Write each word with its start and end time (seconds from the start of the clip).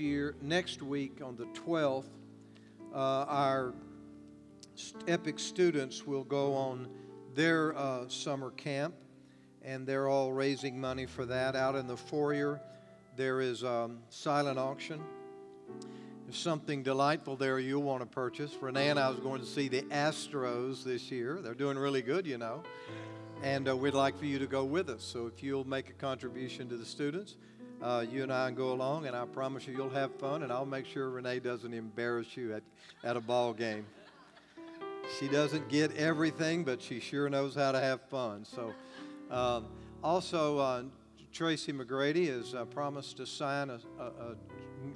year, 0.00 0.34
next 0.42 0.82
week 0.82 1.20
on 1.22 1.36
the 1.36 1.46
12th, 1.46 2.06
uh, 2.94 2.96
our 2.96 3.74
Epic 5.06 5.38
students 5.38 6.06
will 6.06 6.24
go 6.24 6.54
on 6.54 6.88
their 7.34 7.76
uh, 7.76 8.08
summer 8.08 8.50
camp, 8.52 8.94
and 9.62 9.86
they're 9.86 10.08
all 10.08 10.32
raising 10.32 10.80
money 10.80 11.06
for 11.06 11.26
that. 11.26 11.54
Out 11.54 11.76
in 11.76 11.86
the 11.86 11.96
foyer, 11.96 12.60
there 13.16 13.40
is 13.40 13.62
a 13.62 13.70
um, 13.70 13.98
silent 14.08 14.58
auction. 14.58 15.02
There's 16.24 16.38
something 16.38 16.82
delightful 16.82 17.36
there 17.36 17.58
you'll 17.58 17.82
want 17.82 18.00
to 18.00 18.06
purchase. 18.06 18.56
Renee 18.60 18.88
and 18.88 18.98
I 18.98 19.08
was 19.10 19.18
going 19.18 19.40
to 19.40 19.46
see 19.46 19.68
the 19.68 19.82
Astros 19.82 20.84
this 20.84 21.10
year. 21.10 21.40
They're 21.42 21.54
doing 21.54 21.76
really 21.76 22.02
good, 22.02 22.26
you 22.26 22.38
know. 22.38 22.62
And 23.42 23.68
uh, 23.68 23.76
we'd 23.76 23.94
like 23.94 24.18
for 24.18 24.26
you 24.26 24.38
to 24.38 24.46
go 24.46 24.64
with 24.64 24.88
us. 24.88 25.02
So 25.02 25.26
if 25.26 25.42
you'll 25.42 25.66
make 25.66 25.90
a 25.90 25.94
contribution 25.94 26.68
to 26.68 26.76
the 26.76 26.86
students, 26.86 27.36
uh, 27.82 28.04
you 28.10 28.22
and 28.22 28.32
I 28.32 28.50
go 28.50 28.72
along, 28.72 29.06
and 29.06 29.16
I 29.16 29.24
promise 29.24 29.66
you, 29.66 29.74
you'll 29.74 29.90
have 29.90 30.14
fun, 30.16 30.42
and 30.42 30.52
I'll 30.52 30.66
make 30.66 30.86
sure 30.86 31.10
Renee 31.10 31.40
doesn't 31.40 31.72
embarrass 31.72 32.36
you 32.36 32.54
at, 32.54 32.62
at 33.04 33.16
a 33.16 33.20
ball 33.20 33.52
game. 33.52 33.86
She 35.18 35.28
doesn't 35.28 35.68
get 35.68 35.96
everything, 35.96 36.62
but 36.62 36.80
she 36.80 37.00
sure 37.00 37.28
knows 37.28 37.54
how 37.54 37.72
to 37.72 37.80
have 37.80 38.00
fun. 38.02 38.44
So, 38.44 38.72
um, 39.30 39.66
also, 40.02 40.58
uh, 40.58 40.82
Tracy 41.32 41.72
McGrady 41.72 42.28
has 42.28 42.54
uh, 42.54 42.64
promised 42.64 43.16
to 43.18 43.26
sign 43.26 43.70
a, 43.70 43.80
a, 43.98 44.04
a, 44.04 44.36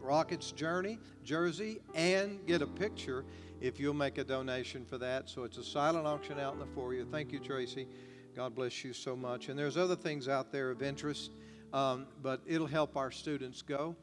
Rockets 0.01 0.51
journey 0.53 0.99
jersey 1.25 1.79
and 1.95 2.45
get 2.47 2.63
a 2.63 2.67
picture 2.67 3.25
if 3.61 3.79
you'll 3.79 3.93
make 3.93 4.17
a 4.17 4.25
donation 4.25 4.85
for 4.85 4.97
that. 4.97 5.29
So 5.29 5.45
it's 5.45 5.59
a 5.59 5.65
silent 5.65 6.07
auction 6.07 6.41
out 6.41 6.55
in 6.55 6.59
the 6.59 6.67
foyer. 6.67 7.05
Thank 7.05 7.33
you, 7.33 7.39
Tracy. 7.39 7.87
God 8.35 8.55
bless 8.55 8.83
you 8.83 8.93
so 8.93 9.15
much. 9.15 9.49
And 9.49 9.59
there's 9.59 9.77
other 9.77 9.95
things 9.95 10.27
out 10.27 10.51
there 10.51 10.71
of 10.71 10.83
interest, 10.83 11.33
um, 11.75 12.07
but 12.23 12.41
it'll 12.47 12.67
help 12.67 12.97
our 12.97 13.11
students 13.11 13.61
go. 13.61 13.95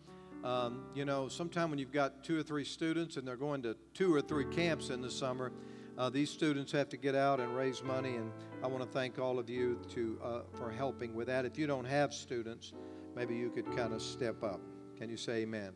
Um, 0.43 0.83
you 0.93 1.05
know, 1.05 1.27
sometime 1.27 1.69
when 1.69 1.79
you've 1.79 1.91
got 1.91 2.23
two 2.23 2.37
or 2.37 2.43
three 2.43 2.65
students 2.65 3.15
and 3.15 3.27
they're 3.27 3.37
going 3.37 3.61
to 3.63 3.77
two 3.93 4.13
or 4.13 4.21
three 4.21 4.45
camps 4.45 4.89
in 4.89 5.01
the 5.01 5.09
summer, 5.09 5.51
uh, 5.97 6.09
these 6.09 6.29
students 6.29 6.71
have 6.71 6.89
to 6.89 6.97
get 6.97 7.15
out 7.15 7.39
and 7.39 7.55
raise 7.55 7.83
money, 7.83 8.15
and 8.15 8.31
I 8.63 8.67
want 8.67 8.83
to 8.83 8.89
thank 8.89 9.19
all 9.19 9.39
of 9.39 9.49
you 9.49 9.79
to, 9.89 10.19
uh, 10.23 10.39
for 10.57 10.71
helping 10.71 11.15
with 11.15 11.27
that. 11.27 11.45
If 11.45 11.57
you 11.57 11.67
don't 11.67 11.85
have 11.85 12.13
students, 12.13 12.73
maybe 13.15 13.35
you 13.35 13.49
could 13.49 13.65
kind 13.75 13.93
of 13.93 14.01
step 14.01 14.43
up. 14.43 14.61
Can 14.97 15.09
you 15.09 15.17
say 15.17 15.43
amen? 15.43 15.71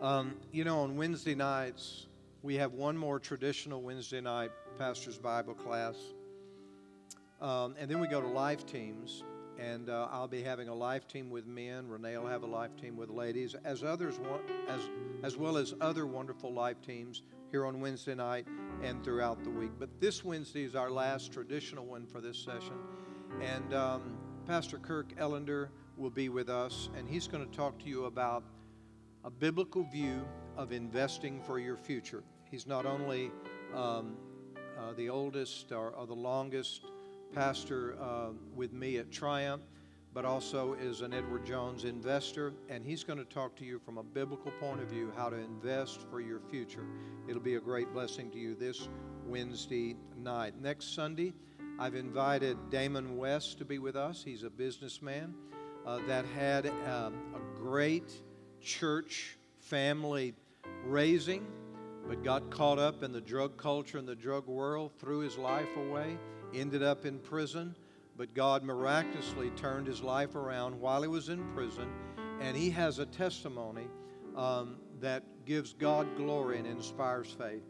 Um, 0.00 0.36
you 0.50 0.64
know, 0.64 0.80
on 0.80 0.96
Wednesday 0.96 1.34
nights, 1.34 2.06
we 2.42 2.54
have 2.56 2.72
one 2.72 2.96
more 2.96 3.20
traditional 3.20 3.82
Wednesday 3.82 4.20
night 4.20 4.50
pastor's 4.78 5.18
Bible 5.18 5.54
class. 5.54 5.96
Um, 7.40 7.74
and 7.78 7.90
then 7.90 8.00
we 8.00 8.06
go 8.06 8.20
to 8.20 8.28
life 8.28 8.64
teams, 8.66 9.24
and 9.60 9.90
uh, 9.90 10.08
I'll 10.10 10.28
be 10.28 10.42
having 10.42 10.68
a 10.68 10.74
life 10.74 11.06
team 11.06 11.30
with 11.30 11.46
men. 11.46 11.88
Renee 11.88 12.16
will 12.16 12.26
have 12.26 12.42
a 12.42 12.46
life 12.46 12.74
team 12.80 12.96
with 12.96 13.10
ladies, 13.10 13.54
as 13.64 13.84
others 13.84 14.18
want, 14.18 14.42
as 14.68 14.80
as 15.22 15.36
well 15.36 15.56
as 15.56 15.74
other 15.80 16.06
wonderful 16.06 16.52
life 16.52 16.80
teams 16.80 17.22
here 17.50 17.66
on 17.66 17.80
Wednesday 17.80 18.14
night 18.14 18.46
and 18.82 19.04
throughout 19.04 19.42
the 19.44 19.50
week. 19.50 19.72
But 19.78 20.00
this 20.00 20.24
Wednesday 20.24 20.64
is 20.64 20.74
our 20.74 20.90
last 20.90 21.32
traditional 21.32 21.84
one 21.84 22.06
for 22.06 22.20
this 22.20 22.38
session, 22.38 22.78
and 23.40 23.74
um, 23.74 24.16
Pastor 24.46 24.78
Kirk 24.78 25.14
Ellender 25.16 25.68
will 25.96 26.10
be 26.10 26.28
with 26.28 26.48
us, 26.48 26.88
and 26.96 27.08
he's 27.08 27.28
going 27.28 27.48
to 27.48 27.56
talk 27.56 27.78
to 27.80 27.86
you 27.86 28.06
about 28.06 28.42
a 29.24 29.30
biblical 29.30 29.84
view 29.84 30.26
of 30.56 30.72
investing 30.72 31.42
for 31.42 31.58
your 31.58 31.76
future. 31.76 32.22
He's 32.50 32.66
not 32.66 32.86
only 32.86 33.30
um, 33.74 34.16
uh, 34.78 34.92
the 34.96 35.10
oldest 35.10 35.72
or, 35.72 35.90
or 35.90 36.06
the 36.06 36.14
longest 36.14 36.86
pastor 37.32 37.96
uh, 38.00 38.30
with 38.54 38.72
me 38.72 38.98
at 38.98 39.10
Triumph, 39.10 39.62
but 40.12 40.24
also 40.24 40.74
is 40.74 41.00
an 41.02 41.14
Edward 41.14 41.46
Jones 41.46 41.84
investor, 41.84 42.52
and 42.68 42.84
he's 42.84 43.04
going 43.04 43.18
to 43.18 43.24
talk 43.24 43.54
to 43.56 43.64
you 43.64 43.78
from 43.78 43.98
a 43.98 44.02
biblical 44.02 44.50
point 44.60 44.80
of 44.80 44.88
view 44.88 45.12
how 45.16 45.28
to 45.28 45.36
invest 45.36 46.00
for 46.10 46.20
your 46.20 46.40
future. 46.50 46.84
It'll 47.28 47.42
be 47.42 47.54
a 47.54 47.60
great 47.60 47.92
blessing 47.92 48.30
to 48.32 48.38
you 48.38 48.54
this 48.54 48.88
Wednesday 49.26 49.96
night. 50.16 50.60
Next 50.60 50.94
Sunday, 50.94 51.32
I've 51.78 51.94
invited 51.94 52.56
Damon 52.70 53.16
West 53.16 53.58
to 53.58 53.64
be 53.64 53.78
with 53.78 53.94
us. 53.94 54.22
He's 54.24 54.42
a 54.42 54.50
businessman 54.50 55.34
uh, 55.86 56.00
that 56.08 56.24
had 56.26 56.66
um, 56.66 57.14
a 57.34 57.58
great 57.58 58.12
church 58.60 59.38
family 59.60 60.34
raising, 60.84 61.46
but 62.08 62.24
got 62.24 62.50
caught 62.50 62.80
up 62.80 63.04
in 63.04 63.12
the 63.12 63.20
drug 63.20 63.56
culture 63.56 63.98
and 63.98 64.08
the 64.08 64.16
drug 64.16 64.48
world, 64.48 64.90
threw 64.98 65.20
his 65.20 65.38
life 65.38 65.68
away 65.76 66.18
ended 66.54 66.82
up 66.82 67.06
in 67.06 67.18
prison, 67.18 67.74
but 68.16 68.34
God 68.34 68.62
miraculously 68.62 69.50
turned 69.50 69.86
his 69.86 70.02
life 70.02 70.34
around 70.34 70.80
while 70.80 71.02
he 71.02 71.08
was 71.08 71.28
in 71.28 71.42
prison, 71.54 71.88
and 72.40 72.56
he 72.56 72.70
has 72.70 72.98
a 72.98 73.06
testimony 73.06 73.86
um, 74.36 74.76
that 75.00 75.22
gives 75.46 75.72
God 75.72 76.06
glory 76.16 76.58
and 76.58 76.66
inspires 76.66 77.30
faith. 77.32 77.62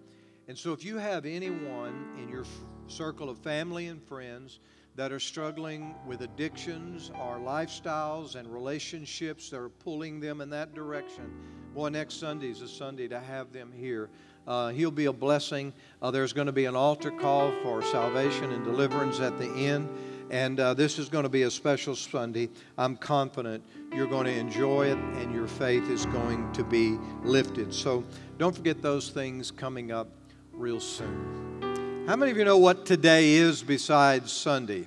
And 0.48 0.58
so, 0.58 0.72
if 0.72 0.84
you 0.84 0.98
have 0.98 1.26
anyone 1.26 2.08
in 2.18 2.28
your 2.28 2.42
f- 2.42 2.48
circle 2.88 3.30
of 3.30 3.38
family 3.38 3.86
and 3.86 4.02
friends 4.02 4.58
that 4.96 5.12
are 5.12 5.20
struggling 5.20 5.94
with 6.06 6.22
addictions 6.22 7.10
or 7.10 7.38
lifestyles 7.38 8.34
and 8.34 8.52
relationships 8.52 9.50
that 9.50 9.58
are 9.58 9.68
pulling 9.68 10.18
them 10.18 10.40
in 10.40 10.50
that 10.50 10.74
direction, 10.74 11.30
boy, 11.72 11.90
next 11.90 12.14
Sunday 12.14 12.50
is 12.50 12.62
a 12.62 12.68
Sunday 12.68 13.06
to 13.08 13.20
have 13.20 13.52
them 13.52 13.70
here 13.70 14.10
uh, 14.46 14.70
he'll 14.70 14.90
be 14.90 15.06
a 15.06 15.12
blessing. 15.12 15.72
Uh, 16.02 16.10
there's 16.10 16.32
going 16.32 16.46
to 16.46 16.52
be 16.52 16.64
an 16.64 16.76
altar 16.76 17.10
call 17.10 17.52
for 17.62 17.82
salvation 17.82 18.52
and 18.52 18.64
deliverance 18.64 19.20
at 19.20 19.38
the 19.38 19.48
end. 19.48 19.88
And 20.30 20.60
uh, 20.60 20.74
this 20.74 20.98
is 20.98 21.08
going 21.08 21.24
to 21.24 21.28
be 21.28 21.42
a 21.42 21.50
special 21.50 21.96
Sunday. 21.96 22.48
I'm 22.78 22.96
confident 22.96 23.64
you're 23.92 24.06
going 24.06 24.26
to 24.26 24.32
enjoy 24.32 24.86
it 24.86 24.98
and 24.98 25.34
your 25.34 25.48
faith 25.48 25.90
is 25.90 26.06
going 26.06 26.52
to 26.52 26.62
be 26.62 26.98
lifted. 27.22 27.74
So 27.74 28.04
don't 28.38 28.54
forget 28.54 28.80
those 28.80 29.10
things 29.10 29.50
coming 29.50 29.90
up 29.90 30.08
real 30.52 30.78
soon. 30.78 32.04
How 32.06 32.16
many 32.16 32.30
of 32.30 32.36
you 32.36 32.44
know 32.44 32.58
what 32.58 32.86
today 32.86 33.32
is 33.34 33.62
besides 33.62 34.32
Sunday? 34.32 34.86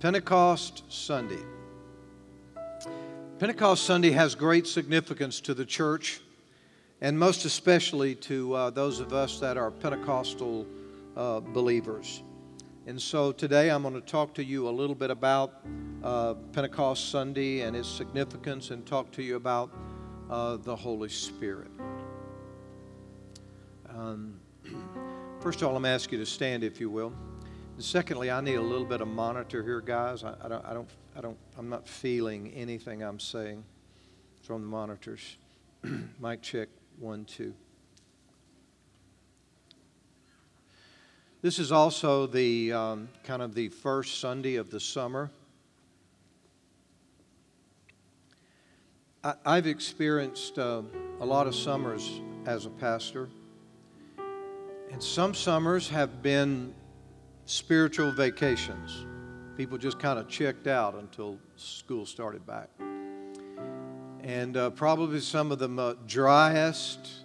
Pentecost 0.00 0.84
Sunday. 0.88 1.42
Pentecost 3.38 3.84
Sunday 3.84 4.10
has 4.10 4.34
great 4.34 4.66
significance 4.66 5.40
to 5.40 5.54
the 5.54 5.64
church 5.64 6.20
and 7.02 7.18
most 7.18 7.44
especially 7.44 8.14
to 8.14 8.54
uh, 8.54 8.70
those 8.70 9.00
of 9.00 9.12
us 9.12 9.40
that 9.40 9.56
are 9.56 9.72
Pentecostal 9.72 10.64
uh, 11.16 11.40
believers. 11.40 12.22
And 12.86 13.00
so 13.00 13.32
today 13.32 13.72
I'm 13.72 13.82
going 13.82 13.94
to 13.94 14.00
talk 14.00 14.32
to 14.34 14.44
you 14.44 14.68
a 14.68 14.70
little 14.70 14.94
bit 14.94 15.10
about 15.10 15.64
uh, 16.04 16.34
Pentecost 16.52 17.10
Sunday 17.10 17.62
and 17.62 17.74
its 17.74 17.88
significance 17.88 18.70
and 18.70 18.86
talk 18.86 19.10
to 19.12 19.22
you 19.22 19.34
about 19.34 19.74
uh, 20.30 20.58
the 20.58 20.76
Holy 20.76 21.08
Spirit. 21.08 21.72
Um, 23.88 24.38
first 25.40 25.60
of 25.60 25.68
all, 25.68 25.74
I'm 25.74 25.82
going 25.82 25.90
to 25.90 25.94
ask 25.94 26.12
you 26.12 26.18
to 26.18 26.26
stand 26.26 26.62
if 26.62 26.80
you 26.80 26.88
will. 26.88 27.12
And 27.74 27.84
secondly, 27.84 28.30
I 28.30 28.40
need 28.40 28.54
a 28.54 28.62
little 28.62 28.86
bit 28.86 29.00
of 29.00 29.08
monitor 29.08 29.64
here, 29.64 29.80
guys. 29.80 30.22
I, 30.22 30.34
I, 30.40 30.48
don't, 30.48 30.64
I 30.64 30.72
don't, 30.72 30.88
I 31.16 31.20
don't, 31.20 31.38
I'm 31.58 31.68
not 31.68 31.88
feeling 31.88 32.52
anything 32.54 33.02
I'm 33.02 33.18
saying 33.18 33.64
from 34.44 34.62
the 34.62 34.68
monitors. 34.68 35.36
Mic 36.20 36.42
check. 36.42 36.68
1 37.02 37.24
2. 37.24 37.52
This 41.42 41.58
is 41.58 41.72
also 41.72 42.28
the 42.28 42.72
um, 42.72 43.08
kind 43.24 43.42
of 43.42 43.56
the 43.56 43.68
first 43.70 44.20
Sunday 44.20 44.54
of 44.54 44.70
the 44.70 44.78
summer. 44.78 45.32
I, 49.24 49.56
have 49.56 49.66
experienced 49.66 50.58
uh, 50.58 50.82
a 51.20 51.26
lot 51.26 51.48
of 51.48 51.56
summers 51.56 52.20
as 52.46 52.66
a 52.66 52.70
pastor, 52.70 53.28
and 54.92 55.02
some 55.02 55.34
summers 55.34 55.88
have 55.88 56.22
been 56.22 56.72
spiritual 57.46 58.12
vacations. 58.12 59.06
People 59.56 59.76
just 59.76 59.98
kind 59.98 60.20
of 60.20 60.28
checked 60.28 60.68
out 60.68 60.94
until 60.94 61.38
school 61.56 62.06
started 62.06 62.46
back 62.46 62.68
and 64.22 64.56
uh, 64.56 64.70
probably 64.70 65.20
some 65.20 65.50
of 65.50 65.58
the 65.58 65.96
driest 66.06 67.24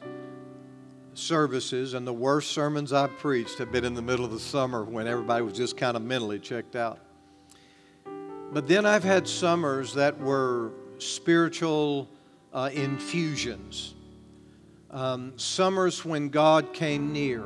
services 1.14 1.94
and 1.94 2.06
the 2.06 2.14
worst 2.14 2.52
sermons 2.52 2.94
I've 2.94 3.18
preached 3.18 3.58
have 3.60 3.72
been 3.72 3.86
in 3.86 3.94
the 3.94 4.02
middle 4.02 4.26
of 4.26 4.32
the 4.32 4.40
summer 4.40 4.84
when 4.84 5.08
everybody 5.08 5.44
was 5.44 5.54
just 5.54 5.78
kind 5.78 5.96
of 5.96 6.04
mentally 6.04 6.40
checked 6.40 6.76
out. 6.76 7.00
But 8.52 8.68
then 8.68 8.86
I've 8.86 9.04
had 9.04 9.28
summers 9.28 9.94
that 9.96 10.20
were 10.20 10.72
spiritual 11.00 12.08
uh, 12.54 12.70
infusions, 12.74 13.94
um, 14.90 15.34
summers 15.38 16.06
when 16.06 16.30
God 16.30 16.74
came 16.74 17.12
near, 17.12 17.44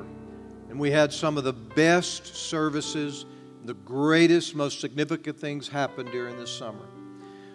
and 0.70 0.80
we 0.80 0.92
had 0.92 1.12
some 1.12 1.38
of 1.38 1.44
the 1.44 1.54
best 1.54 2.36
services, 2.36 3.26
the 3.66 3.74
greatest, 3.74 4.56
most 4.56 4.80
significant 4.80 5.38
things 5.38 5.68
happen 5.68 6.06
during 6.12 6.38
the 6.38 6.48
summer. 6.48 6.86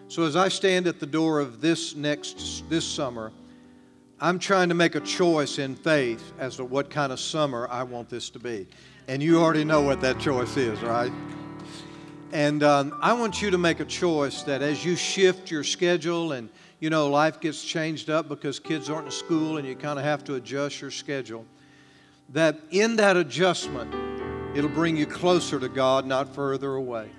So 0.08 0.22
as 0.22 0.36
I 0.36 0.48
stand 0.48 0.86
at 0.86 1.00
the 1.00 1.06
door 1.06 1.40
of 1.40 1.60
this 1.60 1.96
next 1.96 2.68
this 2.68 2.84
summer, 2.84 3.32
I'm 4.20 4.38
trying 4.38 4.68
to 4.68 4.74
make 4.74 4.94
a 4.94 5.00
choice 5.00 5.58
in 5.58 5.74
faith 5.74 6.32
as 6.38 6.56
to 6.56 6.64
what 6.64 6.90
kind 6.90 7.12
of 7.12 7.18
summer 7.18 7.68
I 7.70 7.82
want 7.82 8.08
this 8.08 8.30
to 8.30 8.38
be. 8.38 8.68
And 9.08 9.20
you 9.22 9.40
already 9.42 9.64
know 9.64 9.82
what 9.82 10.00
that 10.02 10.18
choice 10.20 10.56
is, 10.56 10.80
right? 10.80 11.12
And 12.32 12.62
um, 12.62 12.96
I 13.02 13.12
want 13.12 13.42
you 13.42 13.50
to 13.50 13.58
make 13.58 13.80
a 13.80 13.84
choice 13.84 14.42
that 14.44 14.62
as 14.62 14.84
you 14.84 14.94
shift 14.94 15.50
your 15.50 15.64
schedule 15.64 16.32
and 16.32 16.50
you 16.78 16.88
know 16.88 17.08
life 17.08 17.40
gets 17.40 17.64
changed 17.64 18.08
up 18.08 18.28
because 18.28 18.60
kids 18.60 18.88
aren't 18.88 19.06
in 19.06 19.12
school 19.12 19.58
and 19.58 19.66
you 19.66 19.74
kind 19.74 19.98
of 19.98 20.04
have 20.04 20.22
to 20.24 20.36
adjust 20.36 20.80
your 20.80 20.92
schedule, 20.92 21.44
that 22.30 22.58
in 22.70 22.94
that 22.96 23.16
adjustment, 23.16 23.92
it'll 24.56 24.70
bring 24.70 24.96
you 24.96 25.06
closer 25.06 25.58
to 25.58 25.68
God, 25.68 26.06
not 26.06 26.32
further 26.32 26.74
away. 26.74 27.10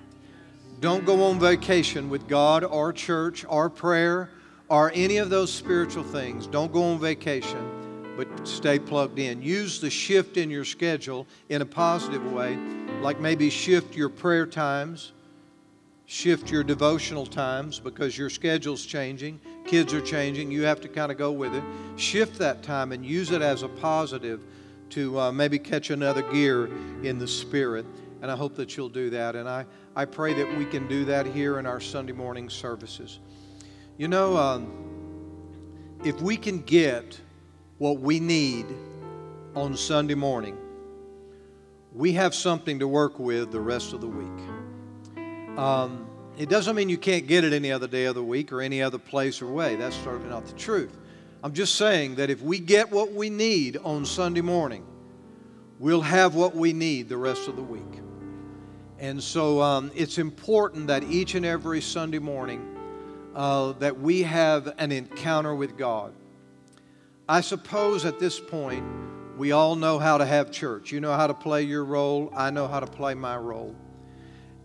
Don't 0.79 1.05
go 1.05 1.23
on 1.23 1.39
vacation 1.39 2.07
with 2.07 2.27
God 2.27 2.63
or 2.63 2.93
church 2.93 3.43
or 3.49 3.67
prayer 3.67 4.29
or 4.69 4.91
any 4.93 5.17
of 5.17 5.31
those 5.31 5.51
spiritual 5.51 6.03
things. 6.03 6.45
Don't 6.45 6.71
go 6.71 6.83
on 6.83 6.99
vacation, 6.99 8.13
but 8.15 8.27
stay 8.47 8.77
plugged 8.77 9.17
in. 9.17 9.41
Use 9.41 9.79
the 9.81 9.89
shift 9.89 10.37
in 10.37 10.51
your 10.51 10.65
schedule 10.65 11.25
in 11.49 11.63
a 11.63 11.65
positive 11.65 12.31
way, 12.31 12.55
like 13.01 13.19
maybe 13.19 13.49
shift 13.49 13.95
your 13.95 14.09
prayer 14.09 14.45
times, 14.45 15.13
shift 16.05 16.51
your 16.51 16.63
devotional 16.63 17.25
times 17.25 17.79
because 17.79 18.15
your 18.15 18.29
schedule's 18.29 18.85
changing, 18.85 19.39
kids 19.65 19.95
are 19.95 20.01
changing, 20.01 20.51
you 20.51 20.61
have 20.61 20.79
to 20.81 20.87
kind 20.87 21.11
of 21.11 21.17
go 21.17 21.31
with 21.31 21.55
it. 21.55 21.63
Shift 21.95 22.37
that 22.37 22.61
time 22.61 22.91
and 22.91 23.03
use 23.03 23.31
it 23.31 23.41
as 23.41 23.63
a 23.63 23.67
positive 23.67 24.41
to 24.91 25.19
uh, 25.19 25.31
maybe 25.31 25.57
catch 25.57 25.89
another 25.89 26.21
gear 26.21 26.67
in 27.03 27.17
the 27.17 27.27
spirit. 27.27 27.85
And 28.21 28.31
I 28.31 28.35
hope 28.35 28.55
that 28.55 28.75
you'll 28.75 28.89
do 28.89 29.09
that. 29.11 29.35
And 29.35 29.47
I, 29.47 29.65
I 29.95 30.05
pray 30.05 30.33
that 30.33 30.57
we 30.57 30.65
can 30.65 30.87
do 30.87 31.05
that 31.05 31.25
here 31.25 31.59
in 31.59 31.65
our 31.65 31.79
Sunday 31.79 32.13
morning 32.13 32.49
services. 32.49 33.19
You 33.97 34.07
know, 34.07 34.37
um, 34.37 34.71
if 36.03 36.21
we 36.21 36.37
can 36.37 36.61
get 36.61 37.19
what 37.77 37.99
we 37.99 38.19
need 38.19 38.65
on 39.55 39.75
Sunday 39.75 40.15
morning, 40.15 40.57
we 41.93 42.13
have 42.13 42.35
something 42.35 42.79
to 42.79 42.87
work 42.87 43.17
with 43.19 43.51
the 43.51 43.59
rest 43.59 43.93
of 43.93 44.01
the 44.01 44.07
week. 44.07 45.57
Um, 45.57 46.07
it 46.37 46.49
doesn't 46.49 46.75
mean 46.75 46.89
you 46.89 46.99
can't 46.99 47.25
get 47.25 47.43
it 47.43 47.53
any 47.53 47.71
other 47.71 47.87
day 47.87 48.05
of 48.05 48.13
the 48.13 48.23
week 48.23 48.51
or 48.51 48.61
any 48.61 48.81
other 48.81 48.99
place 48.99 49.41
or 49.41 49.47
way. 49.47 49.75
That's 49.75 49.95
certainly 49.95 50.29
not 50.29 50.45
the 50.45 50.53
truth. 50.53 50.95
I'm 51.43 51.53
just 51.53 51.75
saying 51.75 52.15
that 52.15 52.29
if 52.29 52.41
we 52.41 52.59
get 52.59 52.91
what 52.91 53.13
we 53.13 53.29
need 53.29 53.77
on 53.77 54.05
Sunday 54.05 54.41
morning, 54.41 54.85
we'll 55.79 56.01
have 56.01 56.35
what 56.35 56.55
we 56.55 56.73
need 56.73 57.09
the 57.09 57.17
rest 57.17 57.47
of 57.47 57.55
the 57.55 57.63
week. 57.63 58.01
And 58.99 59.21
so 59.21 59.61
um, 59.61 59.91
it's 59.95 60.17
important 60.17 60.87
that 60.87 61.03
each 61.03 61.35
and 61.35 61.45
every 61.45 61.81
Sunday 61.81 62.19
morning 62.19 62.77
uh, 63.35 63.73
that 63.73 63.99
we 63.99 64.23
have 64.23 64.73
an 64.79 64.91
encounter 64.91 65.53
with 65.53 65.77
God. 65.77 66.13
I 67.29 67.41
suppose 67.41 68.05
at 68.05 68.19
this 68.19 68.39
point 68.39 68.83
we 69.37 69.51
all 69.51 69.75
know 69.75 69.99
how 69.99 70.17
to 70.17 70.25
have 70.25 70.51
church. 70.51 70.91
You 70.91 70.99
know 70.99 71.13
how 71.13 71.27
to 71.27 71.33
play 71.33 71.61
your 71.61 71.85
role. 71.85 72.31
I 72.35 72.49
know 72.49 72.67
how 72.67 72.79
to 72.79 72.87
play 72.87 73.13
my 73.13 73.37
role. 73.37 73.75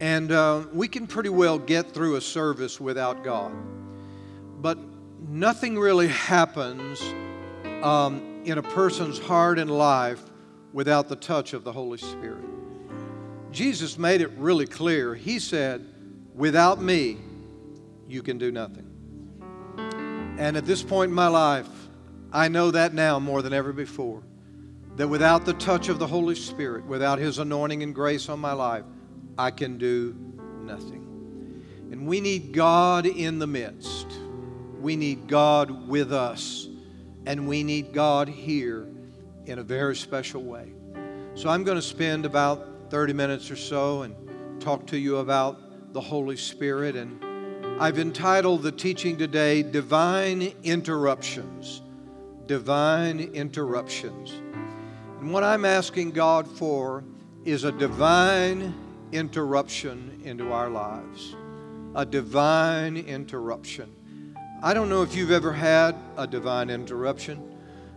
And 0.00 0.32
uh, 0.32 0.64
we 0.73 0.88
can 0.88 1.06
pretty 1.06 1.28
well 1.28 1.58
get 1.58 1.93
through 1.93 2.17
a 2.17 2.20
service 2.20 2.81
without 2.81 3.23
God. 3.23 3.52
But 4.61 4.78
nothing 5.28 5.78
really 5.78 6.08
happens 6.08 7.02
um, 7.82 8.43
in 8.44 8.58
a 8.58 8.62
person's 8.62 9.19
heart 9.19 9.58
and 9.58 9.70
life 9.70 10.23
without 10.73 11.08
the 11.08 11.17
touch 11.17 11.52
of 11.52 11.64
the 11.64 11.73
Holy 11.73 11.99
Spirit. 11.99 12.51
Jesus 13.52 13.99
made 13.99 14.20
it 14.20 14.31
really 14.32 14.66
clear. 14.66 15.14
He 15.14 15.38
said, 15.38 15.87
Without 16.34 16.81
me, 16.81 17.19
you 18.08 18.22
can 18.22 18.38
do 18.38 18.50
nothing. 18.50 18.88
And 20.38 20.56
at 20.56 20.64
this 20.64 20.82
point 20.82 21.10
in 21.10 21.14
my 21.14 21.28
life, 21.28 21.69
I 22.32 22.49
know 22.49 22.70
that 22.70 22.94
now 22.94 23.19
more 23.19 23.43
than 23.43 23.52
ever 23.52 23.72
before. 23.72 24.22
That 24.96 25.08
without 25.08 25.44
the 25.44 25.52
touch 25.54 25.88
of 25.88 25.99
the 25.99 26.06
Holy 26.06 26.34
Spirit, 26.34 26.87
without 26.87 27.19
His 27.19 27.38
anointing 27.38 27.82
and 27.82 27.94
grace 27.94 28.28
on 28.28 28.38
my 28.38 28.52
life, 28.52 28.84
I 29.37 29.50
can 29.50 29.78
do 29.78 30.16
nothing. 30.62 31.02
And 31.90 32.06
we 32.06 32.20
need 32.20 32.52
God 32.52 33.06
in 33.06 33.38
the 33.38 33.46
midst. 33.46 34.06
We 34.81 34.96
need 34.96 35.28
God 35.28 35.88
with 35.88 36.12
us. 36.12 36.69
And 37.26 37.46
we 37.46 37.62
need 37.62 37.93
God 37.93 38.28
here 38.28 38.88
in 39.46 39.58
a 39.58 39.62
very 39.62 39.94
special 39.94 40.43
way. 40.43 40.72
So 41.34 41.49
I'm 41.49 41.64
going 41.64 41.76
to 41.76 41.82
spend 41.82 42.25
about 42.26 42.72
30 42.93 43.15
minutes 43.15 43.50
or 43.50 43.56
so 43.56 44.03
and 44.03 44.15
talk 44.61 44.87
to 44.87 44.99
you 44.99 45.17
about 45.17 45.94
the 45.94 46.00
Holy 46.00 46.37
Spirit. 46.37 46.94
And 46.94 47.25
I've 47.81 47.99
entitled 47.99 48.62
the 48.62 48.71
teaching 48.71 49.17
today, 49.17 49.62
Divine 49.62 50.53
Interruptions. 50.62 51.81
Divine 52.44 53.19
Interruptions. 53.33 54.33
And 55.21 55.33
what 55.33 55.43
I'm 55.43 55.65
asking 55.65 56.11
God 56.11 56.47
for 56.47 57.03
is 57.47 57.65
a 57.65 57.73
divine 57.73 58.75
interruption 59.11 60.21
into 60.23 60.53
our 60.53 60.69
lives. 60.69 61.35
A 61.95 62.05
divine 62.05 62.99
interruption. 62.99 63.91
I 64.62 64.75
don't 64.75 64.91
know 64.91 65.03
if 65.03 65.17
you've 65.17 65.31
ever 65.31 65.55
had 65.55 65.97
a 66.19 66.27
divine 66.27 66.69
interruption. 66.69 67.51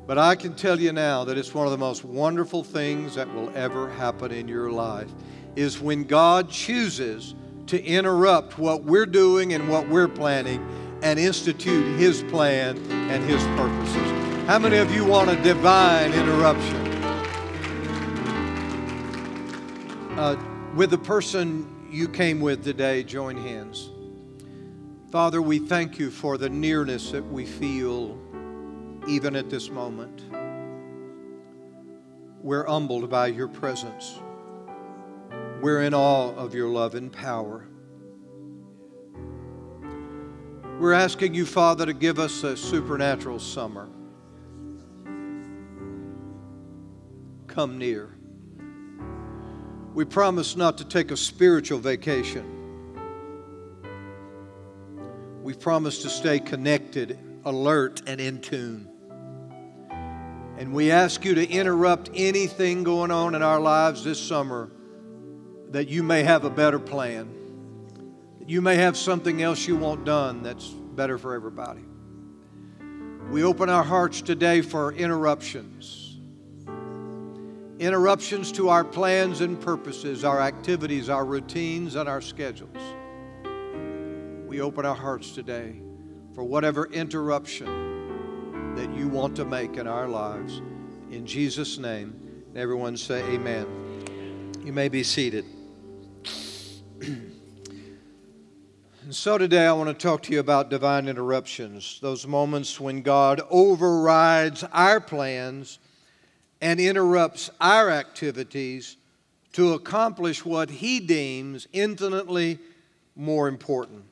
But 0.07 0.19
I 0.19 0.35
can 0.35 0.53
tell 0.53 0.79
you 0.79 0.91
now 0.91 1.23
that 1.23 1.37
it's 1.37 1.53
one 1.53 1.65
of 1.65 1.71
the 1.71 1.79
most 1.79 2.05
wonderful 2.05 2.63
things 2.63 3.15
that 3.15 3.33
will 3.33 3.51
ever 3.55 3.89
happen 3.89 4.31
in 4.31 4.47
your 4.47 4.71
life 4.71 5.09
is 5.55 5.81
when 5.81 6.03
God 6.03 6.49
chooses 6.49 7.33
to 7.67 7.83
interrupt 7.83 8.59
what 8.59 8.83
we're 8.83 9.07
doing 9.07 9.53
and 9.53 9.67
what 9.67 9.89
we're 9.89 10.07
planning 10.07 10.63
and 11.01 11.17
institute 11.17 11.97
His 11.97 12.21
plan 12.23 12.77
and 12.91 13.23
His 13.23 13.43
purposes. 13.57 14.11
How 14.47 14.59
many 14.59 14.77
of 14.77 14.93
you 14.93 15.03
want 15.03 15.31
a 15.31 15.41
divine 15.41 16.13
interruption? 16.13 16.85
Uh, 20.17 20.35
with 20.75 20.91
the 20.91 20.99
person 20.99 21.87
you 21.89 22.07
came 22.07 22.41
with 22.41 22.63
today, 22.63 23.03
join 23.03 23.37
hands. 23.37 23.89
Father, 25.11 25.41
we 25.41 25.57
thank 25.59 25.97
you 25.97 26.11
for 26.11 26.37
the 26.37 26.49
nearness 26.49 27.09
that 27.11 27.25
we 27.25 27.45
feel 27.45 28.19
even 29.07 29.35
at 29.35 29.49
this 29.49 29.69
moment. 29.69 30.23
We're 32.41 32.65
humbled 32.65 33.09
by 33.09 33.27
your 33.27 33.47
presence. 33.47 34.19
We're 35.61 35.81
in 35.83 35.93
awe 35.93 36.33
of 36.35 36.53
your 36.53 36.69
love 36.69 36.95
and 36.95 37.11
power. 37.11 37.65
We're 40.79 40.93
asking 40.93 41.33
you, 41.33 41.45
Father, 41.45 41.85
to 41.85 41.93
give 41.93 42.19
us 42.19 42.43
a 42.43 42.55
supernatural 42.55 43.39
summer. 43.39 43.89
Come 47.47 47.77
near. 47.77 48.15
We 49.93 50.03
promise 50.03 50.57
not 50.57 50.77
to 50.79 50.85
take 50.85 51.11
a 51.11 51.17
spiritual 51.17 51.79
vacation. 51.79 52.51
We 55.41 55.53
promise 55.53 56.01
to 56.01 56.09
stay 56.09 56.39
connected, 56.39 57.17
alert, 57.45 58.01
and 58.05 58.19
in 58.19 58.41
tune. 58.41 58.89
And 60.57 60.73
we 60.73 60.89
ask 60.89 61.25
you 61.25 61.35
to 61.35 61.49
interrupt 61.49 62.09
anything 62.13 62.83
going 62.83 63.11
on 63.11 63.35
in 63.35 63.41
our 63.41 63.59
lives 63.59 64.05
this 64.05 64.19
summer 64.19 64.71
that 65.71 65.89
you 65.89 66.01
may 66.01 66.23
have 66.23 66.45
a 66.45 66.49
better 66.49 66.79
plan. 66.79 67.29
You 68.47 68.61
may 68.61 68.75
have 68.77 68.95
something 68.95 69.41
else 69.41 69.67
you 69.67 69.75
want 69.75 70.05
done 70.05 70.43
that's 70.43 70.69
better 70.69 71.17
for 71.17 71.33
everybody. 71.33 71.83
We 73.29 73.43
open 73.43 73.69
our 73.69 73.83
hearts 73.83 74.21
today 74.21 74.61
for 74.61 74.93
interruptions. 74.93 76.19
Interruptions 77.79 78.53
to 78.53 78.69
our 78.69 78.85
plans 78.85 79.41
and 79.41 79.59
purposes, 79.59 80.23
our 80.23 80.39
activities, 80.39 81.09
our 81.09 81.25
routines, 81.25 81.95
and 81.95 82.07
our 82.07 82.21
schedules. 82.21 82.77
We 84.47 84.61
open 84.61 84.85
our 84.85 84.95
hearts 84.95 85.31
today 85.31 85.81
for 86.33 86.45
whatever 86.45 86.85
interruption 86.85 87.84
that 88.75 88.93
you 88.93 89.07
want 89.07 89.37
to 89.37 89.45
make 89.45 89.77
in 89.77 89.87
our 89.87 90.07
lives. 90.07 90.61
In 91.09 91.25
Jesus' 91.25 91.77
name, 91.77 92.13
everyone 92.55 92.97
say 92.97 93.23
amen. 93.23 93.65
You 94.65 94.73
may 94.73 94.89
be 94.89 95.01
seated. 95.01 95.45
and 97.01 97.31
so 99.11 99.37
today 99.37 99.65
I 99.65 99.71
want 99.71 99.87
to 99.87 99.93
talk 99.93 100.23
to 100.23 100.33
you 100.33 100.41
about 100.41 100.69
divine 100.69 101.07
interruptions, 101.07 101.99
those 102.01 102.27
moments 102.27 102.77
when 102.77 103.01
God 103.01 103.39
overrides 103.49 104.65
our 104.73 104.99
plans 104.99 105.79
and 106.59 106.77
interrupts 106.77 107.49
our 107.61 107.89
activities 107.89 108.97
to 109.53 109.71
accomplish 109.71 110.43
what 110.43 110.69
he 110.69 110.99
deems 110.99 111.65
infinitely 111.71 112.59
more 113.15 113.47
important. 113.47 114.03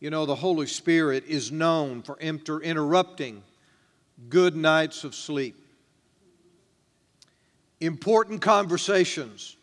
You 0.00 0.10
know, 0.10 0.26
the 0.26 0.34
Holy 0.34 0.66
Spirit 0.66 1.24
is 1.26 1.50
known 1.50 2.02
for 2.02 2.18
inter- 2.18 2.60
interrupting 2.60 3.42
good 4.28 4.54
nights 4.54 5.04
of 5.04 5.14
sleep, 5.14 5.56
important 7.80 8.42
conversations, 8.42 9.56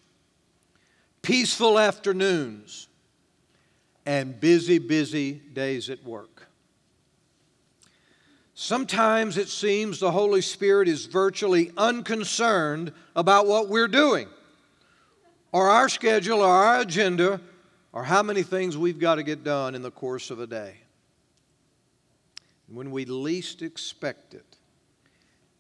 peaceful 1.22 1.78
afternoons, 1.78 2.88
and 4.06 4.40
busy, 4.40 4.80
busy 4.80 5.34
days 5.34 5.90
at 5.90 6.04
work. 6.04 6.48
Sometimes 8.56 9.38
it 9.38 9.50
seems 9.50 10.00
the 10.00 10.12
Holy 10.12 10.42
Spirit 10.42 10.88
is 10.88 11.06
virtually 11.06 11.72
unconcerned 11.78 12.92
about 13.16 13.48
what 13.48 13.70
we're 13.70 13.88
doing. 13.88 14.28
or 15.52 15.70
our 15.70 15.88
schedule 15.88 16.42
or 16.42 16.48
our 16.48 16.80
agenda 16.82 17.40
or 17.94 18.04
how 18.04 18.24
many 18.24 18.42
things 18.42 18.76
we've 18.76 19.00
got 19.00 19.16
to 19.16 19.24
get 19.24 19.44
done 19.44 19.76
in 19.76 19.84
the 19.84 19.92
course 19.92 20.32
of 20.32 20.40
a 20.40 20.48
day. 20.48 20.78
When 22.68 22.92
we 22.92 23.06
least 23.06 23.62
expect 23.62 24.34
it, 24.34 24.58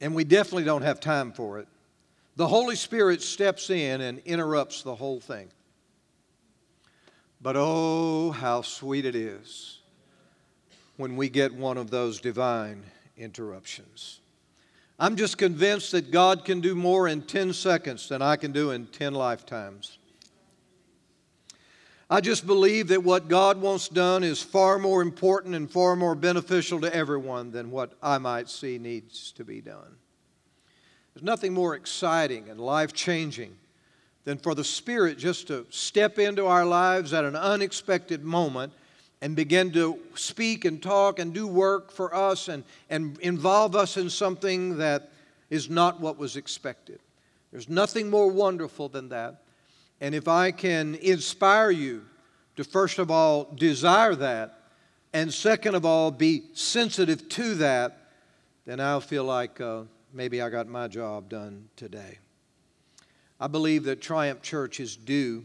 and 0.01 0.15
we 0.15 0.23
definitely 0.23 0.63
don't 0.63 0.81
have 0.81 0.99
time 0.99 1.31
for 1.31 1.59
it, 1.59 1.67
the 2.35 2.47
Holy 2.47 2.75
Spirit 2.75 3.21
steps 3.21 3.69
in 3.69 4.01
and 4.01 4.19
interrupts 4.25 4.81
the 4.81 4.95
whole 4.95 5.19
thing. 5.19 5.49
But 7.39 7.55
oh, 7.55 8.31
how 8.31 8.63
sweet 8.63 9.05
it 9.05 9.15
is 9.15 9.79
when 10.97 11.15
we 11.15 11.29
get 11.29 11.53
one 11.53 11.77
of 11.77 11.91
those 11.91 12.19
divine 12.19 12.83
interruptions. 13.15 14.21
I'm 14.99 15.15
just 15.15 15.37
convinced 15.37 15.91
that 15.91 16.11
God 16.11 16.45
can 16.45 16.61
do 16.61 16.73
more 16.73 17.07
in 17.07 17.21
10 17.21 17.53
seconds 17.53 18.07
than 18.09 18.21
I 18.21 18.37
can 18.37 18.51
do 18.51 18.71
in 18.71 18.87
10 18.87 19.13
lifetimes. 19.13 19.97
I 22.09 22.21
just 22.21 22.45
believe 22.45 22.89
that 22.89 23.03
what 23.03 23.27
God 23.27 23.61
wants 23.61 23.87
done 23.87 24.23
is 24.23 24.41
far 24.41 24.77
more 24.77 25.01
important 25.01 25.55
and 25.55 25.69
far 25.69 25.95
more 25.95 26.15
beneficial 26.15 26.81
to 26.81 26.93
everyone 26.93 27.51
than 27.51 27.71
what 27.71 27.93
I 28.01 28.17
might 28.17 28.49
see 28.49 28.77
needs 28.77 29.31
to 29.33 29.43
be 29.43 29.61
done. 29.61 29.97
There's 31.13 31.23
nothing 31.23 31.53
more 31.53 31.75
exciting 31.75 32.49
and 32.49 32.59
life 32.59 32.93
changing 32.93 33.55
than 34.25 34.37
for 34.37 34.55
the 34.55 34.63
Spirit 34.63 35.17
just 35.17 35.47
to 35.47 35.65
step 35.69 36.17
into 36.17 36.45
our 36.45 36.65
lives 36.65 37.13
at 37.13 37.25
an 37.25 37.35
unexpected 37.35 38.23
moment 38.23 38.73
and 39.21 39.35
begin 39.35 39.71
to 39.71 39.99
speak 40.15 40.65
and 40.65 40.81
talk 40.81 41.19
and 41.19 41.33
do 41.33 41.47
work 41.47 41.91
for 41.91 42.13
us 42.13 42.47
and, 42.49 42.63
and 42.89 43.17
involve 43.19 43.75
us 43.75 43.95
in 43.95 44.09
something 44.09 44.77
that 44.77 45.11
is 45.49 45.69
not 45.69 46.01
what 46.01 46.17
was 46.17 46.35
expected. 46.35 46.99
There's 47.51 47.69
nothing 47.69 48.09
more 48.09 48.29
wonderful 48.29 48.89
than 48.89 49.09
that. 49.09 49.42
And 50.01 50.13
if 50.13 50.27
I 50.27 50.51
can 50.51 50.95
inspire 50.95 51.71
you 51.71 52.03
to, 52.55 52.63
first 52.63 52.99
of 52.99 53.09
all, 53.09 53.45
desire 53.55 54.15
that, 54.15 54.59
and 55.13 55.33
second 55.33 55.75
of 55.75 55.85
all, 55.85 56.11
be 56.11 56.43
sensitive 56.53 57.29
to 57.29 57.55
that, 57.55 58.09
then 58.65 58.79
I'll 58.79 59.01
feel 59.01 59.23
like 59.23 59.61
uh, 59.61 59.83
maybe 60.13 60.41
I 60.41 60.49
got 60.49 60.67
my 60.67 60.87
job 60.87 61.29
done 61.29 61.69
today. 61.75 62.19
I 63.39 63.47
believe 63.47 63.83
that 63.83 64.01
Triumph 64.01 64.41
Church 64.41 64.79
is 64.79 64.95
due, 64.95 65.43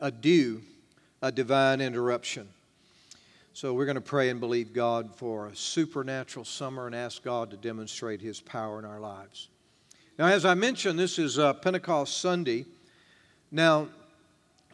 a 0.00 0.10
due, 0.10 0.62
a 1.22 1.32
divine 1.32 1.80
interruption. 1.80 2.48
So 3.54 3.72
we're 3.72 3.86
going 3.86 3.94
to 3.94 4.02
pray 4.02 4.28
and 4.28 4.38
believe 4.38 4.74
God 4.74 5.14
for 5.14 5.46
a 5.46 5.56
supernatural 5.56 6.44
summer 6.44 6.86
and 6.86 6.94
ask 6.94 7.22
God 7.22 7.50
to 7.52 7.56
demonstrate 7.56 8.20
His 8.20 8.38
power 8.38 8.78
in 8.78 8.84
our 8.84 9.00
lives. 9.00 9.48
Now, 10.18 10.26
as 10.26 10.44
I 10.44 10.52
mentioned, 10.52 10.98
this 10.98 11.18
is 11.18 11.38
uh, 11.38 11.54
Pentecost 11.54 12.18
Sunday. 12.20 12.66
Now, 13.52 13.88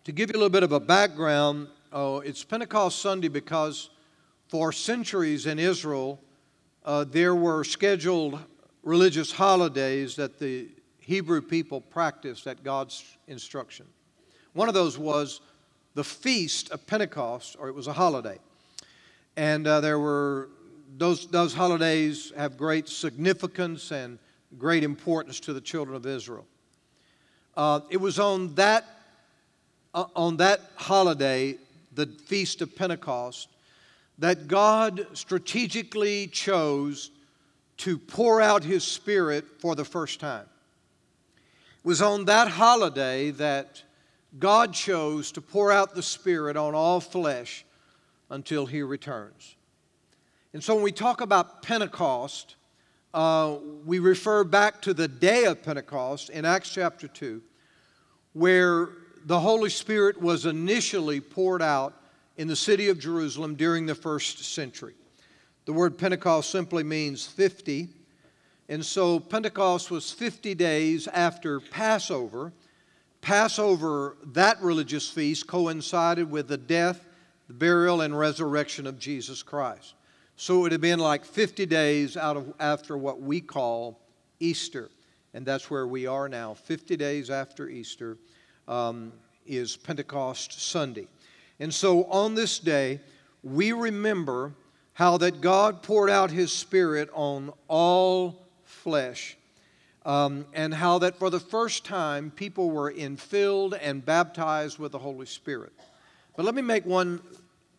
to 0.05 0.13
give 0.13 0.31
you 0.31 0.37
a 0.37 0.39
little 0.39 0.49
bit 0.49 0.63
of 0.63 0.73
a 0.73 0.81
background, 0.81 1.69
oh, 1.93 2.21
it's 2.21 2.43
Pentecost 2.43 3.01
Sunday 3.01 3.29
because 3.29 3.91
for 4.49 4.73
centuries 4.73 5.45
in 5.45 5.59
Israel, 5.59 6.19
uh, 6.85 7.05
there 7.05 7.35
were 7.35 7.65
scheduled 7.65 8.39
religious 8.83 9.31
holidays 9.31 10.17
that 10.17 10.39
the 10.39 10.69
Hebrew 11.01 11.43
people 11.43 11.83
practiced 11.83 12.47
at 12.47 12.65
God's 12.65 13.05
instruction. 13.29 13.85
One 14.55 14.69
of 14.69 14.75
those 14.75 14.99
was 14.99 15.43
the 15.95 16.05
Feast 16.05 16.71
of 16.71 16.87
Pentecost, 16.87 17.57
or 17.59 17.69
it 17.69 17.75
was 17.75 17.89
a 17.89 17.93
holiday. 17.93 18.39
And 19.37 19.67
uh, 19.67 19.83
there 19.83 19.99
were 19.99 20.49
those, 20.97 21.27
those 21.27 21.53
holidays 21.53 22.33
have 22.37 22.57
great 22.57 22.89
significance 22.89 23.91
and 23.91 24.19
great 24.59 24.83
importance 24.83 25.41
to 25.41 25.53
the 25.53 25.61
children 25.61 25.95
of 25.95 26.07
Israel. 26.07 26.47
Uh, 27.57 27.81
it 27.91 27.99
was 27.99 28.19
on 28.19 28.55
that, 28.55 28.85
uh, 29.95 30.07
on 30.17 30.37
that 30.39 30.61
holiday, 30.77 31.57
the 31.95 32.07
Feast 32.07 32.63
of 32.63 32.75
Pentecost, 32.75 33.49
that 34.19 34.49
God 34.49 35.07
strategically 35.13 36.29
chose 36.29 37.11
to 37.79 37.99
pour 37.99 38.41
out 38.41 38.65
His 38.65 38.85
Spirit 38.85 39.45
for 39.59 39.75
the 39.75 39.85
first 39.85 40.21
time. 40.21 40.47
It 41.85 41.89
was 41.89 42.01
on 42.01 42.27
that 42.27 42.49
holiday 42.49 43.31
that 43.33 43.83
God 44.39 44.73
chose 44.73 45.33
to 45.33 45.41
pour 45.41 45.73
out 45.73 45.95
the 45.95 46.03
Spirit 46.03 46.57
on 46.57 46.75
all 46.75 47.01
flesh 47.01 47.65
until 48.31 48.67
he 48.67 48.83
returns. 48.83 49.57
And 50.55 50.63
so 50.65 50.75
when 50.75 50.85
we 50.85 50.93
talk 50.93 51.21
about 51.21 51.63
Pentecost, 51.63 52.57
uh, 53.15 53.57
we 53.85 53.99
refer 53.99 54.45
back 54.45 54.81
to 54.83 54.95
the 54.95 55.09
day 55.09 55.45
of 55.45 55.63
Pentecost 55.63 56.31
in 56.31 56.45
Acts 56.45 56.71
chapter 56.71 57.09
2, 57.09 57.43
where 58.33 58.89
the 59.25 59.39
Holy 59.39 59.71
Spirit 59.71 60.21
was 60.21 60.47
initially 60.47 61.21
poured 61.21 61.63
out 61.63 61.95
in 62.37 62.49
the 62.49 62.57
city 62.57 62.89
of 62.89 62.99
Jerusalem 62.99 63.55
during 63.55 63.87
the 63.87 63.95
first 63.95 64.43
century. 64.45 64.95
The 65.65 65.73
word 65.73 65.99
Pentecost 65.99 66.51
simply 66.51 66.83
means 66.83 67.27
50. 67.27 67.89
And 68.69 68.85
so 68.85 69.21
Pentecost 69.21 69.91
was 69.91 70.11
50 70.11 70.55
days 70.55 71.07
after 71.09 71.61
Passover. 71.61 72.53
Passover, 73.21 74.17
that 74.33 74.61
religious 74.63 75.09
feast, 75.09 75.47
coincided 75.47 76.31
with 76.31 76.49
the 76.49 76.57
death 76.57 77.07
the 77.49 77.55
burial 77.55 78.01
and 78.01 78.19
resurrection 78.19 78.87
of 78.87 78.99
Jesus 78.99 79.43
Christ. 79.43 79.95
So 80.37 80.59
it 80.59 80.61
would 80.63 80.73
have 80.73 80.81
been 80.81 80.99
like 80.99 81.25
50 81.25 81.67
days 81.67 82.17
out 82.17 82.37
of, 82.37 82.53
after 82.59 82.97
what 82.97 83.21
we 83.21 83.41
call 83.41 84.01
Easter. 84.41 84.91
And 85.35 85.47
that's 85.47 85.71
where 85.71 85.87
we 85.87 86.07
are 86.07 86.29
now. 86.29 86.55
50 86.55 86.97
days 86.97 87.31
after 87.31 87.69
Easter 87.69 88.19
um, 88.69 89.13
is 89.47 89.77
Pentecost 89.77 90.61
Sunday. 90.61 91.07
And 91.61 91.73
so 91.73 92.05
on 92.05 92.35
this 92.35 92.59
day, 92.59 93.01
we 93.43 93.73
remember 93.73 94.53
how 94.95 95.17
that 95.19 95.41
God 95.41 95.83
poured 95.83 96.11
out 96.11 96.31
His 96.31 96.53
Spirit 96.53 97.09
on 97.13 97.53
all 97.69 98.47
flesh. 98.65 99.37
Um, 100.05 100.47
and 100.53 100.75
how 100.75 100.99
that 100.99 101.17
for 101.17 101.31
the 101.31 101.39
first 101.39 101.85
time 101.85 102.33
people 102.33 102.71
were 102.71 102.93
infilled 102.93 103.79
and 103.81 104.05
baptized 104.05 104.81
with 104.81 104.91
the 104.91 104.99
Holy 104.99 105.27
Spirit. 105.27 105.73
But 106.37 106.45
let 106.45 106.57
me 106.57 106.63
make 106.63 106.85
one 106.85 107.21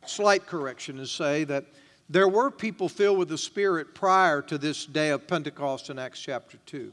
slight 0.06 0.46
correction 0.46 1.00
and 1.00 1.08
say 1.08 1.44
that 1.44 1.66
there 2.10 2.28
were 2.28 2.52
people 2.52 2.90
filled 2.90 3.18
with 3.18 3.30
the 3.30 3.38
Spirit 3.38 3.96
prior 3.96 4.42
to 4.44 4.58
this 4.58 4.86
day 4.86 5.10
of 5.10 5.28
Pentecost 5.28 5.90
in 5.90 5.98
Acts 5.98 6.20
chapter 6.20 6.58
2. 6.66 6.92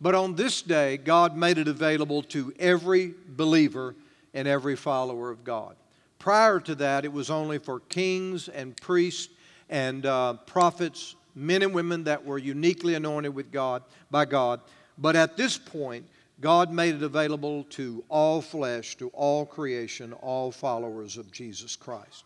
But 0.00 0.14
on 0.14 0.34
this 0.34 0.62
day, 0.62 0.96
God 0.96 1.36
made 1.36 1.58
it 1.58 1.68
available 1.68 2.22
to 2.24 2.52
every 2.58 3.14
believer 3.28 3.94
and 4.34 4.48
every 4.48 4.76
follower 4.76 5.30
of 5.30 5.44
God. 5.44 5.76
Prior 6.18 6.60
to 6.60 6.74
that, 6.76 7.04
it 7.04 7.12
was 7.12 7.30
only 7.30 7.58
for 7.58 7.80
kings 7.80 8.48
and 8.48 8.76
priests 8.76 9.32
and 9.70 10.04
uh, 10.04 10.34
prophets, 10.46 11.16
men 11.34 11.62
and 11.62 11.74
women 11.74 12.04
that 12.04 12.24
were 12.24 12.38
uniquely 12.38 12.94
anointed 12.94 13.34
with 13.34 13.50
God 13.50 13.82
by 14.10 14.24
God. 14.24 14.60
But 14.98 15.16
at 15.16 15.36
this 15.36 15.56
point, 15.56 16.04
God 16.40 16.72
made 16.72 16.96
it 16.96 17.02
available 17.02 17.64
to 17.70 18.04
all 18.08 18.42
flesh, 18.42 18.96
to 18.96 19.08
all 19.10 19.46
creation, 19.46 20.12
all 20.14 20.50
followers 20.50 21.16
of 21.16 21.30
Jesus 21.30 21.76
Christ. 21.76 22.24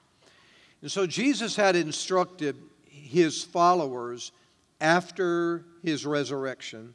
And 0.87 0.93
so 0.93 1.05
Jesus 1.05 1.57
had 1.57 1.75
instructed 1.75 2.55
his 2.88 3.43
followers 3.43 4.31
after 4.81 5.64
his 5.83 6.07
resurrection 6.07 6.95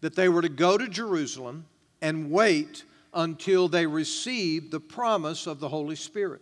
that 0.00 0.14
they 0.14 0.28
were 0.28 0.42
to 0.42 0.48
go 0.48 0.78
to 0.78 0.86
Jerusalem 0.86 1.66
and 2.00 2.30
wait 2.30 2.84
until 3.12 3.66
they 3.66 3.84
received 3.84 4.70
the 4.70 4.78
promise 4.78 5.48
of 5.48 5.58
the 5.58 5.68
Holy 5.68 5.96
Spirit. 5.96 6.40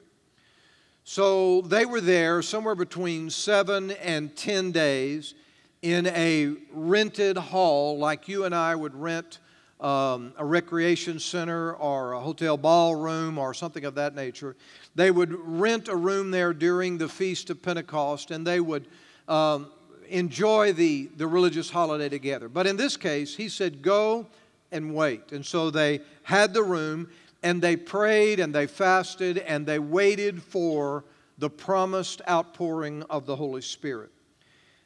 So 1.04 1.62
they 1.62 1.86
were 1.86 2.02
there 2.02 2.42
somewhere 2.42 2.74
between 2.74 3.30
seven 3.30 3.92
and 3.92 4.36
ten 4.36 4.70
days 4.70 5.32
in 5.80 6.06
a 6.08 6.52
rented 6.70 7.38
hall 7.38 7.96
like 7.96 8.28
you 8.28 8.44
and 8.44 8.54
I 8.54 8.74
would 8.74 8.94
rent 8.94 9.38
um, 9.80 10.32
a 10.36 10.44
recreation 10.44 11.18
center 11.18 11.74
or 11.74 12.12
a 12.12 12.20
hotel 12.20 12.56
ballroom 12.56 13.38
or 13.38 13.54
something 13.54 13.84
of 13.84 13.94
that 13.94 14.14
nature. 14.14 14.56
They 14.94 15.10
would 15.10 15.32
rent 15.32 15.88
a 15.88 15.96
room 15.96 16.30
there 16.30 16.52
during 16.52 16.98
the 16.98 17.08
Feast 17.08 17.50
of 17.50 17.62
Pentecost 17.62 18.30
and 18.30 18.46
they 18.46 18.60
would 18.60 18.86
um, 19.28 19.70
enjoy 20.08 20.72
the, 20.72 21.08
the 21.16 21.26
religious 21.26 21.70
holiday 21.70 22.08
together. 22.08 22.48
But 22.48 22.66
in 22.66 22.76
this 22.76 22.96
case, 22.96 23.36
he 23.36 23.48
said, 23.48 23.82
Go 23.82 24.26
and 24.72 24.94
wait. 24.94 25.32
And 25.32 25.44
so 25.44 25.70
they 25.70 26.00
had 26.22 26.52
the 26.52 26.62
room 26.62 27.08
and 27.42 27.62
they 27.62 27.76
prayed 27.76 28.40
and 28.40 28.54
they 28.54 28.66
fasted 28.66 29.38
and 29.38 29.66
they 29.66 29.78
waited 29.78 30.42
for 30.42 31.04
the 31.38 31.50
promised 31.50 32.20
outpouring 32.28 33.02
of 33.04 33.24
the 33.24 33.34
Holy 33.34 33.62
Spirit. 33.62 34.10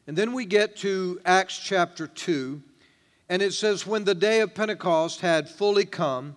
And 0.06 0.16
then 0.16 0.32
we 0.32 0.44
get 0.44 0.76
to 0.76 1.20
Acts 1.24 1.58
chapter 1.58 2.06
2. 2.06 2.62
And 3.28 3.40
it 3.40 3.52
says, 3.52 3.86
When 3.86 4.04
the 4.04 4.14
day 4.14 4.40
of 4.40 4.54
Pentecost 4.54 5.20
had 5.20 5.48
fully 5.48 5.84
come, 5.84 6.36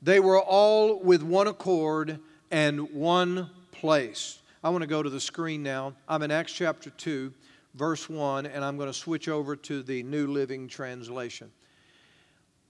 they 0.00 0.20
were 0.20 0.40
all 0.40 1.00
with 1.00 1.22
one 1.22 1.48
accord 1.48 2.18
and 2.50 2.92
one 2.92 3.50
place. 3.72 4.40
I 4.64 4.70
want 4.70 4.82
to 4.82 4.88
go 4.88 5.02
to 5.02 5.10
the 5.10 5.20
screen 5.20 5.62
now. 5.62 5.94
I'm 6.08 6.22
in 6.22 6.30
Acts 6.30 6.52
chapter 6.52 6.90
2, 6.90 7.32
verse 7.74 8.08
1, 8.08 8.46
and 8.46 8.64
I'm 8.64 8.76
going 8.76 8.88
to 8.88 8.94
switch 8.94 9.28
over 9.28 9.56
to 9.56 9.82
the 9.82 10.02
New 10.04 10.28
Living 10.28 10.68
Translation. 10.68 11.50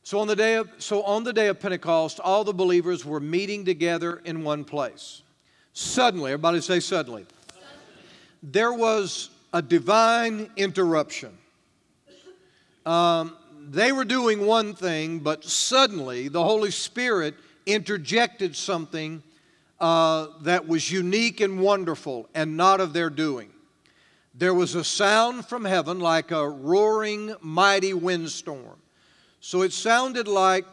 So 0.02 0.18
on 0.18 0.26
the 0.26 0.36
day 0.36 0.56
of, 0.56 0.70
so 0.78 1.02
on 1.02 1.22
the 1.22 1.32
day 1.32 1.48
of 1.48 1.60
Pentecost, 1.60 2.18
all 2.20 2.44
the 2.44 2.54
believers 2.54 3.04
were 3.04 3.20
meeting 3.20 3.64
together 3.64 4.20
in 4.24 4.42
one 4.42 4.64
place. 4.64 5.22
Suddenly, 5.74 6.32
everybody 6.32 6.60
say 6.60 6.80
suddenly. 6.80 7.24
suddenly. 7.48 7.66
There 8.42 8.72
was 8.72 9.30
a 9.52 9.62
divine 9.62 10.50
interruption. 10.56 11.36
Um, 12.84 13.36
they 13.70 13.92
were 13.92 14.04
doing 14.04 14.46
one 14.46 14.74
thing, 14.74 15.18
but 15.20 15.44
suddenly 15.44 16.28
the 16.28 16.42
Holy 16.42 16.70
Spirit 16.70 17.34
interjected 17.66 18.56
something 18.56 19.22
uh, 19.80 20.26
that 20.42 20.66
was 20.66 20.90
unique 20.90 21.40
and 21.40 21.60
wonderful 21.60 22.28
and 22.34 22.56
not 22.56 22.80
of 22.80 22.92
their 22.92 23.10
doing. 23.10 23.50
There 24.34 24.54
was 24.54 24.74
a 24.74 24.84
sound 24.84 25.46
from 25.46 25.64
heaven 25.64 26.00
like 26.00 26.30
a 26.30 26.48
roaring, 26.48 27.34
mighty 27.40 27.92
windstorm. 27.92 28.78
So 29.40 29.62
it 29.62 29.72
sounded 29.72 30.28
like 30.28 30.64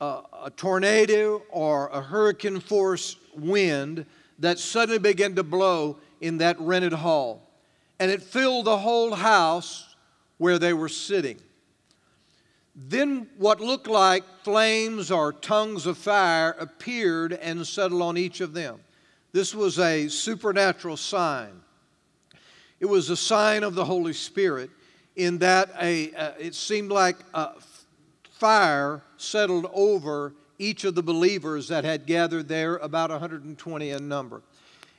a, 0.00 0.22
a 0.44 0.52
tornado 0.56 1.42
or 1.50 1.88
a 1.88 2.00
hurricane 2.00 2.60
force 2.60 3.16
wind 3.36 4.04
that 4.38 4.58
suddenly 4.58 4.98
began 4.98 5.34
to 5.36 5.42
blow 5.42 5.96
in 6.20 6.38
that 6.38 6.60
rented 6.60 6.92
hall. 6.92 7.42
And 7.98 8.10
it 8.10 8.22
filled 8.22 8.66
the 8.66 8.78
whole 8.78 9.14
house 9.14 9.94
where 10.36 10.58
they 10.58 10.72
were 10.72 10.88
sitting. 10.88 11.38
Then 12.86 13.28
what 13.36 13.60
looked 13.60 13.88
like 13.88 14.22
flames 14.44 15.10
or 15.10 15.32
tongues 15.32 15.84
of 15.84 15.98
fire 15.98 16.54
appeared 16.60 17.32
and 17.32 17.66
settled 17.66 18.02
on 18.02 18.16
each 18.16 18.40
of 18.40 18.52
them. 18.52 18.78
This 19.32 19.52
was 19.52 19.80
a 19.80 20.06
supernatural 20.06 20.96
sign. 20.96 21.60
It 22.78 22.86
was 22.86 23.10
a 23.10 23.16
sign 23.16 23.64
of 23.64 23.74
the 23.74 23.84
Holy 23.84 24.12
Spirit 24.12 24.70
in 25.16 25.38
that 25.38 25.70
a, 25.80 26.12
uh, 26.14 26.30
it 26.38 26.54
seemed 26.54 26.92
like 26.92 27.16
a 27.34 27.50
fire 28.30 29.02
settled 29.16 29.68
over 29.74 30.32
each 30.60 30.84
of 30.84 30.94
the 30.94 31.02
believers 31.02 31.66
that 31.68 31.84
had 31.84 32.06
gathered 32.06 32.46
there, 32.46 32.76
about 32.76 33.10
120 33.10 33.90
in 33.90 34.08
number. 34.08 34.40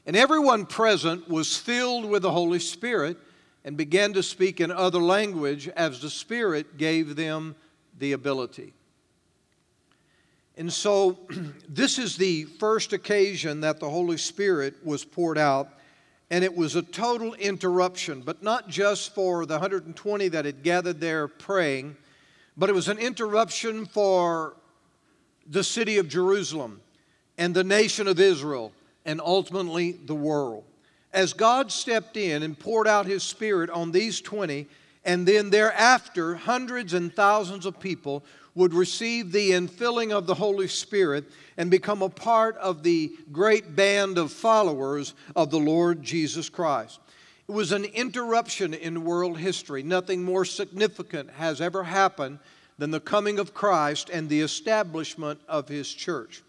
And 0.05 0.17
everyone 0.17 0.65
present 0.65 1.29
was 1.29 1.55
filled 1.55 2.03
with 2.03 2.23
the 2.23 2.31
Holy 2.31 2.59
Spirit 2.59 3.17
and 3.63 3.77
began 3.77 4.11
to 4.13 4.23
speak 4.23 4.59
in 4.59 4.69
other 4.69 4.99
language 4.99 5.69
as 5.69 6.01
the 6.01 6.09
Spirit 6.09 6.77
gave 6.77 7.15
them 7.15 7.55
the 7.99 8.13
ability. 8.13 8.73
And 10.57 10.71
so, 10.71 11.19
this 11.69 11.99
is 11.99 12.17
the 12.17 12.45
first 12.45 12.93
occasion 12.93 13.61
that 13.61 13.79
the 13.79 13.89
Holy 13.89 14.17
Spirit 14.17 14.75
was 14.83 15.05
poured 15.05 15.37
out, 15.37 15.69
and 16.31 16.43
it 16.43 16.55
was 16.55 16.75
a 16.75 16.81
total 16.81 17.33
interruption, 17.35 18.21
but 18.21 18.43
not 18.43 18.69
just 18.69 19.13
for 19.13 19.45
the 19.45 19.55
120 19.55 20.27
that 20.29 20.45
had 20.45 20.63
gathered 20.63 20.99
there 20.99 21.27
praying 21.27 21.95
but 22.59 22.69
it 22.69 22.73
was 22.73 22.89
an 22.89 22.99
interruption 22.99 23.85
for 23.85 24.53
the 25.47 25.63
city 25.63 25.97
of 25.97 26.09
Jerusalem 26.09 26.81
and 27.37 27.55
the 27.55 27.63
nation 27.63 28.05
of 28.05 28.19
Israel 28.19 28.73
and 29.05 29.21
ultimately 29.21 29.93
the 29.93 30.13
world. 30.13 30.65
As 31.13 31.31
God 31.31 31.71
stepped 31.71 32.17
in 32.17 32.43
and 32.43 32.59
poured 32.59 32.85
out 32.85 33.05
His 33.05 33.23
Spirit 33.23 33.69
on 33.69 33.91
these 33.91 34.19
20, 34.19 34.67
and 35.09 35.25
then 35.25 35.49
thereafter, 35.49 36.35
hundreds 36.35 36.93
and 36.93 37.11
thousands 37.11 37.65
of 37.65 37.79
people 37.79 38.23
would 38.53 38.75
receive 38.75 39.31
the 39.31 39.49
infilling 39.49 40.11
of 40.11 40.27
the 40.27 40.35
Holy 40.35 40.67
Spirit 40.67 41.25
and 41.57 41.71
become 41.71 42.03
a 42.03 42.09
part 42.09 42.55
of 42.57 42.83
the 42.83 43.11
great 43.31 43.75
band 43.75 44.19
of 44.19 44.31
followers 44.31 45.15
of 45.35 45.49
the 45.49 45.57
Lord 45.57 46.03
Jesus 46.03 46.47
Christ. 46.47 46.99
It 47.47 47.51
was 47.51 47.71
an 47.71 47.85
interruption 47.85 48.75
in 48.75 49.03
world 49.03 49.39
history. 49.39 49.81
Nothing 49.81 50.23
more 50.23 50.45
significant 50.45 51.31
has 51.31 51.59
ever 51.59 51.85
happened 51.85 52.37
than 52.77 52.91
the 52.91 52.99
coming 52.99 53.39
of 53.39 53.55
Christ 53.55 54.11
and 54.11 54.29
the 54.29 54.41
establishment 54.41 55.41
of 55.47 55.67
his 55.67 55.91
church. 55.91 56.43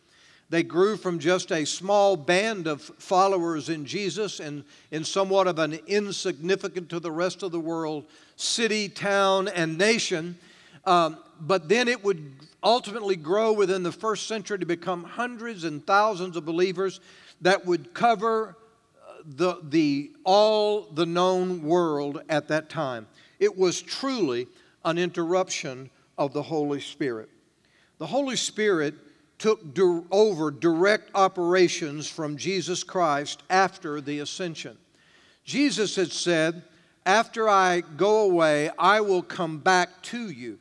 They 0.51 0.65
grew 0.65 0.97
from 0.97 1.21
just 1.21 1.53
a 1.53 1.65
small 1.65 2.17
band 2.17 2.67
of 2.67 2.83
followers 2.83 3.69
in 3.69 3.87
Jesus 3.87 4.41
and 4.41 4.65
in 4.91 5.05
somewhat 5.05 5.47
of 5.47 5.61
an 5.61 5.79
insignificant 5.87 6.91
to 6.91 6.99
the 6.99 7.13
rest 7.13 7.45
of 7.45 7.53
the 7.53 7.61
world 7.61 8.05
city, 8.41 8.89
town, 8.89 9.49
and 9.49 9.77
nation. 9.77 10.39
Um, 10.85 11.19
but 11.41 11.69
then 11.69 11.89
it 11.89 12.03
would 12.05 12.33
ultimately 12.63 13.17
grow 13.17 13.53
within 13.53 13.83
the 13.83 13.93
first 13.93 14.27
century 14.27 14.59
to 14.59 14.67
become 14.67 15.05
hundreds 15.05 15.65
and 15.65 15.87
thousands 15.87 16.37
of 16.37 16.45
believers 16.45 17.01
that 17.41 17.65
would 17.65 17.95
cover 17.95 18.57
the, 19.25 19.57
the, 19.65 20.13
all 20.25 20.83
the 20.83 21.07
known 21.07 21.63
world 21.63 22.23
at 22.29 22.49
that 22.49 22.69
time. 22.69 23.07
It 23.39 23.57
was 23.57 23.81
truly 23.81 24.47
an 24.85 24.99
interruption 24.99 25.91
of 26.19 26.33
the 26.33 26.43
Holy 26.43 26.81
Spirit. 26.81 27.29
The 27.99 28.07
Holy 28.07 28.37
Spirit 28.37 28.95
took 29.39 29.75
di- 29.75 30.03
over 30.11 30.51
direct 30.51 31.11
operations 31.15 32.09
from 32.09 32.37
Jesus 32.37 32.85
Christ 32.85 33.43
after 33.49 34.01
the 34.01 34.21
ascension. 34.21 34.77
Jesus 35.45 35.97
had 35.97 36.13
said, 36.13 36.63
After 37.07 37.49
I 37.49 37.83
go 37.97 38.21
away, 38.23 38.71
I 38.79 39.01
will 39.01 39.23
come 39.23 39.59
back 39.59 40.03
to 40.03 40.31
you. 40.31 40.59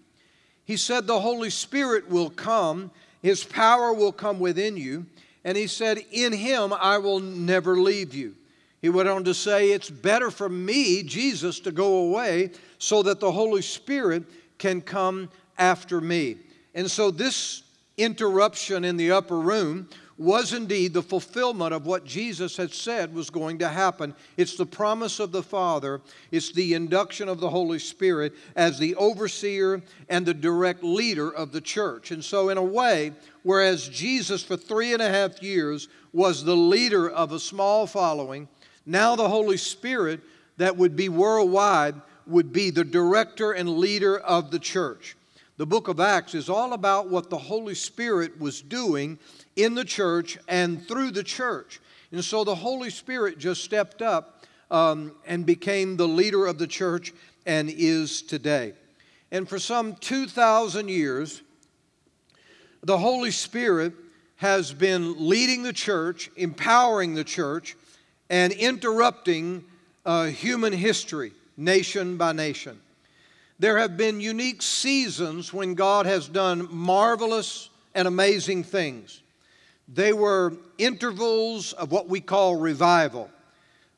He 0.66 0.78
said, 0.78 1.08
The 1.08 1.20
Holy 1.20 1.50
Spirit 1.50 2.10
will 2.10 2.30
come, 2.30 2.92
His 3.22 3.44
power 3.44 3.94
will 3.94 4.12
come 4.12 4.40
within 4.40 4.78
you. 4.78 5.06
And 5.44 5.58
He 5.58 5.68
said, 5.68 6.00
In 6.12 6.32
Him 6.34 6.74
I 6.74 6.98
will 6.98 7.20
never 7.20 7.78
leave 7.78 8.14
you. 8.14 8.36
He 8.82 8.90
went 8.90 9.10
on 9.10 9.24
to 9.26 9.34
say, 9.34 9.72
It's 9.72 9.90
better 9.90 10.32
for 10.32 10.48
me, 10.48 11.04
Jesus, 11.04 11.60
to 11.62 11.72
go 11.72 11.98
away 12.00 12.52
so 12.78 13.04
that 13.04 13.20
the 13.20 13.32
Holy 13.32 13.62
Spirit 13.62 14.24
can 14.58 14.82
come 14.82 15.30
after 15.58 16.00
me. 16.00 16.38
And 16.74 16.90
so 16.90 17.12
this 17.12 17.64
interruption 17.98 18.86
in 18.86 18.96
the 18.96 19.12
upper 19.12 19.40
room 19.40 19.90
was 20.20 20.54
indeed 20.54 20.94
the 20.94 21.02
fulfillment 21.02 21.74
of 21.74 21.88
what 21.88 22.06
Jesus 22.06 22.58
had 22.58 22.72
said 22.72 23.16
was 23.16 23.32
going 23.32 23.58
to 23.60 23.68
happen. 23.68 24.14
It's 24.38 24.56
the 24.56 24.66
promise 24.68 25.20
of 25.20 25.32
the 25.32 25.42
Father, 25.42 26.02
it's 26.30 26.52
the 26.52 26.76
induction 26.76 27.28
of 27.28 27.40
the 27.40 27.50
Holy 27.50 27.80
Spirit 27.80 28.34
as 28.56 28.78
the 28.78 28.94
overseer 28.96 29.82
and 30.10 30.26
the 30.26 30.34
direct 30.36 30.84
leader 30.84 31.34
of 31.34 31.52
the 31.52 31.62
church. 31.62 32.12
And 32.12 32.24
so, 32.24 32.50
in 32.50 32.58
a 32.58 32.64
way, 32.64 33.14
whereas 33.42 33.90
Jesus 33.90 34.44
for 34.44 34.58
three 34.58 34.94
and 34.94 35.02
a 35.02 35.10
half 35.10 35.42
years 35.42 35.88
was 36.14 36.44
the 36.44 36.56
leader 36.56 37.10
of 37.10 37.32
a 37.32 37.40
small 37.40 37.88
following, 37.88 38.48
now, 38.90 39.16
the 39.16 39.30
Holy 39.30 39.58
Spirit, 39.58 40.22
that 40.58 40.76
would 40.76 40.96
be 40.96 41.10
worldwide, 41.10 41.94
would 42.26 42.52
be 42.52 42.72
the 42.72 42.84
director 42.84 43.52
and 43.52 43.78
leader 43.78 44.18
of 44.18 44.50
the 44.50 44.58
church. 44.58 45.16
The 45.60 45.66
book 45.66 45.90
of 45.90 46.00
Acts 46.00 46.36
is 46.36 46.48
all 46.48 46.72
about 46.72 47.10
what 47.10 47.30
the 47.30 47.38
Holy 47.38 47.76
Spirit 47.76 48.40
was 48.40 48.62
doing 48.62 49.20
in 49.58 49.76
the 49.76 49.84
church 49.84 50.38
and 50.48 50.88
through 50.88 51.12
the 51.12 51.22
church. 51.22 51.82
And 52.14 52.24
so 52.24 52.46
the 52.46 52.56
Holy 52.56 52.90
Spirit 52.90 53.38
just 53.38 53.62
stepped 53.62 54.02
up 54.02 54.46
um, 54.72 55.12
and 55.28 55.46
became 55.46 55.98
the 55.98 56.08
leader 56.08 56.46
of 56.46 56.60
the 56.60 56.66
church 56.66 57.12
and 57.46 57.70
is 57.70 58.22
today. 58.22 58.72
And 59.32 59.50
for 59.50 59.60
some 59.60 59.96
2,000 59.96 60.88
years, 60.88 61.42
the 62.82 62.98
Holy 62.98 63.32
Spirit 63.32 63.92
has 64.38 64.72
been 64.72 65.28
leading 65.28 65.64
the 65.64 65.74
church, 65.74 66.32
empowering 66.38 67.16
the 67.16 67.26
church, 67.26 67.76
and 68.30 68.54
interrupting 68.54 69.66
uh, 70.06 70.28
human 70.28 70.72
history, 70.72 71.34
nation 71.58 72.16
by 72.16 72.32
nation. 72.32 72.80
There 73.60 73.78
have 73.78 73.98
been 73.98 74.22
unique 74.22 74.62
seasons 74.62 75.54
when 75.54 75.74
God 75.74 76.06
has 76.06 76.30
done 76.30 76.68
marvelous 76.72 77.70
and 77.94 78.08
amazing 78.08 78.64
things. 78.64 79.22
They 79.94 80.14
were 80.14 80.54
intervals 80.78 81.74
of 81.74 81.92
what 81.92 82.08
we 82.08 82.22
call 82.22 82.56
revival. 82.56 83.30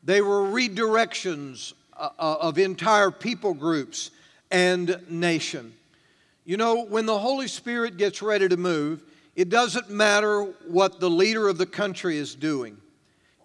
They 0.03 0.21
were 0.21 0.41
redirections 0.41 1.73
uh, 1.95 2.09
uh, 2.17 2.37
of 2.41 2.57
entire 2.57 3.11
people 3.11 3.53
groups 3.53 4.09
and 4.49 4.99
nation. 5.09 5.73
You 6.43 6.57
know, 6.57 6.85
when 6.85 7.05
the 7.05 7.19
Holy 7.19 7.47
Spirit 7.47 7.97
gets 7.97 8.23
ready 8.23 8.47
to 8.49 8.57
move, 8.57 9.03
it 9.35 9.49
doesn't 9.49 9.91
matter 9.91 10.43
what 10.67 10.99
the 10.99 11.09
leader 11.09 11.47
of 11.47 11.59
the 11.59 11.67
country 11.67 12.17
is 12.17 12.33
doing. 12.33 12.77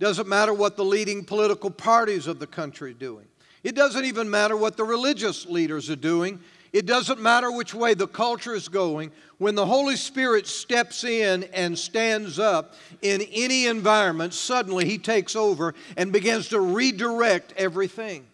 It 0.00 0.02
Doesn't 0.02 0.28
matter 0.28 0.54
what 0.54 0.76
the 0.76 0.84
leading 0.84 1.24
political 1.24 1.70
parties 1.70 2.26
of 2.26 2.38
the 2.38 2.46
country 2.46 2.92
are 2.92 2.94
doing. 2.94 3.26
It 3.66 3.74
doesn't 3.74 4.04
even 4.04 4.30
matter 4.30 4.56
what 4.56 4.76
the 4.76 4.84
religious 4.84 5.44
leaders 5.44 5.90
are 5.90 5.96
doing. 5.96 6.38
It 6.72 6.86
doesn't 6.86 7.20
matter 7.20 7.50
which 7.50 7.74
way 7.74 7.94
the 7.94 8.06
culture 8.06 8.54
is 8.54 8.68
going. 8.68 9.10
When 9.38 9.56
the 9.56 9.66
Holy 9.66 9.96
Spirit 9.96 10.46
steps 10.46 11.02
in 11.02 11.42
and 11.52 11.76
stands 11.76 12.38
up 12.38 12.74
in 13.02 13.22
any 13.22 13.66
environment, 13.66 14.34
suddenly 14.34 14.84
He 14.84 14.98
takes 14.98 15.34
over 15.34 15.74
and 15.96 16.12
begins 16.12 16.50
to 16.50 16.60
redirect 16.60 17.54
everything. 17.56 18.24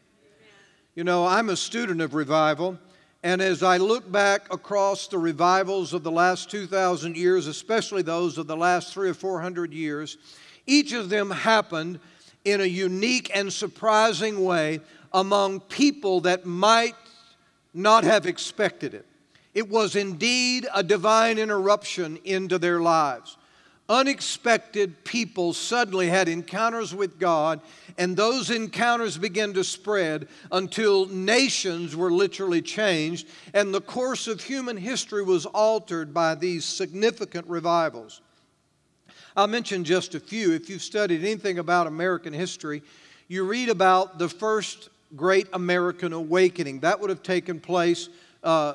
You 0.95 1.05
know, 1.05 1.27
I'm 1.27 1.49
a 1.49 1.57
student 1.57 2.03
of 2.03 2.13
revival, 2.13 2.79
and 3.23 3.41
as 3.41 3.63
I 3.63 3.79
look 3.79 4.13
back 4.13 4.53
across 4.53 5.07
the 5.07 5.17
revivals 5.17 5.95
of 5.95 6.03
the 6.03 6.13
last 6.13 6.51
2,000 6.51 7.17
years, 7.17 7.47
especially 7.47 8.03
those 8.03 8.37
of 8.37 8.49
the 8.49 8.57
last 8.59 8.93
three 8.93 9.09
or 9.09 9.15
400 9.15 9.73
years, 9.73 10.19
each 10.67 10.93
of 10.93 11.09
them 11.09 11.31
happened 11.31 12.01
in 12.45 12.61
a 12.61 12.67
unique 12.67 13.31
and 13.35 13.51
surprising 13.51 14.45
way 14.45 14.81
among 15.15 15.61
people 15.61 16.21
that 16.23 16.47
might 16.47 16.95
not 17.75 18.05
have 18.05 18.27
expected 18.27 18.95
it. 18.95 19.07
It 19.55 19.69
was 19.69 19.97
indeed 19.97 20.67
a 20.75 20.83
divine 20.83 21.39
interruption 21.39 22.19
into 22.25 22.59
their 22.59 22.81
lives. 22.81 23.37
Unexpected 23.89 25.05
people 25.05 25.53
suddenly 25.53 26.09
had 26.09 26.29
encounters 26.29 26.95
with 26.95 27.19
God, 27.19 27.61
and 27.99 28.17
those 28.17 28.49
encounters 28.49 29.19
began 29.19 29.53
to 29.53 29.65
spread 29.65 30.29
until 30.51 31.07
nations 31.07 31.95
were 31.95 32.11
literally 32.11 32.63
changed, 32.63 33.27
and 33.53 33.75
the 33.75 33.81
course 33.81 34.29
of 34.29 34.41
human 34.43 34.79
history 34.79 35.23
was 35.23 35.45
altered 35.47 36.15
by 36.15 36.35
these 36.35 36.65
significant 36.65 37.47
revivals. 37.49 38.23
I'll 39.37 39.47
mention 39.47 39.85
just 39.85 40.15
a 40.15 40.21
few. 40.21 40.53
If 40.53 40.71
you've 40.71 40.83
studied 40.83 41.21
anything 41.21 41.59
about 41.59 41.87
American 41.87 42.33
history, 42.33 42.83
you 43.29 43.45
read 43.45 43.69
about 43.69 44.19
the 44.19 44.29
first 44.29 44.91
great 45.17 45.49
American 45.53 46.13
awakening. 46.13 46.81
That 46.81 47.01
would 47.01 47.11
have 47.11 47.23
taken 47.23 47.61
place 47.61 48.09
uh, 48.43 48.75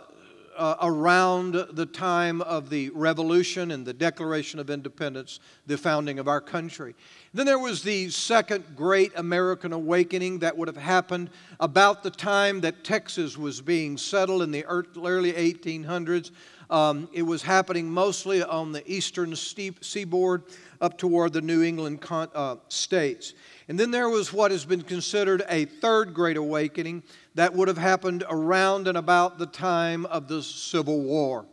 uh, 0.58 0.76
around 0.82 1.54
the 1.74 1.86
time 1.86 2.42
of 2.42 2.70
the 2.70 2.90
Revolution 2.90 3.72
and 3.72 3.86
the 3.86 3.94
Declaration 3.94 4.60
of 4.60 4.70
Independence, 4.70 5.40
the 5.68 5.78
founding 5.78 6.20
of 6.20 6.28
our 6.28 6.42
country. 6.42 6.96
Then 7.34 7.46
there 7.46 7.60
was 7.60 7.84
the 7.84 8.10
second 8.10 8.66
great 8.76 9.12
American 9.16 9.72
awakening 9.72 10.40
that 10.40 10.58
would 10.58 10.68
have 10.68 10.78
happened 10.78 11.30
about 11.60 12.02
the 12.02 12.10
time 12.10 12.62
that 12.62 12.84
Texas 12.84 13.38
was 13.38 13.62
being 13.62 13.98
settled 13.98 14.42
in 14.42 14.52
the 14.52 14.66
early 14.66 15.34
1800s. 15.34 16.32
Um, 16.70 17.08
it 17.14 17.22
was 17.22 17.44
happening 17.44 17.90
mostly 17.90 18.44
on 18.44 18.72
the 18.72 18.90
eastern 18.92 19.36
seaboard 19.36 20.44
up 20.82 20.98
toward 20.98 21.34
the 21.34 21.42
New 21.42 21.64
England 21.64 22.02
con- 22.02 22.30
uh, 22.34 22.56
states. 22.68 23.34
And 23.68 23.78
then 23.78 23.92
there 23.92 24.10
was 24.10 24.32
what 24.32 24.52
has 24.52 24.64
been 24.64 24.82
considered 24.82 25.44
a 25.50 25.66
third 25.66 26.14
great 26.14 26.38
awakening 26.38 27.04
that 27.36 27.54
would 27.54 27.68
have 27.68 27.78
happened 27.78 28.24
around 28.30 28.88
and 28.88 28.98
about 28.98 29.38
the 29.38 29.46
time 29.46 30.06
of 30.06 30.28
the 30.28 30.42
Civil 30.42 31.02
War. 31.02 31.46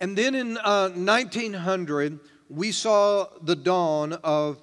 And 0.00 0.16
then 0.16 0.34
in 0.34 0.56
uh, 0.58 0.90
1900, 0.90 2.20
we 2.48 2.72
saw 2.72 3.26
the 3.42 3.56
dawn 3.56 4.14
of 4.24 4.60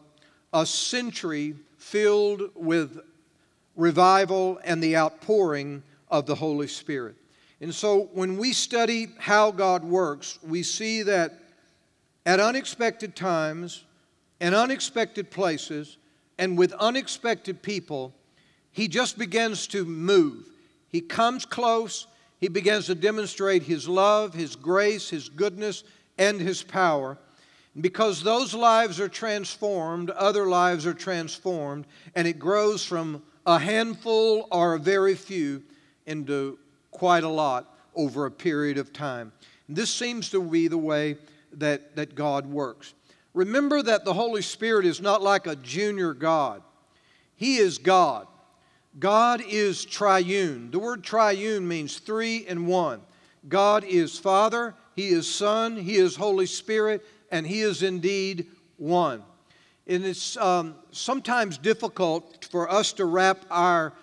a 0.51 0.65
century 0.65 1.55
filled 1.77 2.49
with 2.55 2.99
revival 3.75 4.59
and 4.63 4.81
the 4.81 4.97
outpouring 4.97 5.83
of 6.09 6.25
the 6.25 6.35
Holy 6.35 6.67
Spirit. 6.67 7.15
And 7.61 7.73
so 7.73 8.09
when 8.13 8.37
we 8.37 8.51
study 8.51 9.09
how 9.19 9.51
God 9.51 9.83
works, 9.83 10.39
we 10.43 10.63
see 10.63 11.03
that 11.03 11.39
at 12.25 12.39
unexpected 12.39 13.15
times 13.15 13.83
and 14.39 14.53
unexpected 14.53 15.31
places, 15.31 15.97
and 16.37 16.57
with 16.57 16.73
unexpected 16.73 17.61
people, 17.61 18.13
he 18.71 18.87
just 18.87 19.17
begins 19.17 19.67
to 19.67 19.85
move. 19.85 20.45
He 20.89 21.01
comes 21.01 21.45
close, 21.45 22.07
he 22.39 22.47
begins 22.47 22.87
to 22.87 22.95
demonstrate 22.95 23.63
his 23.63 23.87
love, 23.87 24.33
his 24.33 24.55
grace, 24.55 25.09
his 25.09 25.29
goodness, 25.29 25.83
and 26.17 26.41
his 26.41 26.63
power. 26.63 27.17
Because 27.79 28.21
those 28.21 28.53
lives 28.53 28.99
are 28.99 29.09
transformed, 29.09 30.11
other 30.11 30.45
lives 30.47 30.85
are 30.85 30.93
transformed, 30.93 31.85
and 32.15 32.27
it 32.27 32.37
grows 32.37 32.85
from 32.85 33.23
a 33.45 33.57
handful 33.57 34.47
or 34.51 34.75
a 34.75 34.79
very 34.79 35.15
few 35.15 35.63
into 36.05 36.59
quite 36.91 37.23
a 37.23 37.29
lot 37.29 37.75
over 37.95 38.25
a 38.25 38.31
period 38.31 38.77
of 38.77 38.93
time. 38.93 39.31
This 39.67 39.91
seems 39.91 40.29
to 40.31 40.41
be 40.41 40.67
the 40.67 40.77
way 40.77 41.17
that, 41.53 41.95
that 41.95 42.15
God 42.15 42.45
works. 42.45 42.93
Remember 43.33 43.81
that 43.81 44.05
the 44.05 44.13
Holy 44.13 44.41
Spirit 44.41 44.85
is 44.85 45.01
not 45.01 45.21
like 45.21 45.47
a 45.47 45.55
junior 45.55 46.13
God, 46.13 46.61
He 47.35 47.57
is 47.57 47.77
God. 47.77 48.27
God 48.99 49.41
is 49.47 49.85
triune. 49.85 50.69
The 50.69 50.77
word 50.77 51.03
triune 51.03 51.67
means 51.67 51.97
three 51.97 52.45
in 52.47 52.67
one. 52.67 53.01
God 53.49 53.83
is 53.83 54.19
Father, 54.19 54.75
He 54.95 55.07
is 55.07 55.27
Son, 55.27 55.75
He 55.75 55.95
is 55.95 56.15
Holy 56.15 56.45
Spirit, 56.45 57.03
and 57.31 57.47
He 57.47 57.61
is 57.61 57.81
indeed 57.81 58.47
one. 58.77 59.23
And 59.87 60.05
it's 60.05 60.37
um, 60.37 60.75
sometimes 60.91 61.57
difficult 61.57 62.47
for 62.51 62.71
us 62.71 62.93
to 62.93 63.05
wrap 63.05 63.45
our 63.49 63.93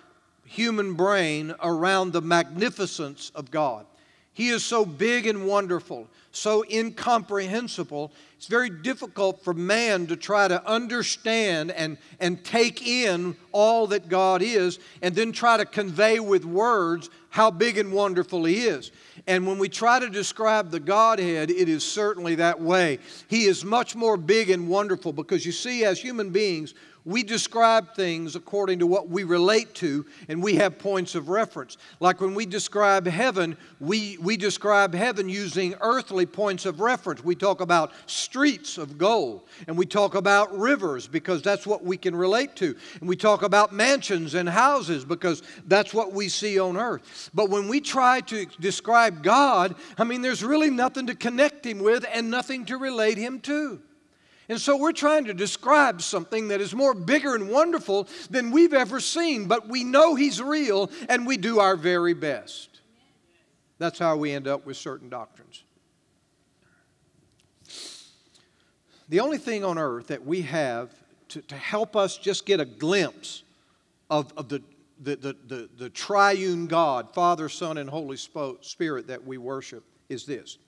human 0.45 0.95
brain 0.95 1.55
around 1.63 2.13
the 2.13 2.21
magnificence 2.21 3.31
of 3.35 3.51
God. 3.51 3.87
He 4.41 4.49
is 4.49 4.65
so 4.65 4.87
big 4.87 5.27
and 5.27 5.47
wonderful, 5.47 6.09
so 6.33 6.65
incomprehensible. 6.71 8.11
It's 8.39 8.47
very 8.47 8.71
difficult 8.71 9.45
for 9.45 9.53
man 9.53 10.07
to 10.07 10.17
try 10.17 10.49
to 10.49 10.67
understand 10.67 11.73
and, 11.73 11.99
and 12.21 12.43
take 12.43 12.87
in 12.87 13.37
all 13.53 13.87
that 13.89 14.09
God 14.09 14.41
is 14.41 14.79
and 15.03 15.15
then 15.15 15.33
try 15.33 15.59
to 15.59 15.67
convey 15.67 16.21
with 16.21 16.47
words 16.47 17.11
how 17.29 17.51
big 17.51 17.77
and 17.77 17.93
wonderful 17.93 18.47
He 18.47 18.63
is. 18.63 18.93
And 19.27 19.47
when 19.47 19.59
we 19.59 19.69
try 19.69 20.01
to 20.01 20.09
describe 20.09 20.71
the 20.71 20.81
Godhead, 20.81 21.51
it 21.51 21.69
is 21.69 21.85
certainly 21.85 22.37
that 22.37 22.59
way. 22.59 22.99
He 23.29 23.45
is 23.45 23.63
much 23.63 23.95
more 23.95 24.17
big 24.17 24.49
and 24.49 24.71
wonderful 24.71 25.13
because 25.13 25.45
you 25.45 25.53
see, 25.53 25.85
as 25.85 26.01
human 26.01 26.31
beings, 26.31 26.73
we 27.05 27.23
describe 27.23 27.95
things 27.95 28.37
according 28.37 28.81
to 28.81 28.87
what 28.87 29.09
we 29.09 29.25
relate 29.25 29.75
to, 29.77 30.05
and 30.29 30.43
we 30.43 30.57
have 30.57 30.79
points 30.79 31.15
of 31.15 31.29
reference. 31.29 31.77
Like 31.99 32.21
when 32.21 32.35
we 32.35 32.47
describe 32.47 33.07
heaven, 33.07 33.57
we, 33.81 34.19
we 34.19 34.37
describe 34.37 34.95
heaven 34.95 35.29
using 35.29 35.75
earthly 35.81 36.27
points 36.27 36.67
of 36.67 36.81
reference. 36.81 37.25
We 37.25 37.35
talk 37.35 37.61
about 37.61 37.93
streets 38.07 38.77
of 38.79 38.99
gold, 38.99 39.43
and 39.67 39.79
we 39.79 39.87
talk 39.87 40.15
about 40.15 40.57
rivers 40.57 41.07
because 41.07 41.43
that's 41.43 41.67
what 41.67 41.85
we 41.85 41.97
can 41.97 42.15
relate 42.15 42.57
to. 42.57 42.77
And 43.01 43.09
we 43.09 43.17
talk 43.17 43.43
about 43.43 43.73
mansions 43.73 44.35
and 44.35 44.49
houses 44.49 45.05
because 45.05 45.43
that's 45.67 45.95
what 45.95 46.13
we 46.13 46.29
see 46.29 46.59
on 46.59 46.77
earth. 46.77 47.31
But 47.33 47.51
when 47.51 47.69
we 47.69 47.81
try 47.81 48.21
to 48.23 48.47
describe 48.61 49.23
God, 49.23 49.75
I 49.97 50.05
mean, 50.05 50.23
there's 50.23 50.45
really 50.45 50.71
nothing 50.71 51.07
to 51.07 51.15
connect 51.15 51.65
Him 51.65 51.79
with 51.79 52.05
and 52.13 52.31
nothing 52.31 52.67
to 52.67 52.77
relate 52.77 53.19
Him 53.19 53.41
to. 53.41 53.81
And 54.51 54.61
so 54.61 54.77
we're 54.77 54.91
trying 54.91 55.27
to 55.27 55.33
describe 55.33 56.03
something 56.03 56.49
that 56.49 56.61
is 56.61 56.75
more 56.75 56.93
bigger 56.93 57.37
and 57.37 57.49
wonderful 57.49 58.09
than 58.31 58.51
we've 58.51 58.75
ever 58.75 58.99
seen, 58.99 59.47
but 59.47 59.69
we 59.69 59.85
know 59.85 60.17
He's 60.17 60.43
real 60.43 60.91
and 61.09 61.25
we 61.25 61.37
do 61.37 61.61
our 61.61 61.77
very 61.77 62.15
best. 62.15 62.81
That's 63.79 64.01
how 64.01 64.17
we 64.17 64.33
end 64.33 64.49
up 64.49 64.67
with 64.67 64.77
certain 64.77 65.09
doctrines. 65.09 65.63
The 69.09 69.21
only 69.21 69.39
thing 69.39 69.65
on 69.65 69.79
earth 69.79 70.09
that 70.09 70.27
we 70.27 70.43
have 70.43 70.91
to, 71.29 71.43
to 71.43 71.55
help 71.55 71.95
us 71.95 72.19
just 72.19 72.45
get 72.45 72.59
a 72.59 72.65
glimpse 72.65 73.45
of, 74.11 74.33
of 74.37 74.49
the, 74.49 74.63
the, 75.01 75.15
the, 75.15 75.37
the, 75.47 75.71
the 75.79 75.91
triune 75.91 76.67
God, 76.67 77.15
Father, 77.15 77.49
Son, 77.49 77.79
and 77.79 77.89
Holy 77.89 78.17
Spirit 78.17 79.07
that 79.07 79.25
we 79.25 79.39
worship 79.39 79.85
is 80.09 80.27
this 80.27 80.59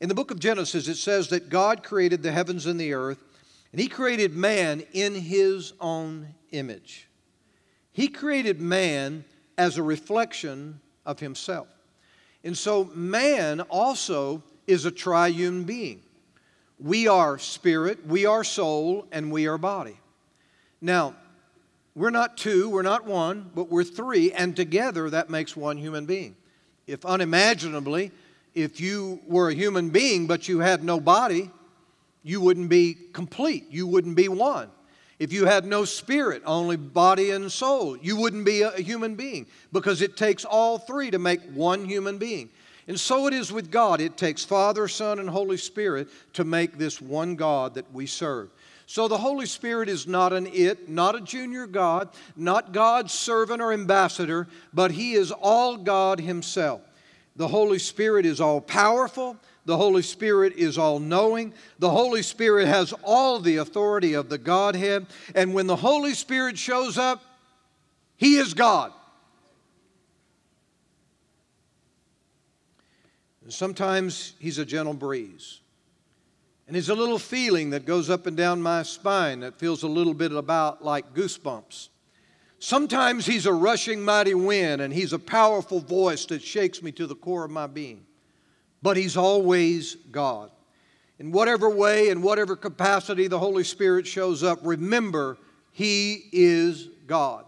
in 0.00 0.08
the 0.08 0.14
book 0.14 0.30
of 0.30 0.38
Genesis, 0.38 0.88
it 0.88 0.96
says 0.96 1.28
that 1.28 1.48
God 1.48 1.82
created 1.82 2.22
the 2.22 2.32
heavens 2.32 2.66
and 2.66 2.78
the 2.78 2.92
earth, 2.92 3.18
and 3.72 3.80
He 3.80 3.88
created 3.88 4.34
man 4.34 4.82
in 4.92 5.14
His 5.14 5.72
own 5.80 6.34
image. 6.50 7.08
He 7.92 8.08
created 8.08 8.60
man 8.60 9.24
as 9.56 9.78
a 9.78 9.82
reflection 9.82 10.80
of 11.06 11.20
Himself. 11.20 11.68
And 12.44 12.56
so, 12.56 12.84
man 12.94 13.62
also 13.62 14.42
is 14.66 14.84
a 14.84 14.90
triune 14.90 15.64
being. 15.64 16.02
We 16.78 17.08
are 17.08 17.38
spirit, 17.38 18.06
we 18.06 18.26
are 18.26 18.44
soul, 18.44 19.06
and 19.10 19.32
we 19.32 19.46
are 19.46 19.56
body. 19.56 19.96
Now, 20.80 21.14
we're 21.94 22.10
not 22.10 22.36
two, 22.36 22.68
we're 22.68 22.82
not 22.82 23.06
one, 23.06 23.50
but 23.54 23.70
we're 23.70 23.82
three, 23.82 24.30
and 24.30 24.54
together 24.54 25.08
that 25.08 25.30
makes 25.30 25.56
one 25.56 25.78
human 25.78 26.04
being. 26.04 26.36
If 26.86 27.06
unimaginably, 27.06 28.12
if 28.56 28.80
you 28.80 29.20
were 29.26 29.50
a 29.50 29.54
human 29.54 29.90
being 29.90 30.26
but 30.26 30.48
you 30.48 30.58
had 30.58 30.82
no 30.82 30.98
body, 30.98 31.50
you 32.24 32.40
wouldn't 32.40 32.68
be 32.68 32.96
complete. 33.12 33.66
You 33.70 33.86
wouldn't 33.86 34.16
be 34.16 34.28
one. 34.28 34.68
If 35.18 35.32
you 35.32 35.46
had 35.46 35.64
no 35.64 35.84
spirit, 35.84 36.42
only 36.44 36.76
body 36.76 37.30
and 37.30 37.52
soul, 37.52 37.96
you 37.96 38.16
wouldn't 38.16 38.44
be 38.44 38.62
a 38.62 38.72
human 38.72 39.14
being 39.14 39.46
because 39.72 40.02
it 40.02 40.16
takes 40.16 40.44
all 40.44 40.78
three 40.78 41.10
to 41.10 41.18
make 41.18 41.40
one 41.52 41.84
human 41.84 42.18
being. 42.18 42.50
And 42.88 42.98
so 42.98 43.26
it 43.26 43.34
is 43.34 43.52
with 43.52 43.70
God. 43.70 44.00
It 44.00 44.16
takes 44.16 44.44
Father, 44.44 44.88
Son, 44.88 45.18
and 45.18 45.28
Holy 45.28 45.56
Spirit 45.56 46.08
to 46.34 46.44
make 46.44 46.78
this 46.78 47.00
one 47.00 47.36
God 47.36 47.74
that 47.74 47.92
we 47.92 48.06
serve. 48.06 48.50
So 48.86 49.08
the 49.08 49.18
Holy 49.18 49.46
Spirit 49.46 49.88
is 49.88 50.06
not 50.06 50.32
an 50.32 50.46
it, 50.46 50.88
not 50.88 51.16
a 51.16 51.20
junior 51.20 51.66
God, 51.66 52.08
not 52.36 52.72
God's 52.72 53.12
servant 53.12 53.60
or 53.60 53.72
ambassador, 53.72 54.46
but 54.72 54.92
He 54.92 55.14
is 55.14 55.32
all 55.32 55.76
God 55.76 56.20
Himself. 56.20 56.80
The 57.36 57.48
Holy 57.48 57.78
Spirit 57.78 58.24
is 58.24 58.40
all 58.40 58.60
powerful. 58.60 59.36
The 59.66 59.76
Holy 59.76 60.02
Spirit 60.02 60.54
is 60.54 60.78
all 60.78 60.98
knowing. 60.98 61.52
The 61.78 61.90
Holy 61.90 62.22
Spirit 62.22 62.66
has 62.66 62.94
all 63.02 63.40
the 63.40 63.56
authority 63.56 64.14
of 64.14 64.28
the 64.28 64.38
Godhead. 64.38 65.06
And 65.34 65.52
when 65.52 65.66
the 65.66 65.76
Holy 65.76 66.14
Spirit 66.14 66.56
shows 66.56 66.96
up, 66.96 67.22
He 68.16 68.36
is 68.36 68.54
God. 68.54 68.92
And 73.42 73.52
sometimes 73.52 74.32
He's 74.38 74.58
a 74.58 74.64
gentle 74.64 74.94
breeze. 74.94 75.60
And 76.66 76.74
He's 76.74 76.88
a 76.88 76.94
little 76.94 77.18
feeling 77.18 77.70
that 77.70 77.84
goes 77.84 78.08
up 78.08 78.26
and 78.26 78.36
down 78.36 78.62
my 78.62 78.82
spine 78.82 79.40
that 79.40 79.58
feels 79.58 79.82
a 79.82 79.88
little 79.88 80.14
bit 80.14 80.32
about 80.32 80.84
like 80.84 81.12
goosebumps. 81.12 81.88
Sometimes 82.58 83.26
he's 83.26 83.46
a 83.46 83.52
rushing 83.52 84.02
mighty 84.02 84.34
wind 84.34 84.80
and 84.80 84.92
he's 84.92 85.12
a 85.12 85.18
powerful 85.18 85.80
voice 85.80 86.24
that 86.26 86.42
shakes 86.42 86.82
me 86.82 86.90
to 86.92 87.06
the 87.06 87.14
core 87.14 87.44
of 87.44 87.50
my 87.50 87.66
being. 87.66 88.06
but 88.82 88.96
He's 88.96 89.16
always 89.16 89.96
God. 90.10 90.50
In 91.18 91.32
whatever 91.32 91.68
way, 91.68 92.08
in 92.10 92.22
whatever 92.22 92.56
capacity 92.56 93.26
the 93.26 93.38
Holy 93.38 93.64
Spirit 93.64 94.06
shows 94.06 94.42
up, 94.42 94.58
remember 94.62 95.38
He 95.72 96.28
is 96.32 96.88
God. 97.06 97.44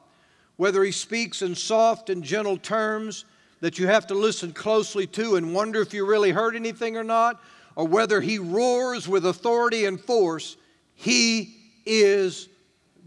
Whether 0.57 0.83
He 0.85 0.93
speaks 0.93 1.43
in 1.43 1.55
soft 1.55 2.11
and 2.11 2.23
gentle 2.23 2.57
terms 2.57 3.25
that 3.61 3.79
you 3.79 3.87
have 3.87 4.07
to 4.09 4.15
listen 4.15 4.53
closely 4.53 5.07
to 5.09 5.37
and 5.37 5.55
wonder 5.55 5.81
if 5.81 5.93
you 5.93 6.07
really 6.07 6.31
heard 6.31 6.57
anything 6.57 6.97
or 6.97 7.05
not, 7.05 7.41
or 7.77 7.87
whether 7.87 8.21
He 8.21 8.39
roars 8.39 9.07
with 9.07 9.27
authority 9.27 9.85
and 9.85 10.01
force, 10.01 10.57
He 10.95 11.57
is 11.87 12.49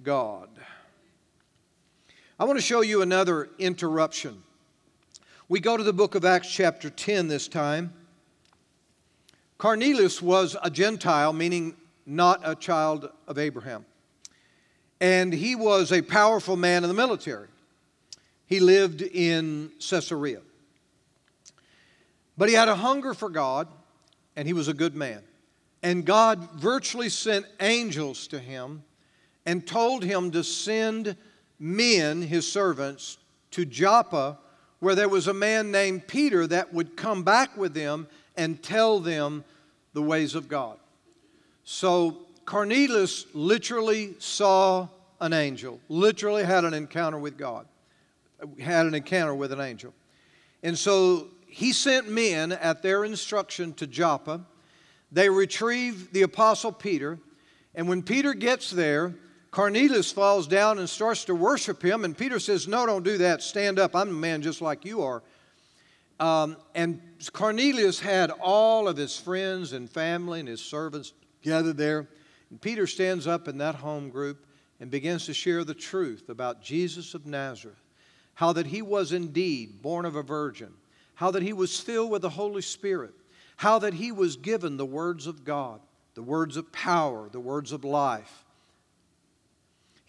God. 0.04 0.41
I 2.42 2.44
want 2.44 2.58
to 2.58 2.66
show 2.66 2.82
you 2.82 3.04
another 3.04 3.50
interruption. 3.60 4.42
We 5.48 5.60
go 5.60 5.78
to 5.78 5.84
the 5.84 5.94
book 5.94 6.16
of 6.16 6.26
Acts, 6.26 6.50
chapter 6.50 6.90
10, 6.90 7.28
this 7.28 7.48
time. 7.48 7.94
Cornelius 9.60 10.24
was 10.24 10.58
a 10.64 10.72
Gentile, 10.72 11.34
meaning 11.34 11.76
not 12.08 12.42
a 12.44 12.56
child 12.56 13.12
of 13.28 13.38
Abraham. 13.38 13.86
And 15.00 15.32
he 15.32 15.56
was 15.56 15.92
a 15.92 16.02
powerful 16.02 16.56
man 16.56 16.84
in 16.84 16.88
the 16.88 16.96
military. 16.96 17.48
He 18.48 18.60
lived 18.60 19.04
in 19.04 19.72
Caesarea. 19.80 20.42
But 22.40 22.50
he 22.50 22.56
had 22.56 22.70
a 22.70 22.76
hunger 22.76 23.14
for 23.14 23.30
God, 23.30 23.68
and 24.36 24.48
he 24.48 24.54
was 24.54 24.68
a 24.68 24.74
good 24.74 24.96
man. 24.96 25.22
And 25.84 26.08
God 26.08 26.40
virtually 26.54 27.10
sent 27.10 27.46
angels 27.60 28.26
to 28.30 28.40
him 28.40 28.82
and 29.46 29.68
told 29.68 30.04
him 30.04 30.32
to 30.32 30.44
send 30.44 31.16
men, 31.62 32.24
his 32.24 32.52
servants, 32.52 33.20
to 33.52 33.66
Joppa, 33.66 34.40
where 34.80 34.96
there 34.96 35.08
was 35.08 35.28
a 35.28 35.34
man 35.34 35.72
named 35.72 36.08
Peter 36.08 36.48
that 36.48 36.74
would 36.74 36.98
come 36.98 37.22
back 37.22 37.56
with 37.56 37.76
them 37.76 38.08
and 38.36 38.64
tell 38.64 39.00
them 39.00 39.44
the 39.94 40.02
ways 40.02 40.34
of 40.34 40.48
God. 40.48 40.80
So 41.64 42.18
Cornelius 42.46 43.28
literally 43.36 44.16
saw 44.18 44.88
an 45.20 45.34
angel, 45.34 45.80
literally 45.88 46.44
had 46.44 46.66
an 46.66 46.74
encounter 46.74 47.20
with 47.20 47.38
God, 47.38 47.68
had 48.60 48.88
an 48.88 48.96
encounter 48.96 49.36
with 49.36 49.52
an 49.52 49.62
angel. 49.62 49.94
And 50.64 50.76
so 50.76 51.28
he 51.46 51.74
sent 51.74 52.10
men 52.10 52.54
at 52.54 52.82
their 52.82 53.06
instruction 53.06 53.74
to 53.74 53.86
Joppa. 53.86 54.42
They 55.12 55.30
retrieve 55.30 56.12
the 56.12 56.24
apostle 56.24 56.72
Peter, 56.72 57.20
and 57.76 57.88
when 57.88 58.02
Peter 58.02 58.34
gets 58.34 58.72
there, 58.72 59.14
Cornelius 59.52 60.14
falls 60.14 60.48
down 60.48 60.80
and 60.80 60.90
starts 60.90 61.26
to 61.26 61.36
worship 61.36 61.84
him, 61.84 62.06
and 62.06 62.18
Peter 62.18 62.40
says, 62.40 62.70
No, 62.70 62.86
don't 62.86 63.04
do 63.04 63.18
that. 63.18 63.44
Stand 63.44 63.80
up. 63.80 63.96
I'm 63.96 64.10
a 64.10 64.14
man 64.14 64.42
just 64.42 64.62
like 64.62 64.86
you 64.86 65.02
are. 65.04 65.22
Um, 66.22 66.56
and 66.74 67.02
Cornelius 67.34 68.00
had 68.00 68.32
all 68.32 68.88
of 68.88 68.96
his 68.96 69.18
friends 69.18 69.74
and 69.74 69.90
family 69.90 70.40
and 70.40 70.48
his 70.48 70.62
servants 70.62 71.14
gathered 71.42 71.78
there. 71.78 72.08
And 72.50 72.62
Peter 72.62 72.88
stands 72.88 73.28
up 73.28 73.48
in 73.48 73.58
that 73.58 73.76
home 73.76 74.10
group 74.10 74.46
and 74.80 74.90
begins 74.90 75.26
to 75.26 75.34
share 75.34 75.64
the 75.64 75.74
truth 75.74 76.30
about 76.30 76.62
Jesus 76.62 77.14
of 77.14 77.26
Nazareth, 77.26 77.82
how 78.36 78.54
that 78.54 78.68
he 78.68 78.82
was 78.82 79.12
indeed 79.12 79.82
born 79.82 80.06
of 80.06 80.16
a 80.16 80.24
virgin, 80.24 80.74
how 81.16 81.32
that 81.32 81.44
he 81.44 81.54
was 81.54 81.80
filled 81.80 82.12
with 82.12 82.22
the 82.22 82.30
Holy 82.30 82.62
Spirit, 82.62 83.14
how 83.58 83.80
that 83.80 83.96
he 83.96 84.12
was 84.12 84.38
given 84.38 84.78
the 84.78 84.86
words 84.86 85.28
of 85.28 85.44
God, 85.44 85.82
the 86.14 86.24
words 86.24 86.56
of 86.56 86.72
power, 86.72 87.30
the 87.30 87.40
words 87.40 87.72
of 87.72 87.84
life. 87.84 88.41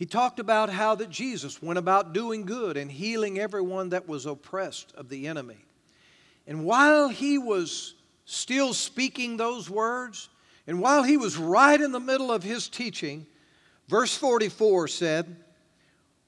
He 0.02 0.06
talked 0.06 0.40
about 0.40 0.68
how 0.68 0.96
that 0.96 1.10
Jesus 1.10 1.62
went 1.62 1.78
about 1.78 2.12
doing 2.12 2.44
good 2.44 2.76
and 2.76 2.90
healing 2.90 3.38
everyone 3.38 3.90
that 3.90 4.08
was 4.08 4.26
oppressed 4.26 4.92
of 4.96 5.08
the 5.08 5.28
enemy. 5.28 5.58
And 6.44 6.64
while 6.64 7.08
he 7.08 7.38
was 7.38 7.94
still 8.24 8.74
speaking 8.74 9.36
those 9.36 9.70
words, 9.70 10.28
and 10.66 10.80
while 10.80 11.04
he 11.04 11.16
was 11.16 11.36
right 11.36 11.80
in 11.80 11.92
the 11.92 12.00
middle 12.00 12.32
of 12.32 12.42
his 12.42 12.68
teaching, 12.68 13.26
verse 13.86 14.12
44 14.16 14.88
said, 14.88 15.36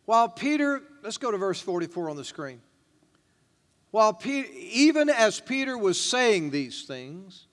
while 0.04 0.28
Peter, 0.28 0.80
let's 1.02 1.18
go 1.18 1.32
to 1.32 1.36
verse 1.36 1.60
44 1.60 2.10
on 2.10 2.16
the 2.16 2.24
screen. 2.24 2.60
While 3.90 4.12
Peter, 4.12 4.46
even 4.56 5.10
as 5.10 5.40
Peter 5.40 5.76
was 5.76 6.00
saying 6.00 6.50
these 6.50 6.84
things, 6.84 7.48